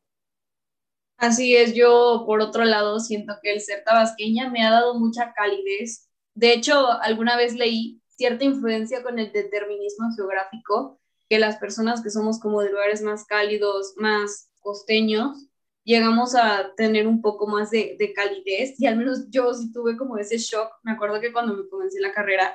Así 1.16 1.56
es, 1.56 1.74
yo 1.74 2.24
por 2.26 2.40
otro 2.40 2.64
lado 2.64 3.00
siento 3.00 3.34
que 3.42 3.52
el 3.52 3.60
ser 3.60 3.82
tabasqueña 3.84 4.50
me 4.50 4.64
ha 4.64 4.70
dado 4.70 4.98
mucha 4.98 5.32
calidez. 5.34 6.08
De 6.34 6.52
hecho, 6.52 6.90
alguna 7.00 7.36
vez 7.36 7.54
leí 7.54 8.00
cierta 8.08 8.44
influencia 8.44 9.02
con 9.02 9.18
el 9.18 9.32
determinismo 9.32 10.08
geográfico, 10.16 11.00
que 11.28 11.38
las 11.38 11.56
personas 11.56 12.02
que 12.02 12.10
somos 12.10 12.40
como 12.40 12.60
de 12.60 12.70
lugares 12.70 13.02
más 13.02 13.24
cálidos, 13.24 13.94
más 13.96 14.50
costeños, 14.60 15.48
llegamos 15.84 16.34
a 16.34 16.74
tener 16.76 17.06
un 17.06 17.20
poco 17.22 17.46
más 17.46 17.70
de, 17.70 17.96
de, 17.98 18.12
calidez 18.12 18.74
y 18.80 18.86
al 18.86 18.96
menos 18.96 19.30
yo 19.30 19.52
sí 19.54 19.72
tuve 19.72 19.96
como 19.96 20.18
ese 20.18 20.38
shock. 20.38 20.70
Me 20.82 20.92
acuerdo 20.92 21.20
que 21.20 21.32
cuando 21.32 21.54
me 21.54 21.68
comencé 21.68 22.00
la 22.00 22.12
carrera, 22.12 22.54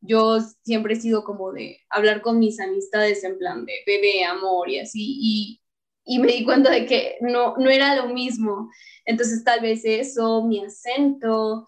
yo 0.00 0.38
siempre 0.62 0.94
he 0.94 1.00
sido 1.00 1.24
como 1.24 1.52
de 1.52 1.78
hablar 1.90 2.22
con 2.22 2.38
mis 2.38 2.60
amistades 2.60 3.24
en 3.24 3.38
plan 3.38 3.64
de 3.64 3.72
bebé, 3.86 4.24
amor 4.24 4.68
y 4.68 4.78
así, 4.80 5.16
y, 5.20 5.60
y 6.06 6.20
me 6.20 6.28
di 6.28 6.44
cuenta 6.44 6.70
de 6.70 6.86
que 6.86 7.16
no, 7.20 7.56
no 7.58 7.68
era 7.68 7.96
lo 7.96 8.08
mismo. 8.08 8.70
Entonces 9.04 9.42
tal 9.44 9.60
vez 9.60 9.84
eso, 9.84 10.44
mi 10.44 10.64
acento, 10.64 11.66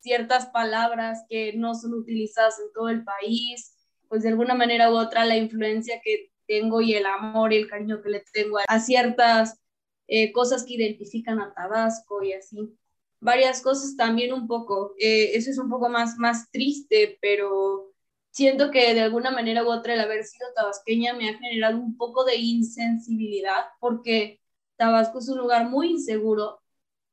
ciertas 0.00 0.46
palabras 0.46 1.24
que 1.28 1.52
no 1.54 1.74
son 1.74 1.94
utilizadas 1.94 2.58
en 2.58 2.72
todo 2.72 2.88
el 2.88 3.04
país, 3.04 3.74
pues 4.08 4.22
de 4.24 4.30
alguna 4.30 4.54
manera 4.54 4.90
u 4.90 4.96
otra 4.96 5.24
la 5.24 5.36
influencia 5.36 6.00
que 6.02 6.32
tengo 6.46 6.80
y 6.80 6.94
el 6.94 7.06
amor 7.06 7.52
y 7.52 7.56
el 7.56 7.68
cariño 7.68 8.02
que 8.02 8.10
le 8.10 8.24
tengo 8.32 8.58
a 8.66 8.80
ciertas 8.80 9.60
eh, 10.08 10.32
cosas 10.32 10.64
que 10.64 10.74
identifican 10.74 11.38
a 11.38 11.54
Tabasco 11.54 12.22
y 12.22 12.32
así. 12.32 12.74
Varias 13.20 13.60
cosas 13.60 13.96
también 13.96 14.32
un 14.32 14.48
poco, 14.48 14.94
eh, 14.98 15.32
eso 15.34 15.50
es 15.50 15.58
un 15.58 15.68
poco 15.68 15.88
más, 15.88 16.16
más 16.18 16.50
triste, 16.50 17.18
pero 17.20 17.92
siento 18.30 18.70
que 18.70 18.94
de 18.94 19.00
alguna 19.00 19.30
manera 19.30 19.64
u 19.64 19.70
otra 19.70 19.94
el 19.94 20.00
haber 20.00 20.24
sido 20.24 20.48
tabasqueña 20.54 21.14
me 21.14 21.30
ha 21.30 21.38
generado 21.38 21.78
un 21.78 21.96
poco 21.96 22.24
de 22.24 22.36
insensibilidad 22.36 23.66
porque 23.80 24.40
Tabasco 24.76 25.18
es 25.18 25.28
un 25.28 25.38
lugar 25.38 25.68
muy 25.68 25.90
inseguro, 25.90 26.60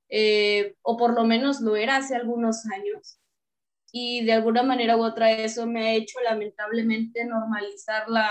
eh, 0.10 0.76
o 0.84 0.98
por 0.98 1.14
lo 1.16 1.24
menos 1.24 1.62
lo 1.62 1.76
era 1.76 1.98
hace 1.98 2.16
algunos 2.16 2.66
años 2.68 3.20
y 3.98 4.26
de 4.26 4.34
alguna 4.34 4.62
manera 4.62 4.98
u 4.98 5.04
otra 5.04 5.32
eso 5.32 5.66
me 5.66 5.88
ha 5.88 5.94
hecho 5.94 6.20
lamentablemente 6.22 7.24
normalizar 7.26 8.10
la, 8.10 8.30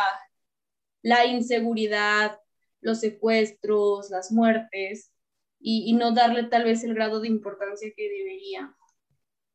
la 1.03 1.25
inseguridad, 1.25 2.39
los 2.83 3.01
secuestros, 3.01 4.11
las 4.11 4.31
muertes 4.31 5.11
y, 5.59 5.91
y, 5.91 5.95
no 5.95 6.13
darle 6.13 6.45
tal 6.45 6.65
vez 6.65 6.85
el 6.85 6.95
grado 6.95 7.21
de 7.21 7.29
importancia 7.29 7.91
que 7.97 8.11
debería. 8.11 8.77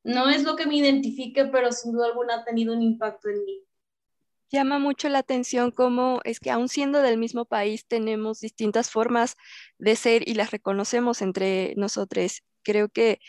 No 0.03 0.29
es 0.29 0.43
lo 0.43 0.55
que 0.55 0.65
me 0.65 0.75
identifique, 0.75 1.45
pero 1.45 1.71
sin 1.71 1.91
duda 1.91 2.07
alguna 2.07 2.35
ha 2.35 2.45
tenido 2.45 2.73
un 2.73 2.81
impacto 2.81 3.29
en 3.29 3.43
mí. 3.43 3.63
Llama 4.51 4.79
mucho 4.79 5.09
la 5.09 5.19
atención 5.19 5.69
cómo 5.69 6.21
es 6.23 6.39
que 6.39 6.49
aún 6.49 6.69
siendo 6.69 7.01
del 7.03 7.17
mismo 7.19 7.45
país 7.45 7.85
tenemos 7.85 8.39
distintas 8.39 8.89
formas 8.89 9.35
de 9.77 9.95
ser 9.95 10.27
y 10.27 10.33
las 10.33 10.49
reconocemos 10.49 11.21
entre 11.21 11.75
nosotros. 11.75 12.41
Creo 12.63 12.89
que 12.89 13.19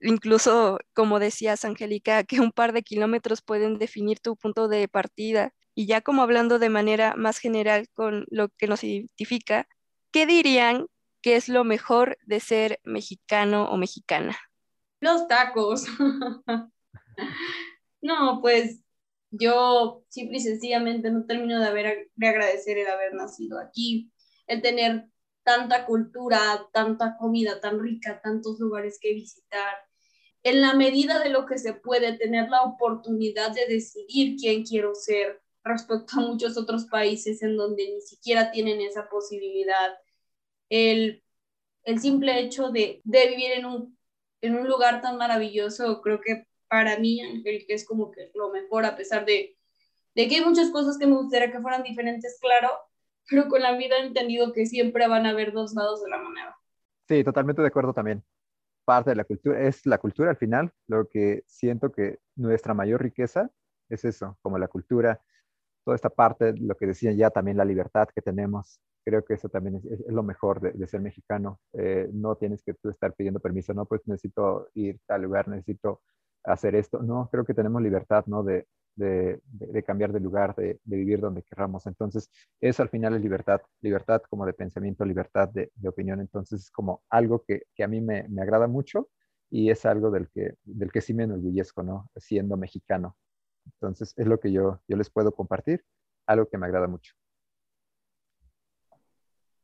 incluso, 0.00 0.78
como 0.94 1.18
decías, 1.18 1.66
Angélica, 1.66 2.24
que 2.24 2.40
un 2.40 2.52
par 2.52 2.72
de 2.72 2.82
kilómetros 2.82 3.42
pueden 3.42 3.78
definir 3.78 4.20
tu 4.20 4.36
punto 4.36 4.68
de 4.68 4.88
partida. 4.88 5.52
Y 5.74 5.86
ya 5.86 6.00
como 6.00 6.22
hablando 6.22 6.58
de 6.58 6.70
manera 6.70 7.14
más 7.14 7.38
general 7.38 7.86
con 7.92 8.24
lo 8.30 8.48
que 8.48 8.66
nos 8.66 8.82
identifica, 8.82 9.68
¿qué 10.12 10.24
dirían 10.24 10.86
que 11.20 11.36
es 11.36 11.50
lo 11.50 11.64
mejor 11.64 12.16
de 12.24 12.40
ser 12.40 12.80
mexicano 12.84 13.70
o 13.70 13.76
mexicana? 13.76 14.38
Los 15.00 15.26
tacos. 15.28 15.86
no, 18.02 18.40
pues 18.40 18.80
yo 19.30 20.04
simple 20.08 20.38
y 20.38 20.40
sencillamente 20.40 21.10
no 21.10 21.24
termino 21.26 21.60
de, 21.60 21.66
haber, 21.66 22.10
de 22.14 22.28
agradecer 22.28 22.78
el 22.78 22.88
haber 22.88 23.14
nacido 23.14 23.58
aquí, 23.58 24.12
el 24.46 24.62
tener 24.62 25.06
tanta 25.42 25.86
cultura, 25.86 26.68
tanta 26.72 27.16
comida 27.16 27.60
tan 27.60 27.80
rica, 27.80 28.20
tantos 28.22 28.58
lugares 28.60 28.98
que 29.00 29.14
visitar, 29.14 29.74
en 30.42 30.60
la 30.60 30.74
medida 30.74 31.18
de 31.22 31.28
lo 31.28 31.46
que 31.46 31.58
se 31.58 31.74
puede, 31.74 32.16
tener 32.16 32.48
la 32.48 32.62
oportunidad 32.62 33.52
de 33.52 33.66
decidir 33.66 34.36
quién 34.36 34.64
quiero 34.64 34.94
ser 34.94 35.40
respecto 35.64 36.18
a 36.18 36.22
muchos 36.22 36.56
otros 36.56 36.86
países 36.86 37.42
en 37.42 37.56
donde 37.56 37.92
ni 37.94 38.00
siquiera 38.00 38.50
tienen 38.50 38.80
esa 38.80 39.08
posibilidad. 39.08 39.98
El, 40.70 41.22
el 41.84 42.00
simple 42.00 42.40
hecho 42.40 42.70
de, 42.70 43.02
de 43.04 43.28
vivir 43.28 43.52
en 43.52 43.66
un, 43.66 43.98
en 44.40 44.56
un 44.56 44.68
lugar 44.68 45.00
tan 45.00 45.16
maravilloso, 45.16 46.00
creo 46.02 46.20
que 46.20 46.46
para 46.68 46.98
mí, 46.98 47.20
Ángel, 47.20 47.64
que 47.66 47.74
es 47.74 47.86
como 47.86 48.10
que 48.10 48.30
lo 48.34 48.50
mejor, 48.50 48.84
a 48.84 48.96
pesar 48.96 49.24
de, 49.24 49.56
de 50.14 50.28
que 50.28 50.36
hay 50.36 50.44
muchas 50.44 50.70
cosas 50.70 50.98
que 50.98 51.06
me 51.06 51.16
gustaría 51.16 51.50
que 51.50 51.60
fueran 51.60 51.82
diferentes, 51.82 52.38
claro, 52.40 52.70
pero 53.28 53.48
con 53.48 53.60
la 53.60 53.76
vida 53.76 53.96
he 53.96 54.06
entendido 54.06 54.52
que 54.52 54.66
siempre 54.66 55.08
van 55.08 55.26
a 55.26 55.30
haber 55.30 55.52
dos 55.52 55.74
lados 55.74 56.02
de 56.02 56.10
la 56.10 56.18
moneda. 56.18 56.56
Sí, 57.08 57.24
totalmente 57.24 57.62
de 57.62 57.68
acuerdo 57.68 57.92
también 57.92 58.24
parte 58.90 59.10
de 59.10 59.16
la 59.16 59.24
cultura, 59.24 59.60
es 59.60 59.86
la 59.86 59.98
cultura 59.98 60.30
al 60.30 60.36
final, 60.36 60.72
lo 60.88 61.08
que 61.08 61.44
siento 61.46 61.92
que 61.92 62.18
nuestra 62.34 62.74
mayor 62.74 63.00
riqueza 63.00 63.48
es 63.88 64.04
eso, 64.04 64.36
como 64.42 64.58
la 64.58 64.66
cultura, 64.66 65.20
toda 65.84 65.94
esta 65.94 66.10
parte, 66.10 66.54
lo 66.56 66.76
que 66.76 66.86
decían 66.86 67.16
ya 67.16 67.30
también 67.30 67.56
la 67.56 67.64
libertad 67.64 68.08
que 68.12 68.20
tenemos, 68.20 68.80
creo 69.10 69.24
que 69.24 69.34
eso 69.34 69.48
también 69.48 69.76
es, 69.76 69.84
es 69.84 70.12
lo 70.12 70.22
mejor 70.22 70.60
de, 70.60 70.70
de 70.72 70.86
ser 70.86 71.00
mexicano, 71.00 71.60
eh, 71.72 72.08
no 72.12 72.36
tienes 72.36 72.62
que 72.62 72.74
tú 72.74 72.90
estar 72.90 73.12
pidiendo 73.14 73.40
permiso, 73.40 73.74
no, 73.74 73.86
pues 73.86 74.02
necesito 74.06 74.68
ir 74.74 74.96
a 74.96 75.14
tal 75.14 75.22
lugar, 75.22 75.48
necesito 75.48 76.00
hacer 76.44 76.76
esto, 76.76 77.02
no, 77.02 77.28
creo 77.30 77.44
que 77.44 77.54
tenemos 77.54 77.82
libertad, 77.82 78.24
¿no? 78.26 78.44
De, 78.44 78.66
de, 78.94 79.40
de, 79.44 79.82
cambiar 79.82 80.12
de 80.12 80.20
lugar, 80.20 80.54
de, 80.54 80.78
vivir 80.84 81.20
donde 81.20 81.42
queramos. 81.42 81.86
Entonces, 81.86 82.30
eso 82.60 82.82
al 82.82 82.88
final 82.88 83.14
es 83.14 83.22
libertad, 83.22 83.60
libertad 83.80 84.22
como 84.30 84.46
de 84.46 84.52
pensamiento, 84.52 85.04
libertad 85.04 85.48
de, 85.48 85.70
opinión. 85.88 86.20
Entonces, 86.20 86.62
es 86.62 86.70
como 86.70 87.02
algo 87.10 87.42
que, 87.44 87.62
que 87.74 87.84
a 87.84 87.88
mí 87.88 88.00
me, 88.00 88.28
me, 88.28 88.42
agrada 88.42 88.68
mucho 88.68 89.08
y 89.50 89.70
es 89.70 89.84
algo 89.86 90.10
del 90.10 90.28
que, 90.30 90.54
del 90.64 90.92
que 90.92 91.00
sí 91.00 91.14
me 91.14 91.24
enorgullezco, 91.24 91.82
¿no? 91.82 92.08
Siendo 92.16 92.56
mexicano. 92.56 93.16
Entonces, 93.66 94.14
es 94.16 94.26
lo 94.26 94.38
que 94.38 94.52
yo, 94.52 94.80
yo 94.88 94.96
les 94.96 95.10
puedo 95.10 95.32
compartir, 95.32 95.84
algo 96.26 96.46
que 96.46 96.58
me 96.58 96.66
agrada 96.66 96.86
mucho. 96.86 97.14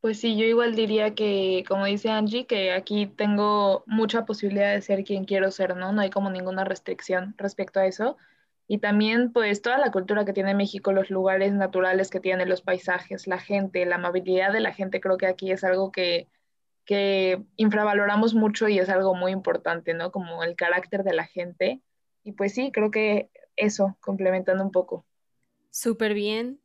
Pues 0.01 0.21
sí, 0.21 0.37
yo 0.37 0.45
igual 0.45 0.77
diría 0.77 1.15
que, 1.15 1.65
como 1.67 1.87
dice 1.87 2.11
Angie, 2.11 2.47
que 2.47 2.73
aquí 2.73 3.07
tengo 3.07 3.83
mucha 3.87 4.25
posibilidad 4.25 4.73
de 4.73 4.83
ser 4.83 5.05
quien 5.05 5.25
quiero 5.25 5.51
ser, 5.51 5.77
¿no? 5.77 5.93
No 5.93 6.01
hay 6.01 6.11
como 6.11 6.31
ninguna 6.31 6.65
restricción 6.65 7.35
respecto 7.39 7.81
a 7.81 7.87
eso. 7.87 8.17
Y 8.69 8.79
también, 8.79 9.33
pues, 9.33 9.63
toda 9.63 9.79
la 9.79 9.91
cultura 9.91 10.25
que 10.25 10.33
tiene 10.33 10.55
México, 10.55 10.93
los 10.93 11.11
lugares 11.11 11.53
naturales 11.53 12.11
que 12.11 12.21
tiene, 12.21 12.47
los 12.47 12.63
paisajes, 12.63 13.27
la 13.27 13.39
gente, 13.39 13.87
la 13.87 13.97
amabilidad 13.97 14.53
de 14.53 14.61
la 14.61 14.73
gente, 14.73 15.01
creo 15.01 15.17
que 15.17 15.27
aquí 15.27 15.51
es 15.51 15.65
algo 15.65 15.91
que, 15.93 16.29
que 16.85 17.43
infravaloramos 17.57 18.35
mucho 18.35 18.69
y 18.69 18.79
es 18.79 18.89
algo 18.89 19.15
muy 19.15 19.33
importante, 19.33 19.95
¿no? 19.95 20.13
Como 20.13 20.43
el 20.45 20.57
carácter 20.57 21.05
de 21.05 21.15
la 21.15 21.27
gente. 21.27 21.81
Y 22.23 22.33
pues 22.33 22.55
sí, 22.55 22.71
creo 22.73 22.91
que 22.91 23.31
eso, 23.57 23.97
complementando 24.01 24.63
un 24.65 24.73
poco. 24.73 25.05
Súper 25.71 26.15
bien. 26.15 26.61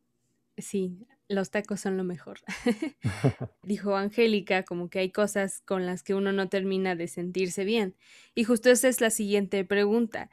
Sí, 0.57 1.07
los 1.31 1.51
tacos 1.51 1.81
son 1.81 1.97
lo 1.97 2.03
mejor. 2.03 2.39
Dijo 3.63 3.95
Angélica, 3.95 4.63
como 4.63 4.89
que 4.89 4.99
hay 4.99 5.11
cosas 5.11 5.61
con 5.61 5.85
las 5.85 6.03
que 6.03 6.13
uno 6.13 6.31
no 6.31 6.49
termina 6.49 6.95
de 6.95 7.07
sentirse 7.07 7.63
bien. 7.63 7.95
Y 8.35 8.43
justo 8.43 8.69
esa 8.69 8.87
es 8.87 9.01
la 9.01 9.09
siguiente 9.09 9.63
pregunta. 9.65 10.29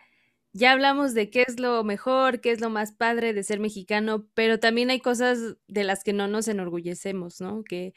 Ya 0.52 0.72
hablamos 0.72 1.14
de 1.14 1.30
qué 1.30 1.44
es 1.46 1.60
lo 1.60 1.84
mejor, 1.84 2.40
qué 2.40 2.50
es 2.50 2.60
lo 2.60 2.70
más 2.70 2.92
padre 2.92 3.32
de 3.32 3.42
ser 3.42 3.60
mexicano, 3.60 4.26
pero 4.34 4.58
también 4.58 4.90
hay 4.90 5.00
cosas 5.00 5.56
de 5.68 5.84
las 5.84 6.02
que 6.04 6.12
no 6.12 6.26
nos 6.26 6.48
enorgullecemos, 6.48 7.40
¿no? 7.40 7.62
Que 7.64 7.94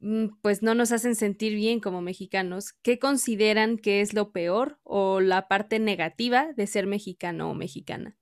mm, 0.00 0.26
pues 0.42 0.62
no 0.62 0.74
nos 0.74 0.92
hacen 0.92 1.14
sentir 1.14 1.54
bien 1.54 1.80
como 1.80 2.02
mexicanos. 2.02 2.72
¿Qué 2.82 2.98
consideran 2.98 3.78
que 3.78 4.00
es 4.00 4.12
lo 4.12 4.32
peor 4.32 4.78
o 4.82 5.20
la 5.20 5.48
parte 5.48 5.78
negativa 5.78 6.52
de 6.52 6.66
ser 6.66 6.86
mexicano 6.86 7.50
o 7.50 7.54
mexicana? 7.54 8.16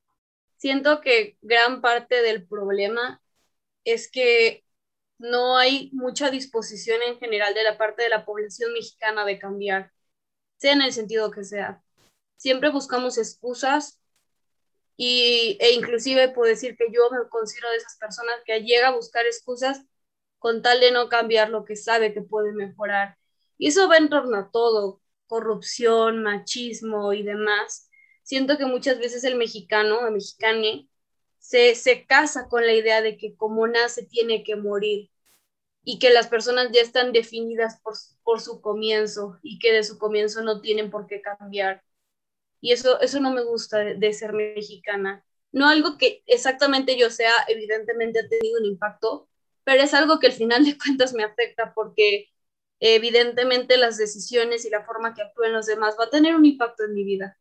Siento 0.56 1.00
que 1.00 1.38
gran 1.40 1.80
parte 1.80 2.20
del 2.22 2.46
problema 2.46 3.22
es 3.84 4.10
que 4.10 4.64
no 5.18 5.56
hay 5.56 5.90
mucha 5.92 6.30
disposición 6.30 7.00
en 7.02 7.18
general 7.18 7.54
de 7.54 7.62
la 7.62 7.78
parte 7.78 8.02
de 8.02 8.08
la 8.08 8.24
población 8.24 8.72
mexicana 8.72 9.24
de 9.24 9.38
cambiar, 9.38 9.92
sea 10.58 10.72
en 10.72 10.82
el 10.82 10.92
sentido 10.92 11.30
que 11.30 11.44
sea. 11.44 11.82
Siempre 12.36 12.70
buscamos 12.70 13.18
excusas 13.18 14.00
y, 14.96 15.56
e 15.60 15.72
inclusive 15.72 16.28
puedo 16.30 16.50
decir 16.50 16.76
que 16.76 16.86
yo 16.92 17.10
me 17.10 17.28
considero 17.30 17.70
de 17.70 17.78
esas 17.78 17.96
personas 17.96 18.36
que 18.44 18.60
llega 18.60 18.88
a 18.88 18.96
buscar 18.96 19.24
excusas 19.26 19.82
con 20.38 20.60
tal 20.62 20.80
de 20.80 20.92
no 20.92 21.08
cambiar 21.08 21.48
lo 21.48 21.64
que 21.64 21.76
sabe 21.76 22.12
que 22.12 22.22
puede 22.22 22.52
mejorar. 22.52 23.16
Y 23.56 23.68
eso 23.68 23.88
va 23.88 23.96
en 23.98 24.10
torno 24.10 24.36
a 24.36 24.50
todo, 24.50 25.00
corrupción, 25.26 26.22
machismo 26.22 27.12
y 27.12 27.22
demás. 27.22 27.90
Siento 28.24 28.58
que 28.58 28.66
muchas 28.66 28.98
veces 28.98 29.24
el 29.24 29.36
mexicano, 29.36 30.06
el 30.06 30.12
mexicane, 30.12 30.89
se, 31.40 32.06
casa 32.06 32.48
con 32.48 32.66
la 32.66 32.74
idea 32.74 33.02
de 33.02 33.16
que 33.16 33.34
como 33.34 33.66
nace 33.66 34.04
tiene 34.04 34.44
que 34.44 34.56
morir 34.56 35.10
y 35.84 35.98
que 35.98 36.10
las 36.10 36.28
personas 36.28 36.70
ya 36.72 36.82
están 36.82 37.12
definidas 37.12 37.80
por, 37.82 38.40
su 38.40 38.60
comienzo 38.60 39.38
y 39.42 39.58
que 39.58 39.72
de 39.72 39.82
su 39.82 39.98
comienzo 39.98 40.42
no 40.42 40.60
tienen 40.60 40.90
por 40.90 41.06
qué 41.08 41.20
cambiar. 41.20 41.82
Y 42.60 42.72
eso, 42.72 43.00
eso 43.00 43.20
no 43.20 43.32
me 43.32 43.42
gusta 43.42 43.78
de, 43.78 44.12
ser 44.12 44.32
mexicana. 44.32 45.24
No 45.52 45.68
algo 45.68 45.98
que 45.98 46.22
exactamente 46.26 46.96
yo 46.98 47.10
sea, 47.10 47.32
evidentemente 47.48 48.20
ha 48.20 48.28
tenido 48.28 48.60
un 48.60 48.66
impacto, 48.66 49.28
pero 49.64 49.82
es 49.82 49.94
algo 49.94 50.20
que 50.20 50.28
al 50.28 50.32
final 50.34 50.64
de 50.64 50.78
cuentas 50.78 51.14
me 51.14 51.24
afecta 51.24 51.74
porque 51.74 52.28
evidentemente 52.80 53.76
las 53.78 53.96
decisiones 53.98 54.64
y 54.64 54.70
la 54.70 54.84
forma 54.84 55.14
que 55.14 55.22
actúen 55.22 55.52
los 55.52 55.66
demás 55.66 55.96
va 55.98 56.04
a 56.04 56.10
tener 56.10 56.34
un 56.36 56.46
impacto 56.46 56.84
en 56.84 56.94
mi 56.94 57.04
vida. 57.04 57.38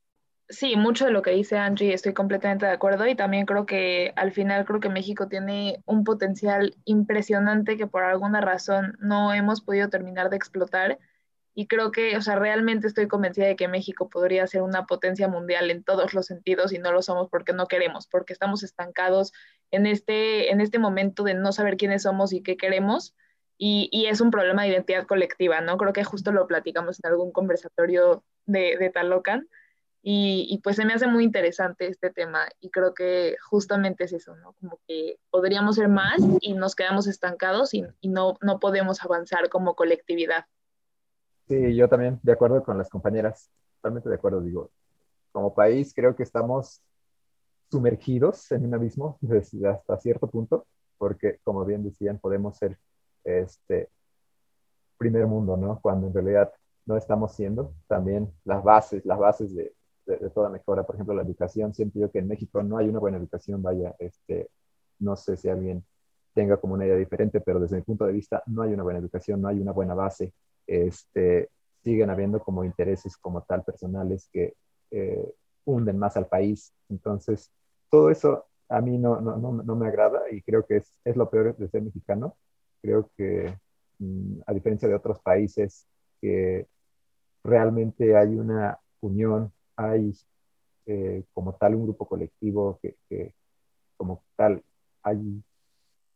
Sí, 0.51 0.75
mucho 0.75 1.05
de 1.05 1.11
lo 1.11 1.21
que 1.21 1.29
dice 1.29 1.57
Angie 1.59 1.93
estoy 1.93 2.13
completamente 2.15 2.65
de 2.65 2.71
acuerdo 2.71 3.05
y 3.05 3.15
también 3.15 3.45
creo 3.45 3.67
que 3.67 4.13
al 4.15 4.31
final 4.31 4.65
creo 4.65 4.79
que 4.79 4.89
México 4.89 5.27
tiene 5.27 5.83
un 5.85 6.03
potencial 6.03 6.75
impresionante 6.85 7.77
que 7.77 7.85
por 7.85 8.03
alguna 8.03 8.41
razón 8.41 8.97
no 8.99 9.31
hemos 9.31 9.61
podido 9.61 9.89
terminar 9.89 10.31
de 10.31 10.37
explotar 10.37 10.97
y 11.53 11.67
creo 11.67 11.91
que, 11.91 12.17
o 12.17 12.21
sea, 12.21 12.35
realmente 12.35 12.87
estoy 12.87 13.07
convencida 13.07 13.45
de 13.45 13.55
que 13.55 13.67
México 13.67 14.09
podría 14.09 14.47
ser 14.47 14.63
una 14.63 14.87
potencia 14.87 15.27
mundial 15.27 15.69
en 15.69 15.83
todos 15.83 16.15
los 16.15 16.25
sentidos 16.25 16.73
y 16.73 16.79
no 16.79 16.91
lo 16.91 17.03
somos 17.03 17.29
porque 17.29 17.53
no 17.53 17.67
queremos, 17.67 18.07
porque 18.07 18.33
estamos 18.33 18.63
estancados 18.63 19.33
en 19.71 19.85
este, 19.85 20.51
en 20.51 20.61
este 20.61 20.79
momento 20.79 21.23
de 21.23 21.35
no 21.35 21.51
saber 21.51 21.77
quiénes 21.77 22.03
somos 22.03 22.33
y 22.33 22.41
qué 22.41 22.57
queremos 22.57 23.13
y, 23.57 23.89
y 23.91 24.07
es 24.07 24.19
un 24.19 24.31
problema 24.31 24.63
de 24.63 24.69
identidad 24.69 25.05
colectiva, 25.05 25.61
¿no? 25.61 25.77
Creo 25.77 25.93
que 25.93 26.03
justo 26.03 26.31
lo 26.31 26.47
platicamos 26.47 26.99
en 27.03 27.11
algún 27.11 27.31
conversatorio 27.31 28.23
de, 28.45 28.77
de 28.79 28.89
Talocan 28.89 29.47
y, 30.11 30.59
pues 30.63 30.75
se 30.75 30.85
me 30.85 30.93
hace 30.93 31.05
muy 31.05 31.23
interesante 31.23 31.85
este 31.87 32.09
tema 32.09 32.47
y 32.59 32.71
creo 32.71 32.95
que 32.95 33.35
justamente 33.47 34.05
es 34.05 34.13
eso, 34.13 34.35
¿no? 34.37 34.53
Como 34.53 34.79
que 34.87 35.19
podríamos 35.29 35.75
ser 35.75 35.87
más 35.87 36.19
y 36.41 36.53
nos 36.53 36.73
quedamos 36.73 37.05
estancados 37.05 37.75
y, 37.75 37.85
no, 38.01 38.35
no 38.41 38.59
podemos 38.59 39.03
avanzar 39.03 39.49
como 39.49 39.75
colectividad. 39.75 40.45
Sí, 41.47 41.75
yo 41.75 41.87
también, 41.87 42.19
de 42.23 42.31
acuerdo 42.31 42.63
con 42.63 42.79
las 42.79 42.89
compañeras, 42.89 43.51
totalmente 43.75 44.09
de 44.09 44.15
acuerdo, 44.15 44.41
digo, 44.41 44.71
como 45.31 45.53
país 45.53 45.93
creo 45.93 46.15
que 46.15 46.23
estamos 46.23 46.81
sumergidos 47.69 48.51
en 48.51 48.65
un 48.65 48.73
abismo 48.73 49.17
desde 49.21 49.67
hasta 49.67 49.95
cierto 49.99 50.25
punto, 50.25 50.65
porque 50.97 51.37
como 51.43 51.63
bien 51.65 51.83
decían, 51.83 52.17
podemos 52.17 52.57
ser 52.57 52.79
este 53.23 53.89
primer 54.97 55.27
mundo, 55.27 55.55
¿no? 55.55 55.79
Cuando 55.79 56.07
en 56.07 56.15
realidad 56.15 56.51
no 56.87 56.97
estamos 56.97 57.35
siendo 57.35 57.75
también 57.87 58.33
las 58.43 58.63
bases, 58.63 59.05
las 59.05 59.19
bases 59.19 59.55
de, 59.55 59.71
de, 60.17 60.29
toda 60.29 60.49
mejora. 60.49 60.83
Por 60.83 60.95
ejemplo, 60.95 61.13
la 61.15 61.23
educación, 61.23 61.73
siento 61.73 61.99
yo 61.99 62.11
que 62.11 62.19
en 62.19 62.27
México 62.27 62.63
no 62.63 62.77
hay 62.77 62.89
una 62.89 62.99
buena 62.99 63.17
educación, 63.17 63.61
vaya, 63.61 63.95
este, 63.99 64.49
no 64.99 65.15
sé 65.15 65.37
si 65.37 65.49
alguien 65.49 65.83
tenga 66.33 66.57
como 66.57 66.73
una 66.75 66.85
idea 66.85 66.95
diferente, 66.95 67.41
pero 67.41 67.59
desde 67.59 67.77
mi 67.77 67.81
punto 67.83 68.05
de 68.05 68.13
vista 68.13 68.43
no 68.47 68.61
hay 68.61 68.73
una 68.73 68.83
buena 68.83 68.99
educación, 68.99 69.41
no 69.41 69.47
hay 69.47 69.59
una 69.59 69.71
buena 69.71 69.93
base. 69.93 70.33
Este, 70.67 71.49
siguen 71.83 72.09
habiendo 72.09 72.39
como 72.39 72.63
intereses 72.63 73.17
como 73.17 73.41
tal 73.43 73.63
personales 73.63 74.29
que 74.31 74.53
eh, 74.91 75.33
hunden 75.65 75.97
más 75.97 76.17
al 76.17 76.27
país. 76.27 76.73
Entonces, 76.89 77.51
todo 77.89 78.09
eso 78.09 78.45
a 78.69 78.81
mí 78.81 78.97
no, 78.97 79.19
no, 79.21 79.37
no, 79.37 79.51
no 79.63 79.75
me 79.75 79.87
agrada 79.87 80.21
y 80.31 80.41
creo 80.41 80.65
que 80.65 80.77
es, 80.77 80.91
es, 81.03 81.15
lo 81.15 81.29
peor 81.29 81.55
de 81.57 81.69
ser 81.69 81.81
mexicano. 81.81 82.37
Creo 82.81 83.09
que 83.17 83.53
mm, 83.99 84.41
a 84.45 84.53
diferencia 84.53 84.87
de 84.87 84.95
otros 84.95 85.19
países 85.21 85.87
que 86.21 86.67
realmente 87.43 88.15
hay 88.15 88.35
una 88.35 88.79
unión 89.01 89.51
hay 89.79 90.13
eh, 90.85 91.23
como 91.33 91.53
tal 91.55 91.75
un 91.75 91.83
grupo 91.83 92.05
colectivo 92.05 92.79
que, 92.81 93.33
como 93.95 94.23
tal 94.35 94.61
hay, 95.03 95.41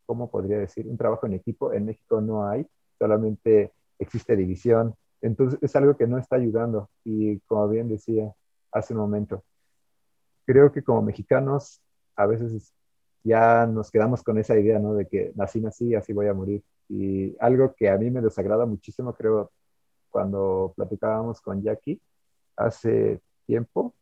¿cómo 0.05 0.30
podría 0.30 0.57
decir? 0.57 0.88
Un 0.88 0.97
trabajo 0.97 1.26
en 1.28 1.34
equipo. 1.34 1.72
En 1.72 1.86
México 1.86 2.20
no 2.20 2.45
hay, 2.47 2.68
solamente 2.99 3.72
existe 3.99 4.36
división. 4.36 4.95
Entonces 5.22 5.59
es 5.61 5.76
algo 5.78 5.95
que 5.95 6.07
no 6.07 6.18
está 6.18 6.36
ayudando. 6.36 6.89
Y 7.05 7.39
como 7.41 7.70
bien 7.70 7.88
decía 7.88 8.34
hace 8.72 8.93
un 8.93 8.99
momento, 8.99 9.43
creo 10.45 10.72
que 10.72 10.84
como 10.84 11.01
mexicanos 11.01 11.82
a 12.16 12.26
veces 12.26 12.74
ya 13.24 13.66
nos 13.66 13.89
quedamos 13.89 14.24
con 14.24 14.38
esa 14.39 14.59
idea, 14.59 14.80
¿no? 14.80 14.93
De 14.95 15.07
que 15.07 15.32
nací, 15.36 15.61
nací, 15.61 15.95
así 15.95 16.11
voy 16.11 16.28
a 16.28 16.34
morir. 16.34 16.61
Y 16.89 17.36
algo 17.39 17.74
que 17.74 17.89
a 17.89 17.97
mí 17.97 18.11
me 18.11 18.20
desagrada 18.20 18.66
muchísimo, 18.66 19.14
creo, 19.14 19.51
cuando 20.09 20.74
platicábamos 20.76 21.39
con 21.41 21.61
Jackie 21.64 22.01
hace 22.57 23.22
tiempo, 23.53 23.93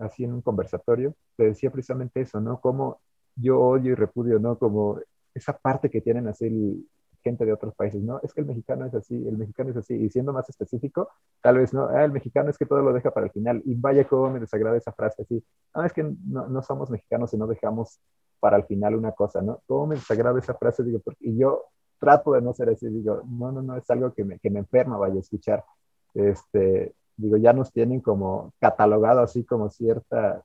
así 0.00 0.24
en 0.24 0.32
un 0.32 0.42
conversatorio, 0.42 1.14
le 1.38 1.46
decía 1.46 1.70
precisamente 1.70 2.20
eso, 2.20 2.40
¿no? 2.40 2.60
Como 2.60 3.00
yo 3.36 3.60
odio 3.60 3.92
y 3.92 3.94
repudio, 3.94 4.38
¿no? 4.40 4.58
Como 4.58 4.98
esa 5.32 5.56
parte 5.56 5.88
que 5.88 6.00
tienen 6.00 6.26
así 6.26 6.88
gente 7.22 7.46
de 7.46 7.52
otros 7.52 7.74
países, 7.74 8.02
¿no? 8.02 8.20
Es 8.22 8.34
que 8.34 8.40
el 8.40 8.46
mexicano 8.46 8.84
es 8.86 8.94
así, 8.94 9.14
el 9.14 9.38
mexicano 9.38 9.70
es 9.70 9.76
así, 9.76 9.94
y 9.94 10.10
siendo 10.10 10.32
más 10.32 10.48
específico, 10.48 11.08
tal 11.40 11.58
vez, 11.58 11.72
¿no? 11.72 11.86
Ah, 11.88 12.04
el 12.04 12.12
mexicano 12.12 12.50
es 12.50 12.58
que 12.58 12.66
todo 12.66 12.82
lo 12.82 12.92
deja 12.92 13.12
para 13.12 13.26
el 13.26 13.32
final, 13.32 13.62
y 13.64 13.74
vaya 13.74 14.06
cómo 14.06 14.30
me 14.30 14.40
desagrada 14.40 14.76
esa 14.76 14.92
frase 14.92 15.22
así, 15.22 15.42
no, 15.74 15.84
es 15.84 15.92
que 15.92 16.02
no, 16.02 16.62
somos 16.62 16.90
mexicanos 16.90 17.32
y 17.32 17.38
no 17.38 17.46
dejamos 17.46 18.00
para 18.40 18.56
el 18.58 18.64
final 18.64 18.96
una 18.96 19.12
cosa, 19.12 19.40
¿no? 19.40 19.62
¿Cómo 19.66 19.86
me 19.86 19.94
desagrada 19.94 20.38
esa 20.38 20.54
frase? 20.54 20.82
Porque, 21.02 21.24
y 21.30 21.38
yo 21.38 21.62
trato 21.98 22.32
de 22.32 22.42
no 22.42 22.52
ser 22.52 22.68
así, 22.68 22.88
digo, 22.88 23.22
no, 23.26 23.52
no, 23.52 23.62
no, 23.62 23.76
es 23.76 23.88
algo 23.90 24.12
que 24.12 24.24
me, 24.24 24.38
que 24.38 24.50
me 24.50 24.58
enferma, 24.58 24.98
vaya 24.98 25.14
a 25.14 25.20
escuchar, 25.20 25.64
este, 26.12 26.94
digo, 27.16 27.36
ya 27.36 27.52
nos 27.52 27.72
tienen 27.72 28.00
como 28.00 28.52
catalogado 28.60 29.20
así 29.20 29.44
como 29.44 29.70
cierta, 29.70 30.42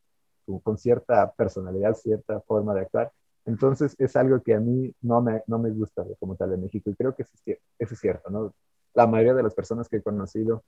con 0.64 0.78
cierta 0.78 1.32
personalidad, 1.32 1.94
cierta 1.94 2.42
forma 2.42 2.74
de 2.74 2.82
actuar. 2.82 3.12
Entonces 3.46 3.96
es 3.98 4.16
algo 4.16 4.42
que 4.42 4.54
a 4.54 4.60
mí 4.60 4.94
no 5.02 5.22
me, 5.22 5.42
no 5.48 5.58
me 5.58 5.72
gusta 5.72 6.04
como 6.20 6.36
tal 6.36 6.52
de 6.52 6.58
México 6.58 6.90
y 6.90 6.96
creo 6.96 7.16
que 7.16 7.24
eso 7.24 7.34
es, 7.78 8.00
cierto, 8.00 8.30
¿no? 8.30 8.54
La 8.94 9.08
mayoría 9.08 9.34
de 9.34 9.44
las 9.44 9.54
personas 9.54 9.88
que 9.88 9.98
he 9.98 10.02
conocido, 10.02 10.64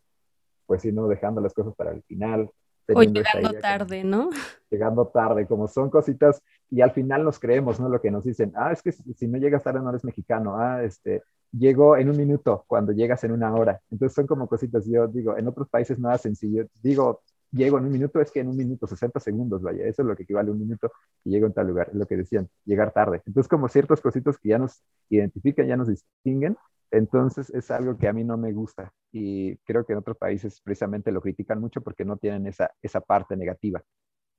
pues 0.66 0.82
sí, 0.82 0.92
no 0.92 1.08
dejando 1.08 1.42
las 1.42 1.54
cosas 1.54 1.76
para 1.76 1.92
el 1.92 2.02
final. 2.04 2.50
O 2.94 3.04
llegando 3.04 3.54
tarde, 3.60 4.04
¿no? 4.04 4.32
Llegando 4.70 5.08
tarde, 5.08 5.46
como 5.46 5.68
son 5.68 5.90
cositas 5.90 6.42
y 6.70 6.82
al 6.82 6.92
final 6.92 7.24
nos 7.24 7.40
creemos, 7.40 7.80
¿no? 7.80 7.88
Lo 7.88 8.02
que 8.02 8.12
nos 8.12 8.24
dicen, 8.24 8.52
ah, 8.56 8.72
es 8.72 8.82
que 8.82 8.92
si 8.92 9.28
no 9.28 9.38
llegas 9.38 9.64
tarde 9.64 9.80
no 9.80 9.90
eres 9.90 10.04
mexicano, 10.04 10.58
ah, 10.58 10.84
este, 10.84 11.22
llego 11.52 11.98
en 11.98 12.10
un 12.10 12.18
minuto 12.18 12.64
cuando 12.68 12.92
llegas 12.94 13.24
en 13.24 13.32
una 13.32 13.54
hora. 13.54 13.82
Entonces 13.90 14.16
son 14.16 14.28
como 14.28 14.48
cositas, 14.48 14.86
yo 14.88 15.08
digo, 15.08 15.38
en 15.38 15.48
otros 15.48 15.70
países 15.70 16.00
nada 16.00 16.18
sencillo. 16.18 16.66
Digo, 16.82 17.22
llego 17.52 17.78
en 17.78 17.86
un 17.86 17.92
minuto, 17.92 18.22
es 18.22 18.32
que 18.32 18.40
en 18.40 18.48
un 18.50 18.58
minuto, 18.58 18.88
60 18.88 19.20
segundos, 19.20 19.62
vaya, 19.62 19.86
eso 19.86 20.02
es 20.02 20.08
lo 20.08 20.16
que 20.16 20.24
equivale 20.24 20.50
a 20.50 20.54
un 20.54 20.60
minuto 20.60 20.92
y 21.24 21.32
llego 21.32 21.48
en 21.48 21.54
tal 21.54 21.68
lugar, 21.68 21.90
es 21.90 21.96
lo 21.96 22.06
que 22.06 22.18
decían, 22.18 22.50
llegar 22.66 22.92
tarde. 22.94 23.22
Entonces, 23.26 23.50
como 23.50 23.68
ciertos 23.68 24.02
cositos 24.02 24.38
que 24.38 24.50
ya 24.50 24.58
nos 24.58 24.82
identifican, 25.10 25.68
ya 25.68 25.78
nos 25.78 25.88
distinguen, 25.88 26.58
entonces 26.92 27.50
es 27.52 27.72
algo 27.72 27.98
que 27.98 28.08
a 28.08 28.14
mí 28.14 28.24
no 28.24 28.38
me 28.38 28.52
gusta 28.54 28.94
y 29.12 29.56
creo 29.60 29.86
que 29.86 29.94
en 29.94 30.00
otros 30.00 30.18
países 30.18 30.62
precisamente 30.62 31.12
lo 31.12 31.22
critican 31.22 31.60
mucho 31.60 31.82
porque 31.82 32.04
no 32.06 32.18
tienen 32.18 32.48
esa, 32.48 32.72
esa 32.82 33.02
parte 33.02 33.36
negativa. 33.38 33.82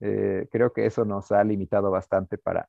Eh, 0.01 0.49
creo 0.51 0.73
que 0.73 0.87
eso 0.87 1.05
nos 1.05 1.33
ha 1.33 1.45
limitado 1.45 1.91
bastante 1.91 2.37
para, 2.39 2.69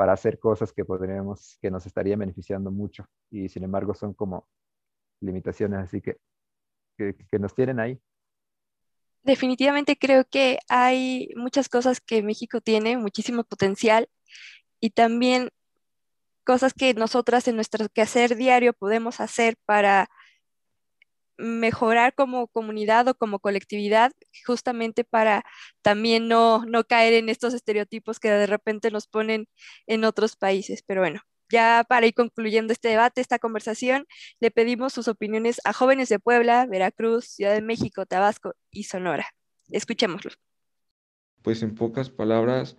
para 0.00 0.14
hacer 0.14 0.38
cosas 0.38 0.72
que 0.72 0.82
podríamos, 0.82 1.58
que 1.60 1.70
nos 1.70 1.84
estarían 1.84 2.20
beneficiando 2.20 2.70
mucho 2.70 3.04
y 3.30 3.50
sin 3.50 3.64
embargo 3.64 3.92
son 3.92 4.14
como 4.14 4.48
limitaciones 5.20 5.78
así 5.80 6.00
que, 6.00 6.16
que, 6.96 7.14
que 7.30 7.38
nos 7.38 7.54
tienen 7.54 7.78
ahí. 7.78 8.00
Definitivamente 9.22 9.98
creo 9.98 10.24
que 10.24 10.58
hay 10.70 11.28
muchas 11.36 11.68
cosas 11.68 12.00
que 12.00 12.22
México 12.22 12.62
tiene, 12.62 12.96
muchísimo 12.96 13.44
potencial 13.44 14.08
y 14.80 14.88
también 14.88 15.50
cosas 16.44 16.72
que 16.72 16.94
nosotras 16.94 17.46
en 17.46 17.56
nuestro 17.56 17.86
quehacer 17.90 18.36
diario 18.36 18.72
podemos 18.72 19.20
hacer 19.20 19.56
para 19.66 20.08
mejorar 21.40 22.14
como 22.14 22.48
comunidad 22.48 23.08
o 23.08 23.14
como 23.14 23.38
colectividad, 23.38 24.12
justamente 24.46 25.04
para 25.04 25.44
también 25.82 26.28
no, 26.28 26.64
no 26.66 26.84
caer 26.84 27.14
en 27.14 27.28
estos 27.28 27.54
estereotipos 27.54 28.20
que 28.20 28.30
de 28.30 28.46
repente 28.46 28.90
nos 28.90 29.06
ponen 29.06 29.48
en 29.86 30.04
otros 30.04 30.36
países. 30.36 30.82
Pero 30.86 31.00
bueno, 31.00 31.20
ya 31.50 31.84
para 31.88 32.06
ir 32.06 32.14
concluyendo 32.14 32.72
este 32.72 32.88
debate, 32.88 33.20
esta 33.20 33.38
conversación, 33.38 34.06
le 34.38 34.50
pedimos 34.50 34.92
sus 34.92 35.08
opiniones 35.08 35.60
a 35.64 35.72
jóvenes 35.72 36.08
de 36.08 36.18
Puebla, 36.18 36.66
Veracruz, 36.66 37.26
Ciudad 37.26 37.54
de 37.54 37.62
México, 37.62 38.06
Tabasco 38.06 38.54
y 38.70 38.84
Sonora. 38.84 39.26
Escuchémoslos. 39.70 40.38
Pues 41.42 41.62
en 41.62 41.74
pocas 41.74 42.10
palabras, 42.10 42.76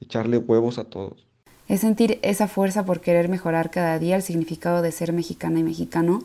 echarle 0.00 0.38
huevos 0.38 0.78
a 0.78 0.84
todos. 0.84 1.26
Es 1.66 1.80
sentir 1.80 2.18
esa 2.22 2.46
fuerza 2.46 2.84
por 2.84 3.00
querer 3.00 3.28
mejorar 3.28 3.70
cada 3.70 3.98
día 3.98 4.16
el 4.16 4.22
significado 4.22 4.82
de 4.82 4.92
ser 4.92 5.12
mexicana 5.12 5.60
y 5.60 5.64
mexicano, 5.64 6.20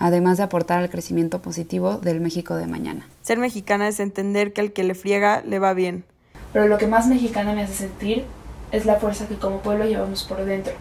además 0.00 0.38
de 0.38 0.44
aportar 0.44 0.80
al 0.80 0.90
crecimiento 0.90 1.40
positivo 1.40 1.98
del 1.98 2.20
México 2.20 2.56
de 2.56 2.66
mañana. 2.66 3.06
Ser 3.20 3.38
mexicana 3.38 3.86
es 3.86 4.00
entender 4.00 4.52
que 4.52 4.62
al 4.62 4.72
que 4.72 4.82
le 4.82 4.94
friega 4.94 5.42
le 5.46 5.60
va 5.60 5.74
bien. 5.74 6.04
Pero 6.52 6.66
lo 6.66 6.78
que 6.78 6.88
más 6.88 7.06
mexicana 7.06 7.52
me 7.52 7.62
hace 7.62 7.74
sentir 7.74 8.24
es 8.72 8.86
la 8.86 8.96
fuerza 8.96 9.28
que 9.28 9.36
como 9.36 9.60
pueblo 9.60 9.84
llevamos 9.84 10.24
por 10.24 10.44
dentro. 10.44 10.72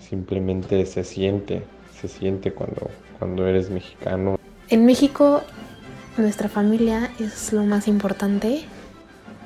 Simplemente 0.00 0.84
se 0.86 1.04
siente, 1.04 1.62
se 2.00 2.08
siente 2.08 2.52
cuando, 2.52 2.90
cuando 3.18 3.46
eres 3.46 3.70
mexicano. 3.70 4.38
En 4.68 4.86
México 4.86 5.42
nuestra 6.16 6.48
familia 6.48 7.10
es 7.20 7.52
lo 7.52 7.64
más 7.64 7.88
importante. 7.88 8.64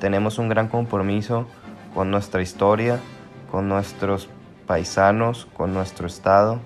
Tenemos 0.01 0.39
un 0.39 0.49
gran 0.49 0.69
compromiso 0.69 1.47
con 1.95 2.11
nuestra 2.11 2.43
historia, 2.43 3.01
con 3.51 3.69
nuestros 3.69 4.29
paisanos, 4.67 5.47
con 5.57 5.75
nuestro 5.75 6.07
estado 6.07 6.61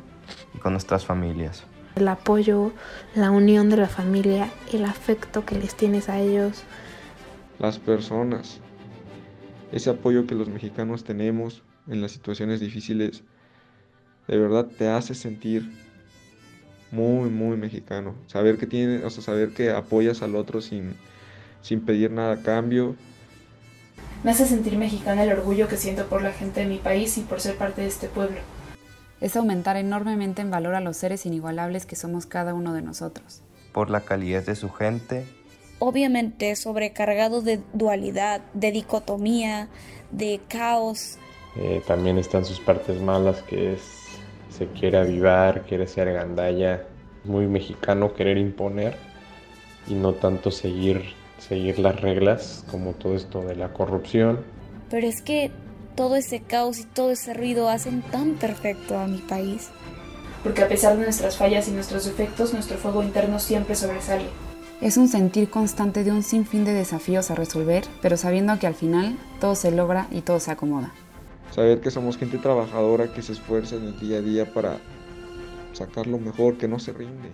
y 0.54 0.58
con 0.58 0.72
nuestras 0.72 1.06
familias. 1.06 1.64
El 1.96 2.08
apoyo, 2.08 2.72
la 3.14 3.30
unión 3.30 3.70
de 3.70 3.76
la 3.76 3.88
familia, 3.88 4.50
el 4.72 4.84
afecto 4.84 5.44
que 5.44 5.56
les 5.56 5.74
tienes 5.74 6.08
a 6.08 6.18
ellos. 6.20 6.62
Las 7.58 7.78
personas, 7.78 8.60
ese 9.72 9.90
apoyo 9.90 10.26
que 10.26 10.34
los 10.34 10.48
mexicanos 10.48 11.04
tenemos 11.04 11.62
en 11.88 12.00
las 12.00 12.12
situaciones 12.12 12.60
difíciles, 12.60 13.24
de 14.28 14.38
verdad 14.38 14.66
te 14.66 14.88
hace 14.88 15.14
sentir 15.14 15.70
muy, 16.90 17.30
muy 17.30 17.56
mexicano. 17.56 18.14
Saber 18.26 18.58
que 18.58 18.66
tienes, 18.66 19.04
o 19.04 19.10
sea, 19.10 19.22
saber 19.22 19.50
que 19.50 19.70
apoyas 19.70 20.22
al 20.22 20.36
otro 20.36 20.60
sin, 20.60 20.94
sin 21.62 21.80
pedir 21.80 22.10
nada 22.10 22.34
a 22.34 22.42
cambio, 22.42 22.96
me 24.22 24.32
hace 24.32 24.46
sentir 24.46 24.76
mexicana 24.76 25.24
el 25.24 25.32
orgullo 25.32 25.66
que 25.66 25.78
siento 25.78 26.06
por 26.06 26.20
la 26.20 26.32
gente 26.32 26.60
de 26.60 26.66
mi 26.66 26.76
país 26.76 27.16
y 27.16 27.22
por 27.22 27.40
ser 27.40 27.56
parte 27.56 27.80
de 27.80 27.88
este 27.88 28.06
pueblo. 28.06 28.36
Es 29.20 29.36
aumentar 29.36 29.76
enormemente 29.76 30.42
en 30.42 30.50
valor 30.50 30.74
a 30.74 30.80
los 30.80 30.96
seres 30.96 31.26
inigualables 31.26 31.86
que 31.86 31.96
somos 31.96 32.26
cada 32.26 32.54
uno 32.54 32.72
de 32.72 32.82
nosotros. 32.82 33.42
Por 33.72 33.90
la 33.90 34.00
calidez 34.00 34.46
de 34.46 34.56
su 34.56 34.70
gente. 34.70 35.26
Obviamente 35.78 36.56
sobrecargado 36.56 37.42
de 37.42 37.60
dualidad, 37.72 38.40
de 38.54 38.72
dicotomía, 38.72 39.68
de 40.10 40.40
caos. 40.48 41.18
Eh, 41.56 41.82
también 41.86 42.18
están 42.18 42.44
sus 42.44 42.60
partes 42.60 43.00
malas, 43.00 43.42
que 43.42 43.74
es 43.74 43.80
se 44.48 44.66
quiere 44.66 44.98
avivar, 44.98 45.62
quiere 45.62 45.86
ser 45.86 46.12
gandalla, 46.12 46.84
muy 47.24 47.46
mexicano 47.46 48.14
querer 48.14 48.36
imponer 48.36 48.96
y 49.86 49.94
no 49.94 50.14
tanto 50.14 50.50
seguir 50.50 51.14
seguir 51.40 51.78
las 51.78 52.00
reglas, 52.00 52.64
como 52.70 52.92
todo 52.92 53.16
esto 53.16 53.42
de 53.42 53.56
la 53.56 53.72
corrupción. 53.72 54.40
Pero 54.90 55.06
es 55.06 55.22
que 55.22 55.50
todo 56.00 56.16
ese 56.16 56.40
caos 56.40 56.78
y 56.78 56.84
todo 56.84 57.10
ese 57.10 57.34
ruido 57.34 57.68
hacen 57.68 58.00
tan 58.00 58.32
perfecto 58.36 58.98
a 58.98 59.06
mi 59.06 59.18
país. 59.18 59.68
Porque 60.42 60.62
a 60.62 60.68
pesar 60.68 60.96
de 60.96 61.02
nuestras 61.02 61.36
fallas 61.36 61.68
y 61.68 61.72
nuestros 61.72 62.06
defectos, 62.06 62.54
nuestro 62.54 62.78
fuego 62.78 63.02
interno 63.02 63.38
siempre 63.38 63.74
sobresale. 63.74 64.24
Es 64.80 64.96
un 64.96 65.08
sentir 65.08 65.50
constante 65.50 66.02
de 66.02 66.10
un 66.10 66.22
sinfín 66.22 66.64
de 66.64 66.72
desafíos 66.72 67.30
a 67.30 67.34
resolver, 67.34 67.84
pero 68.00 68.16
sabiendo 68.16 68.58
que 68.58 68.66
al 68.66 68.74
final 68.74 69.18
todo 69.42 69.54
se 69.54 69.72
logra 69.72 70.08
y 70.10 70.22
todo 70.22 70.40
se 70.40 70.50
acomoda. 70.50 70.90
Saber 71.50 71.82
que 71.82 71.90
somos 71.90 72.16
gente 72.16 72.38
trabajadora 72.38 73.12
que 73.12 73.20
se 73.20 73.32
esfuerza 73.32 73.76
en 73.76 73.88
el 73.88 74.00
día 74.00 74.16
a 74.16 74.22
día 74.22 74.54
para 74.54 74.78
sacar 75.74 76.06
lo 76.06 76.16
mejor, 76.16 76.56
que 76.56 76.66
no 76.66 76.78
se 76.78 76.94
rinde 76.94 77.28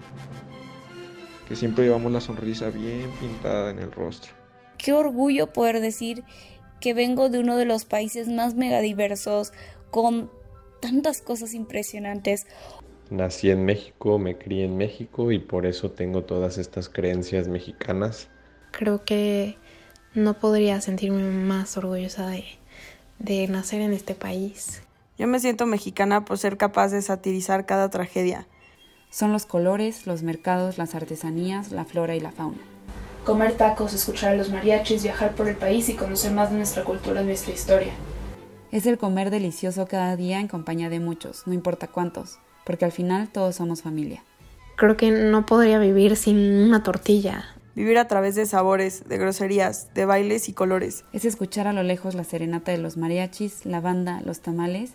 que 1.47 1.55
siempre 1.55 1.85
llevamos 1.85 2.11
la 2.11 2.21
sonrisa 2.21 2.71
bien 2.71 3.09
pintada 3.21 3.71
en 3.71 3.79
el 3.79 3.93
rostro. 3.93 4.33
Qué 4.79 4.93
orgullo 4.93 5.53
poder 5.53 5.81
decir 5.81 6.25
que 6.87 6.95
vengo 6.95 7.28
de 7.30 7.41
uno 7.41 7.57
de 7.57 7.64
los 7.64 7.84
países 7.84 8.28
más 8.28 8.55
megadiversos, 8.55 9.53
con 9.91 10.30
tantas 10.78 11.20
cosas 11.20 11.53
impresionantes. 11.53 12.47
Nací 13.11 13.51
en 13.51 13.64
México, 13.64 14.20
me 14.20 14.39
crié 14.39 14.66
en 14.66 14.76
México 14.76 15.32
y 15.32 15.41
por 15.41 15.66
eso 15.66 15.91
tengo 15.91 16.22
todas 16.22 16.59
estas 16.59 16.89
creencias 16.89 17.49
mexicanas. 17.49 18.28
Creo 18.70 19.05
que 19.05 19.57
no 20.14 20.34
podría 20.39 20.80
sentirme 20.80 21.24
más 21.24 21.76
orgullosa 21.76 22.28
de, 22.28 22.45
de 23.18 23.49
nacer 23.49 23.80
en 23.80 23.93
este 23.93 24.14
país. 24.14 24.84
Yo 25.18 25.26
me 25.26 25.41
siento 25.41 25.66
mexicana 25.66 26.24
por 26.24 26.39
ser 26.39 26.57
capaz 26.57 26.91
de 26.91 27.03
satirizar 27.03 27.66
cada 27.66 27.91
tragedia 27.91 28.47
son 29.11 29.32
los 29.32 29.45
colores, 29.45 30.07
los 30.07 30.22
mercados, 30.22 30.78
las 30.78 30.95
artesanías, 30.95 31.72
la 31.72 31.84
flora 31.84 32.14
y 32.14 32.20
la 32.20 32.30
fauna. 32.30 32.76
Comer 33.27 33.55
tacos, 33.55 33.93
escuchar 33.93 34.35
a 34.35 34.37
los 34.37 34.51
mariachis, 34.51 35.03
viajar 35.03 35.35
por 35.35 35.49
el 35.49 35.57
país 35.57 35.89
y 35.89 35.95
conocer 35.95 36.31
más 36.31 36.53
de 36.53 36.59
nuestra 36.59 36.85
cultura 36.85 37.22
y 37.22 37.24
nuestra 37.24 37.53
historia. 37.53 37.93
Es 38.70 38.87
el 38.87 38.99
comer 38.99 39.31
delicioso 39.31 39.89
cada 39.89 40.14
día 40.14 40.39
en 40.39 40.47
compañía 40.47 40.91
de 40.91 41.01
muchos, 41.01 41.43
no 41.45 41.53
importa 41.53 41.89
cuántos, 41.89 42.39
porque 42.64 42.85
al 42.85 42.93
final 42.93 43.29
todos 43.29 43.57
somos 43.57 43.83
familia. 43.83 44.22
Creo 44.77 44.97
que 44.97 45.11
no 45.11 45.45
podría 45.45 45.81
vivir 45.81 46.14
sin 46.14 46.39
una 46.39 46.85
tortilla. 46.85 47.47
Vivir 47.74 47.99
a 47.99 48.07
través 48.07 48.37
de 48.37 48.47
sabores, 48.47 49.09
de 49.09 49.18
groserías, 49.18 49.93
de 49.93 50.05
bailes 50.05 50.49
y 50.49 50.53
colores. 50.53 51.05
Es 51.12 51.24
escuchar 51.24 51.66
a 51.66 51.72
lo 51.72 51.83
lejos 51.83 52.14
la 52.14 52.22
serenata 52.22 52.70
de 52.70 52.79
los 52.79 52.97
mariachis, 52.97 53.66
la 53.66 53.81
banda, 53.81 54.22
los 54.24 54.39
tamales 54.39 54.93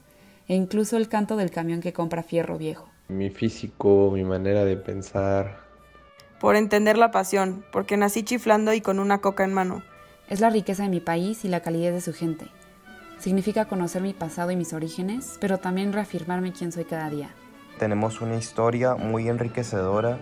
e 0.48 0.56
incluso 0.56 0.96
el 0.96 1.10
canto 1.10 1.36
del 1.36 1.52
camión 1.52 1.82
que 1.82 1.92
compra 1.92 2.24
fierro 2.24 2.58
viejo 2.58 2.88
mi 3.12 3.30
físico, 3.30 4.10
mi 4.14 4.24
manera 4.24 4.66
de 4.66 4.78
pensar. 4.78 5.61
Por 6.42 6.56
entender 6.56 6.98
la 6.98 7.12
pasión, 7.12 7.64
porque 7.72 7.98
nací 7.98 8.24
chiflando 8.24 8.74
y 8.74 8.82
con 8.82 8.98
una 8.98 9.20
coca 9.20 9.44
en 9.44 9.54
mano. 9.54 9.84
Es 10.28 10.40
la 10.40 10.50
riqueza 10.50 10.82
de 10.82 10.90
mi 10.90 11.00
país 11.00 11.46
y 11.46 11.48
la 11.48 11.60
calidez 11.60 11.94
de 11.94 12.02
su 12.02 12.14
gente. 12.14 12.48
Significa 13.20 13.66
conocer 13.66 14.02
mi 14.02 14.14
pasado 14.14 14.50
y 14.50 14.56
mis 14.56 14.74
orígenes, 14.74 15.38
pero 15.40 15.60
también 15.60 15.94
reafirmarme 15.94 16.52
quién 16.52 16.72
soy 16.72 16.86
cada 16.86 17.12
día. 17.12 17.30
Tenemos 17.78 18.22
una 18.22 18.38
historia 18.38 18.96
muy 18.96 19.30
enriquecedora. 19.30 20.18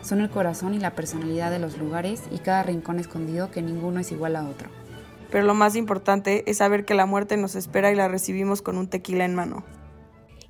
Son 0.00 0.22
el 0.22 0.30
corazón 0.30 0.72
y 0.72 0.78
la 0.78 0.94
personalidad 0.94 1.50
de 1.50 1.58
los 1.58 1.76
lugares 1.76 2.22
y 2.30 2.38
cada 2.38 2.62
rincón 2.62 2.98
escondido 2.98 3.50
que 3.50 3.60
ninguno 3.60 4.00
es 4.00 4.10
igual 4.10 4.36
a 4.36 4.48
otro. 4.48 4.70
Pero 5.30 5.44
lo 5.44 5.52
más 5.52 5.76
importante 5.76 6.50
es 6.50 6.56
saber 6.56 6.86
que 6.86 6.94
la 6.94 7.04
muerte 7.04 7.36
nos 7.36 7.56
espera 7.56 7.92
y 7.92 7.94
la 7.94 8.08
recibimos 8.08 8.62
con 8.62 8.78
un 8.78 8.88
tequila 8.88 9.26
en 9.26 9.34
mano. 9.34 9.64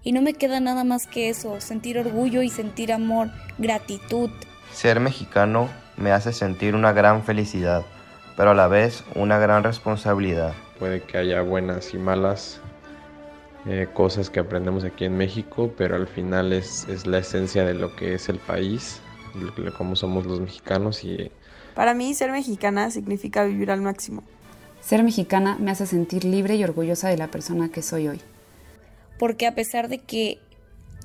Y 0.04 0.12
no 0.12 0.22
me 0.22 0.34
queda 0.34 0.60
nada 0.60 0.84
más 0.84 1.08
que 1.08 1.28
eso, 1.28 1.60
sentir 1.60 1.98
orgullo 1.98 2.42
y 2.42 2.50
sentir 2.50 2.92
amor, 2.92 3.30
gratitud. 3.58 4.30
Ser 4.78 5.00
mexicano 5.00 5.68
me 5.96 6.12
hace 6.12 6.32
sentir 6.32 6.76
una 6.76 6.92
gran 6.92 7.24
felicidad, 7.24 7.84
pero 8.36 8.52
a 8.52 8.54
la 8.54 8.68
vez 8.68 9.02
una 9.16 9.36
gran 9.38 9.64
responsabilidad. 9.64 10.54
Puede 10.78 11.02
que 11.02 11.18
haya 11.18 11.42
buenas 11.42 11.94
y 11.94 11.98
malas 11.98 12.60
eh, 13.66 13.88
cosas 13.92 14.30
que 14.30 14.38
aprendemos 14.38 14.84
aquí 14.84 15.04
en 15.04 15.16
México, 15.16 15.74
pero 15.76 15.96
al 15.96 16.06
final 16.06 16.52
es, 16.52 16.86
es 16.88 17.08
la 17.08 17.18
esencia 17.18 17.64
de 17.64 17.74
lo 17.74 17.96
que 17.96 18.14
es 18.14 18.28
el 18.28 18.38
país, 18.38 19.00
cómo 19.76 19.96
somos 19.96 20.26
los 20.26 20.38
mexicanos 20.38 21.02
y... 21.02 21.32
Para 21.74 21.92
mí 21.92 22.14
ser 22.14 22.30
mexicana 22.30 22.92
significa 22.92 23.42
vivir 23.42 23.72
al 23.72 23.80
máximo. 23.80 24.22
Ser 24.80 25.02
mexicana 25.02 25.56
me 25.58 25.72
hace 25.72 25.86
sentir 25.86 26.22
libre 26.22 26.54
y 26.54 26.62
orgullosa 26.62 27.08
de 27.08 27.16
la 27.16 27.26
persona 27.26 27.68
que 27.68 27.82
soy 27.82 28.06
hoy 28.06 28.20
porque 29.18 29.48
a 29.48 29.54
pesar 29.56 29.88
de 29.88 29.98
que 29.98 30.38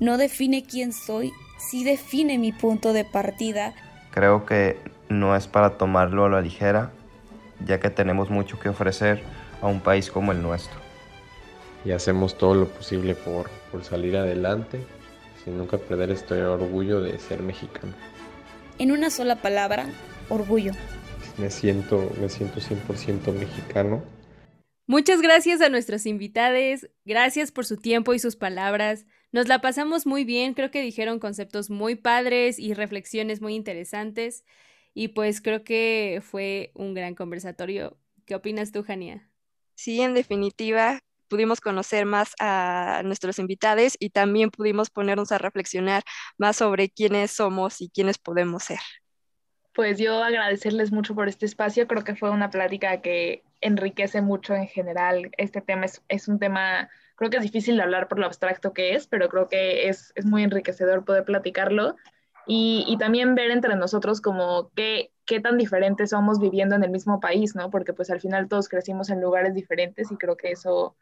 no 0.00 0.16
define 0.16 0.62
quién 0.62 0.92
soy, 0.92 1.32
sí 1.68 1.84
define 1.84 2.38
mi 2.38 2.52
punto 2.52 2.92
de 2.92 3.04
partida. 3.04 3.74
Creo 4.10 4.46
que 4.46 4.78
no 5.08 5.34
es 5.36 5.46
para 5.46 5.76
tomarlo 5.78 6.24
a 6.24 6.28
la 6.28 6.40
ligera, 6.40 6.92
ya 7.64 7.80
que 7.80 7.90
tenemos 7.90 8.30
mucho 8.30 8.58
que 8.60 8.68
ofrecer 8.68 9.22
a 9.60 9.66
un 9.66 9.80
país 9.80 10.10
como 10.10 10.32
el 10.32 10.42
nuestro. 10.42 10.78
Y 11.84 11.90
hacemos 11.90 12.38
todo 12.38 12.54
lo 12.54 12.68
posible 12.68 13.14
por, 13.14 13.50
por 13.70 13.84
salir 13.84 14.16
adelante, 14.16 14.80
sin 15.44 15.58
nunca 15.58 15.78
perder 15.78 16.10
este 16.10 16.42
orgullo 16.42 17.00
de 17.00 17.18
ser 17.18 17.42
mexicano. 17.42 17.92
En 18.78 18.90
una 18.90 19.10
sola 19.10 19.36
palabra, 19.36 19.86
orgullo. 20.28 20.72
Me 21.38 21.50
siento, 21.50 22.10
me 22.20 22.28
siento 22.28 22.60
100% 22.60 23.32
mexicano. 23.32 24.02
Muchas 24.86 25.22
gracias 25.22 25.60
a 25.60 25.68
nuestros 25.70 26.04
invitados, 26.06 26.88
gracias 27.04 27.50
por 27.50 27.64
su 27.64 27.78
tiempo 27.78 28.12
y 28.14 28.18
sus 28.18 28.36
palabras. 28.36 29.06
Nos 29.34 29.48
la 29.48 29.60
pasamos 29.60 30.06
muy 30.06 30.22
bien, 30.22 30.54
creo 30.54 30.70
que 30.70 30.80
dijeron 30.80 31.18
conceptos 31.18 31.68
muy 31.68 31.96
padres 31.96 32.60
y 32.60 32.72
reflexiones 32.72 33.40
muy 33.40 33.56
interesantes. 33.56 34.44
Y 34.94 35.08
pues 35.08 35.40
creo 35.40 35.64
que 35.64 36.22
fue 36.22 36.70
un 36.74 36.94
gran 36.94 37.16
conversatorio. 37.16 37.98
¿Qué 38.26 38.36
opinas 38.36 38.70
tú, 38.70 38.84
Jania? 38.84 39.28
Sí, 39.74 40.00
en 40.00 40.14
definitiva, 40.14 41.00
pudimos 41.26 41.60
conocer 41.60 42.06
más 42.06 42.34
a 42.38 43.02
nuestros 43.04 43.40
invitados 43.40 43.96
y 43.98 44.10
también 44.10 44.50
pudimos 44.50 44.88
ponernos 44.88 45.32
a 45.32 45.38
reflexionar 45.38 46.04
más 46.38 46.54
sobre 46.54 46.88
quiénes 46.88 47.32
somos 47.32 47.80
y 47.80 47.90
quiénes 47.90 48.18
podemos 48.18 48.62
ser. 48.62 48.78
Pues 49.74 49.98
yo 49.98 50.22
agradecerles 50.22 50.92
mucho 50.92 51.16
por 51.16 51.26
este 51.26 51.46
espacio, 51.46 51.88
creo 51.88 52.04
que 52.04 52.14
fue 52.14 52.30
una 52.30 52.50
plática 52.50 53.00
que 53.00 53.42
enriquece 53.60 54.22
mucho 54.22 54.54
en 54.54 54.68
general. 54.68 55.32
Este 55.38 55.60
tema 55.60 55.86
es, 55.86 56.02
es 56.06 56.28
un 56.28 56.38
tema, 56.38 56.88
creo 57.16 57.30
que 57.30 57.36
es 57.38 57.42
difícil 57.42 57.76
de 57.76 57.82
hablar 57.82 58.08
por 58.08 58.18
lo 58.18 58.26
abstracto 58.26 58.72
que 58.72 58.94
es, 58.94 59.06
pero 59.06 59.28
creo 59.28 59.48
que 59.48 59.88
es, 59.88 60.12
es 60.14 60.24
muy 60.24 60.42
enriquecedor 60.42 61.04
poder 61.04 61.24
platicarlo 61.24 61.96
y, 62.46 62.84
y, 62.86 62.98
también 62.98 63.34
ver 63.34 63.50
entre 63.50 63.74
nosotros 63.76 64.20
como 64.20 64.70
qué, 64.74 65.12
qué 65.24 65.40
tan 65.40 65.56
diferentes 65.56 66.10
somos 66.10 66.38
viviendo 66.38 66.74
en 66.74 66.84
el 66.84 66.90
mismo 66.90 67.18
país, 67.18 67.54
¿no? 67.54 67.70
Porque 67.70 67.94
pues 67.94 68.10
al 68.10 68.20
final 68.20 68.48
todos 68.48 68.68
crecimos 68.68 69.08
en 69.08 69.20
lugares 69.20 69.54
diferentes 69.54 70.12
y 70.12 70.16
creo 70.16 70.36
que 70.36 70.50
eso 70.50 70.96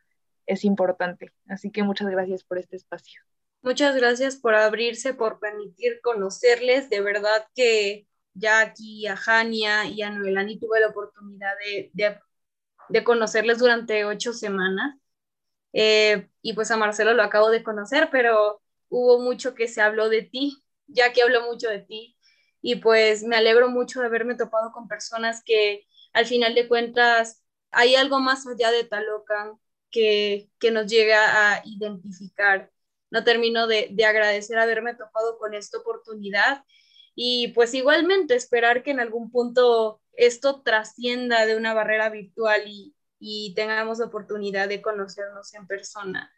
es 0.47 0.65
importante. 0.65 1.33
Así 1.49 1.71
que 1.71 1.83
muchas 1.83 2.09
gracias 2.09 2.45
por 2.45 2.59
este 2.59 2.77
espacio. 2.77 3.23
Muchas 3.63 3.97
gracias 3.97 4.37
por 4.37 4.55
abrirse, 4.55 5.15
por 5.15 5.39
permitir 5.39 6.01
conocerles. 6.03 6.91
De 6.91 7.01
verdad 7.01 7.47
que 7.55 8.07
ya 8.35 8.61
aquí 8.61 9.07
a 9.07 9.17
Jania 9.17 9.87
y 9.87 10.03
a 10.03 10.11
Noelani 10.11 10.59
tuve 10.59 10.81
la 10.81 10.89
oportunidad 10.89 11.53
de, 11.65 11.91
de, 11.93 12.19
de 12.89 13.05
conocerles 13.05 13.59
durante 13.59 14.05
ocho 14.05 14.33
semanas. 14.33 14.97
Eh, 15.73 16.29
y 16.43 16.53
pues 16.55 16.71
a 16.71 16.77
Marcelo 16.77 17.15
lo 17.15 17.23
acabo 17.23 17.51
de 17.51 17.63
conocer, 17.63 18.09
pero 18.11 18.61
hubo 18.89 19.21
mucho 19.21 19.55
que 19.55 19.69
se 19.69 19.81
habló 19.81 20.09
de 20.09 20.23
ti, 20.23 20.63
ya 20.87 21.13
que 21.13 21.23
habló 21.23 21.43
mucho 21.43 21.69
de 21.69 21.81
ti. 21.81 22.17
Y 22.61 22.77
pues 22.77 23.25
me 23.25 23.37
alegro 23.37 23.69
mucho 23.69 24.01
de 24.01 24.07
haberme 24.07 24.37
topado 24.37 24.73
con 24.73 24.89
personas 24.89 25.43
que 25.45 25.87
al 26.13 26.27
final 26.27 26.55
de 26.55 26.69
cuentas 26.69 27.43
hay 27.71 27.95
algo 27.97 28.21
más 28.21 28.47
allá 28.47 28.71
de 28.71 28.85
Talocan 28.85 29.59
que, 29.91 30.51
que 30.59 30.71
nos 30.71 30.87
llega 30.87 31.55
a 31.55 31.63
identificar. 31.65 32.71
No 33.11 33.25
termino 33.25 33.67
de, 33.67 33.89
de 33.93 34.05
agradecer 34.05 34.59
haberme 34.59 34.95
topado 34.95 35.39
con 35.39 35.55
esta 35.55 35.79
oportunidad 35.79 36.65
y 37.15 37.49
pues 37.49 37.75
igualmente 37.75 38.35
esperar 38.35 38.83
que 38.83 38.91
en 38.91 39.01
algún 39.01 39.31
punto 39.31 40.01
esto 40.15 40.63
trascienda 40.63 41.47
de 41.47 41.57
una 41.57 41.75
barrera 41.75 42.09
virtual 42.11 42.63
y, 42.67 42.95
y 43.25 43.55
tengamos 43.55 44.01
oportunidad 44.01 44.69
de 44.69 44.83
conocernos 44.83 45.55
en 45.55 45.69
persona. 45.69 46.33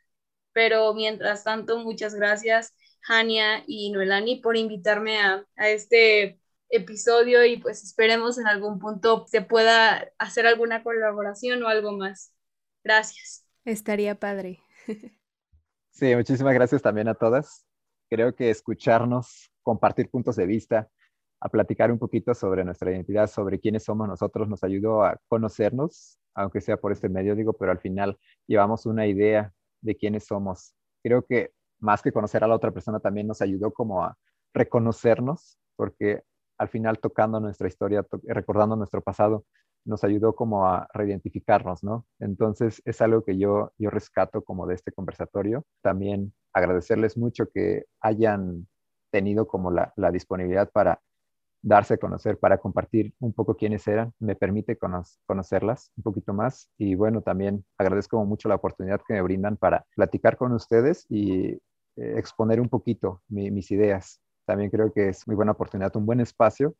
Pero 0.52 0.92
mientras 0.94 1.44
tanto, 1.44 1.78
muchas 1.78 2.14
gracias, 2.14 2.74
Hania 3.08 3.64
y 3.66 3.90
Noelani, 3.90 4.40
por 4.40 4.56
invitarme 4.56 5.18
a, 5.18 5.46
a 5.56 5.68
este 5.70 6.38
episodio 6.68 7.44
y 7.46 7.56
pues 7.56 7.82
esperemos 7.84 8.38
en 8.38 8.46
algún 8.46 8.78
punto 8.78 9.24
se 9.28 9.40
pueda 9.40 10.12
hacer 10.18 10.46
alguna 10.46 10.82
colaboración 10.82 11.62
o 11.62 11.68
algo 11.68 11.92
más. 11.92 12.32
Gracias. 12.84 13.46
Estaría 13.64 14.18
padre. 14.18 14.60
Sí, 15.90 16.14
muchísimas 16.16 16.54
gracias 16.54 16.82
también 16.82 17.06
a 17.06 17.14
todas. 17.14 17.64
Creo 18.10 18.34
que 18.34 18.50
escucharnos 18.50 19.52
compartir 19.62 20.10
puntos 20.10 20.34
de 20.34 20.44
vista, 20.44 20.90
a 21.44 21.48
platicar 21.50 21.92
un 21.92 21.98
poquito 21.98 22.32
sobre 22.32 22.64
nuestra 22.64 22.90
identidad, 22.90 23.26
sobre 23.26 23.60
quiénes 23.60 23.84
somos 23.84 24.08
nosotros, 24.08 24.48
nos 24.48 24.64
ayudó 24.64 25.04
a 25.04 25.18
conocernos, 25.28 26.18
aunque 26.34 26.62
sea 26.62 26.78
por 26.78 26.90
este 26.90 27.10
medio, 27.10 27.36
digo, 27.36 27.52
pero 27.52 27.70
al 27.70 27.78
final 27.78 28.18
llevamos 28.46 28.86
una 28.86 29.06
idea 29.06 29.52
de 29.82 29.94
quiénes 29.94 30.24
somos. 30.24 30.74
Creo 31.02 31.26
que 31.26 31.50
más 31.80 32.00
que 32.00 32.12
conocer 32.12 32.42
a 32.42 32.48
la 32.48 32.54
otra 32.54 32.70
persona 32.70 32.98
también 32.98 33.26
nos 33.26 33.42
ayudó 33.42 33.72
como 33.72 34.02
a 34.02 34.16
reconocernos, 34.54 35.58
porque 35.76 36.22
al 36.56 36.68
final 36.68 36.98
tocando 36.98 37.38
nuestra 37.40 37.68
historia, 37.68 38.06
recordando 38.22 38.74
nuestro 38.74 39.02
pasado, 39.02 39.44
nos 39.84 40.02
ayudó 40.02 40.34
como 40.34 40.66
a 40.66 40.88
reidentificarnos, 40.94 41.84
¿no? 41.84 42.06
Entonces 42.20 42.80
es 42.86 43.02
algo 43.02 43.22
que 43.22 43.36
yo, 43.36 43.70
yo 43.76 43.90
rescato 43.90 44.42
como 44.42 44.66
de 44.66 44.76
este 44.76 44.92
conversatorio. 44.92 45.66
También 45.82 46.32
agradecerles 46.54 47.18
mucho 47.18 47.50
que 47.52 47.84
hayan 48.00 48.66
tenido 49.10 49.46
como 49.46 49.70
la, 49.70 49.92
la, 49.96 50.10
disponibilidad 50.10 50.70
para 50.70 51.02
darse 51.64 51.94
a 51.94 51.96
conocer, 51.96 52.38
para 52.38 52.58
compartir 52.58 53.14
un 53.20 53.32
poco 53.32 53.56
quiénes 53.56 53.88
eran, 53.88 54.12
me 54.18 54.36
permite 54.36 54.76
conocerlas 55.26 55.90
un 55.96 56.02
poquito 56.02 56.34
más 56.34 56.68
y 56.76 56.94
bueno, 56.94 57.22
también 57.22 57.64
agradezco 57.78 58.22
mucho 58.26 58.50
la 58.50 58.56
oportunidad 58.56 59.00
que 59.06 59.14
me 59.14 59.22
brindan 59.22 59.56
para 59.56 59.86
platicar 59.96 60.36
con 60.36 60.52
ustedes 60.52 61.06
y 61.08 61.52
eh, 61.52 61.58
exponer 61.96 62.60
un 62.60 62.68
poquito 62.68 63.22
mi, 63.28 63.50
mis 63.50 63.70
ideas. 63.70 64.20
También 64.46 64.70
creo 64.70 64.92
que 64.92 65.08
es 65.08 65.26
muy 65.26 65.36
buena 65.36 65.52
oportunidad, 65.52 65.96
un 65.96 66.04
buen 66.04 66.20
espacio 66.20 66.74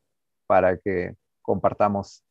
para 0.45 0.77
que 0.77 1.15
compartamos 1.41 2.23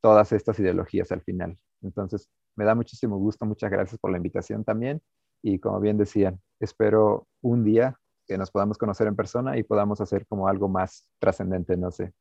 todas 0.00 0.32
estas 0.32 0.58
ideologías 0.58 1.12
al 1.12 1.22
final. 1.22 1.56
Entonces, 1.82 2.28
me 2.56 2.64
da 2.64 2.74
muchísimo 2.74 3.16
gusto, 3.16 3.46
muchas 3.46 3.70
gracias 3.70 4.00
por 4.00 4.10
la 4.10 4.16
invitación 4.16 4.64
también 4.64 5.00
y 5.40 5.60
como 5.60 5.78
bien 5.78 5.98
decían, 5.98 6.40
espero 6.58 7.28
un 7.42 7.64
día 7.64 7.96
que 8.32 8.38
nos 8.38 8.50
podamos 8.50 8.78
conocer 8.78 9.06
en 9.06 9.14
persona 9.14 9.58
y 9.58 9.62
podamos 9.62 10.00
hacer 10.00 10.26
como 10.26 10.48
algo 10.48 10.66
más 10.66 11.06
trascendente, 11.18 11.76
no 11.76 11.90
sé. 11.90 12.12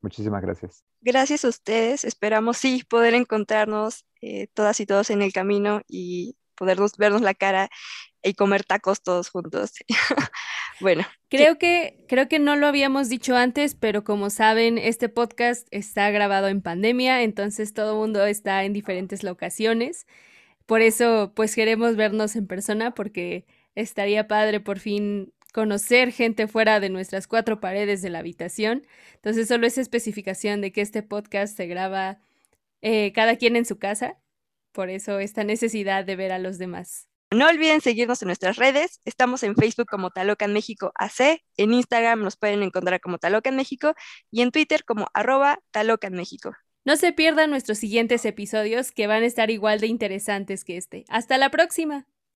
Muchísimas 0.00 0.40
gracias. 0.40 0.84
Gracias 1.00 1.44
a 1.44 1.48
ustedes. 1.48 2.04
Esperamos 2.04 2.58
sí 2.58 2.84
poder 2.88 3.14
encontrarnos 3.14 4.04
eh, 4.20 4.46
todas 4.54 4.78
y 4.78 4.86
todos 4.86 5.10
en 5.10 5.22
el 5.22 5.32
camino 5.32 5.82
y 5.88 6.36
podernos 6.54 6.96
vernos 6.96 7.22
la 7.22 7.34
cara 7.34 7.68
y 8.22 8.34
comer 8.34 8.62
tacos 8.62 9.02
todos 9.02 9.28
juntos. 9.28 9.72
bueno. 10.80 11.04
Creo 11.28 11.58
que, 11.58 12.04
creo 12.08 12.28
que 12.28 12.38
no 12.38 12.54
lo 12.54 12.68
habíamos 12.68 13.08
dicho 13.08 13.34
antes, 13.34 13.74
pero 13.74 14.04
como 14.04 14.30
saben, 14.30 14.78
este 14.78 15.08
podcast 15.08 15.66
está 15.72 16.08
grabado 16.10 16.46
en 16.46 16.62
pandemia, 16.62 17.22
entonces 17.22 17.74
todo 17.74 17.94
el 17.94 17.98
mundo 17.98 18.24
está 18.24 18.62
en 18.62 18.72
diferentes 18.72 19.24
locaciones. 19.24 20.06
Por 20.66 20.82
eso, 20.82 21.32
pues 21.34 21.56
queremos 21.56 21.96
vernos 21.96 22.36
en 22.36 22.46
persona 22.46 22.94
porque 22.94 23.44
estaría 23.76 24.26
padre 24.26 24.58
por 24.58 24.80
fin 24.80 25.32
conocer 25.52 26.12
gente 26.12 26.48
fuera 26.48 26.80
de 26.80 26.90
nuestras 26.90 27.28
cuatro 27.28 27.60
paredes 27.60 28.02
de 28.02 28.10
la 28.10 28.18
habitación. 28.18 28.86
Entonces, 29.14 29.48
solo 29.48 29.66
esa 29.66 29.80
especificación 29.80 30.60
de 30.60 30.72
que 30.72 30.82
este 30.82 31.02
podcast 31.02 31.56
se 31.56 31.66
graba 31.66 32.18
eh, 32.82 33.12
cada 33.12 33.36
quien 33.36 33.56
en 33.56 33.64
su 33.64 33.78
casa. 33.78 34.18
Por 34.72 34.90
eso 34.90 35.18
esta 35.18 35.44
necesidad 35.44 36.04
de 36.04 36.16
ver 36.16 36.32
a 36.32 36.38
los 36.38 36.58
demás. 36.58 37.08
No 37.32 37.48
olviden 37.48 37.80
seguirnos 37.80 38.22
en 38.22 38.26
nuestras 38.26 38.56
redes. 38.56 39.00
Estamos 39.04 39.42
en 39.42 39.56
Facebook 39.56 39.86
como 39.88 40.10
Talocan 40.10 40.52
México 40.52 40.92
AC, 40.94 41.42
en 41.56 41.72
Instagram 41.72 42.22
nos 42.22 42.36
pueden 42.36 42.62
encontrar 42.62 43.00
como 43.00 43.18
Talocan 43.18 43.56
México 43.56 43.94
y 44.30 44.42
en 44.42 44.50
Twitter 44.50 44.84
como 44.84 45.08
arroba 45.12 45.58
Talocan 45.70 46.12
México. 46.12 46.54
No 46.84 46.96
se 46.96 47.12
pierdan 47.12 47.50
nuestros 47.50 47.78
siguientes 47.78 48.24
episodios 48.26 48.92
que 48.92 49.08
van 49.08 49.24
a 49.24 49.26
estar 49.26 49.50
igual 49.50 49.80
de 49.80 49.88
interesantes 49.88 50.64
que 50.64 50.76
este. 50.76 51.04
Hasta 51.08 51.36
la 51.36 51.50
próxima. 51.50 52.06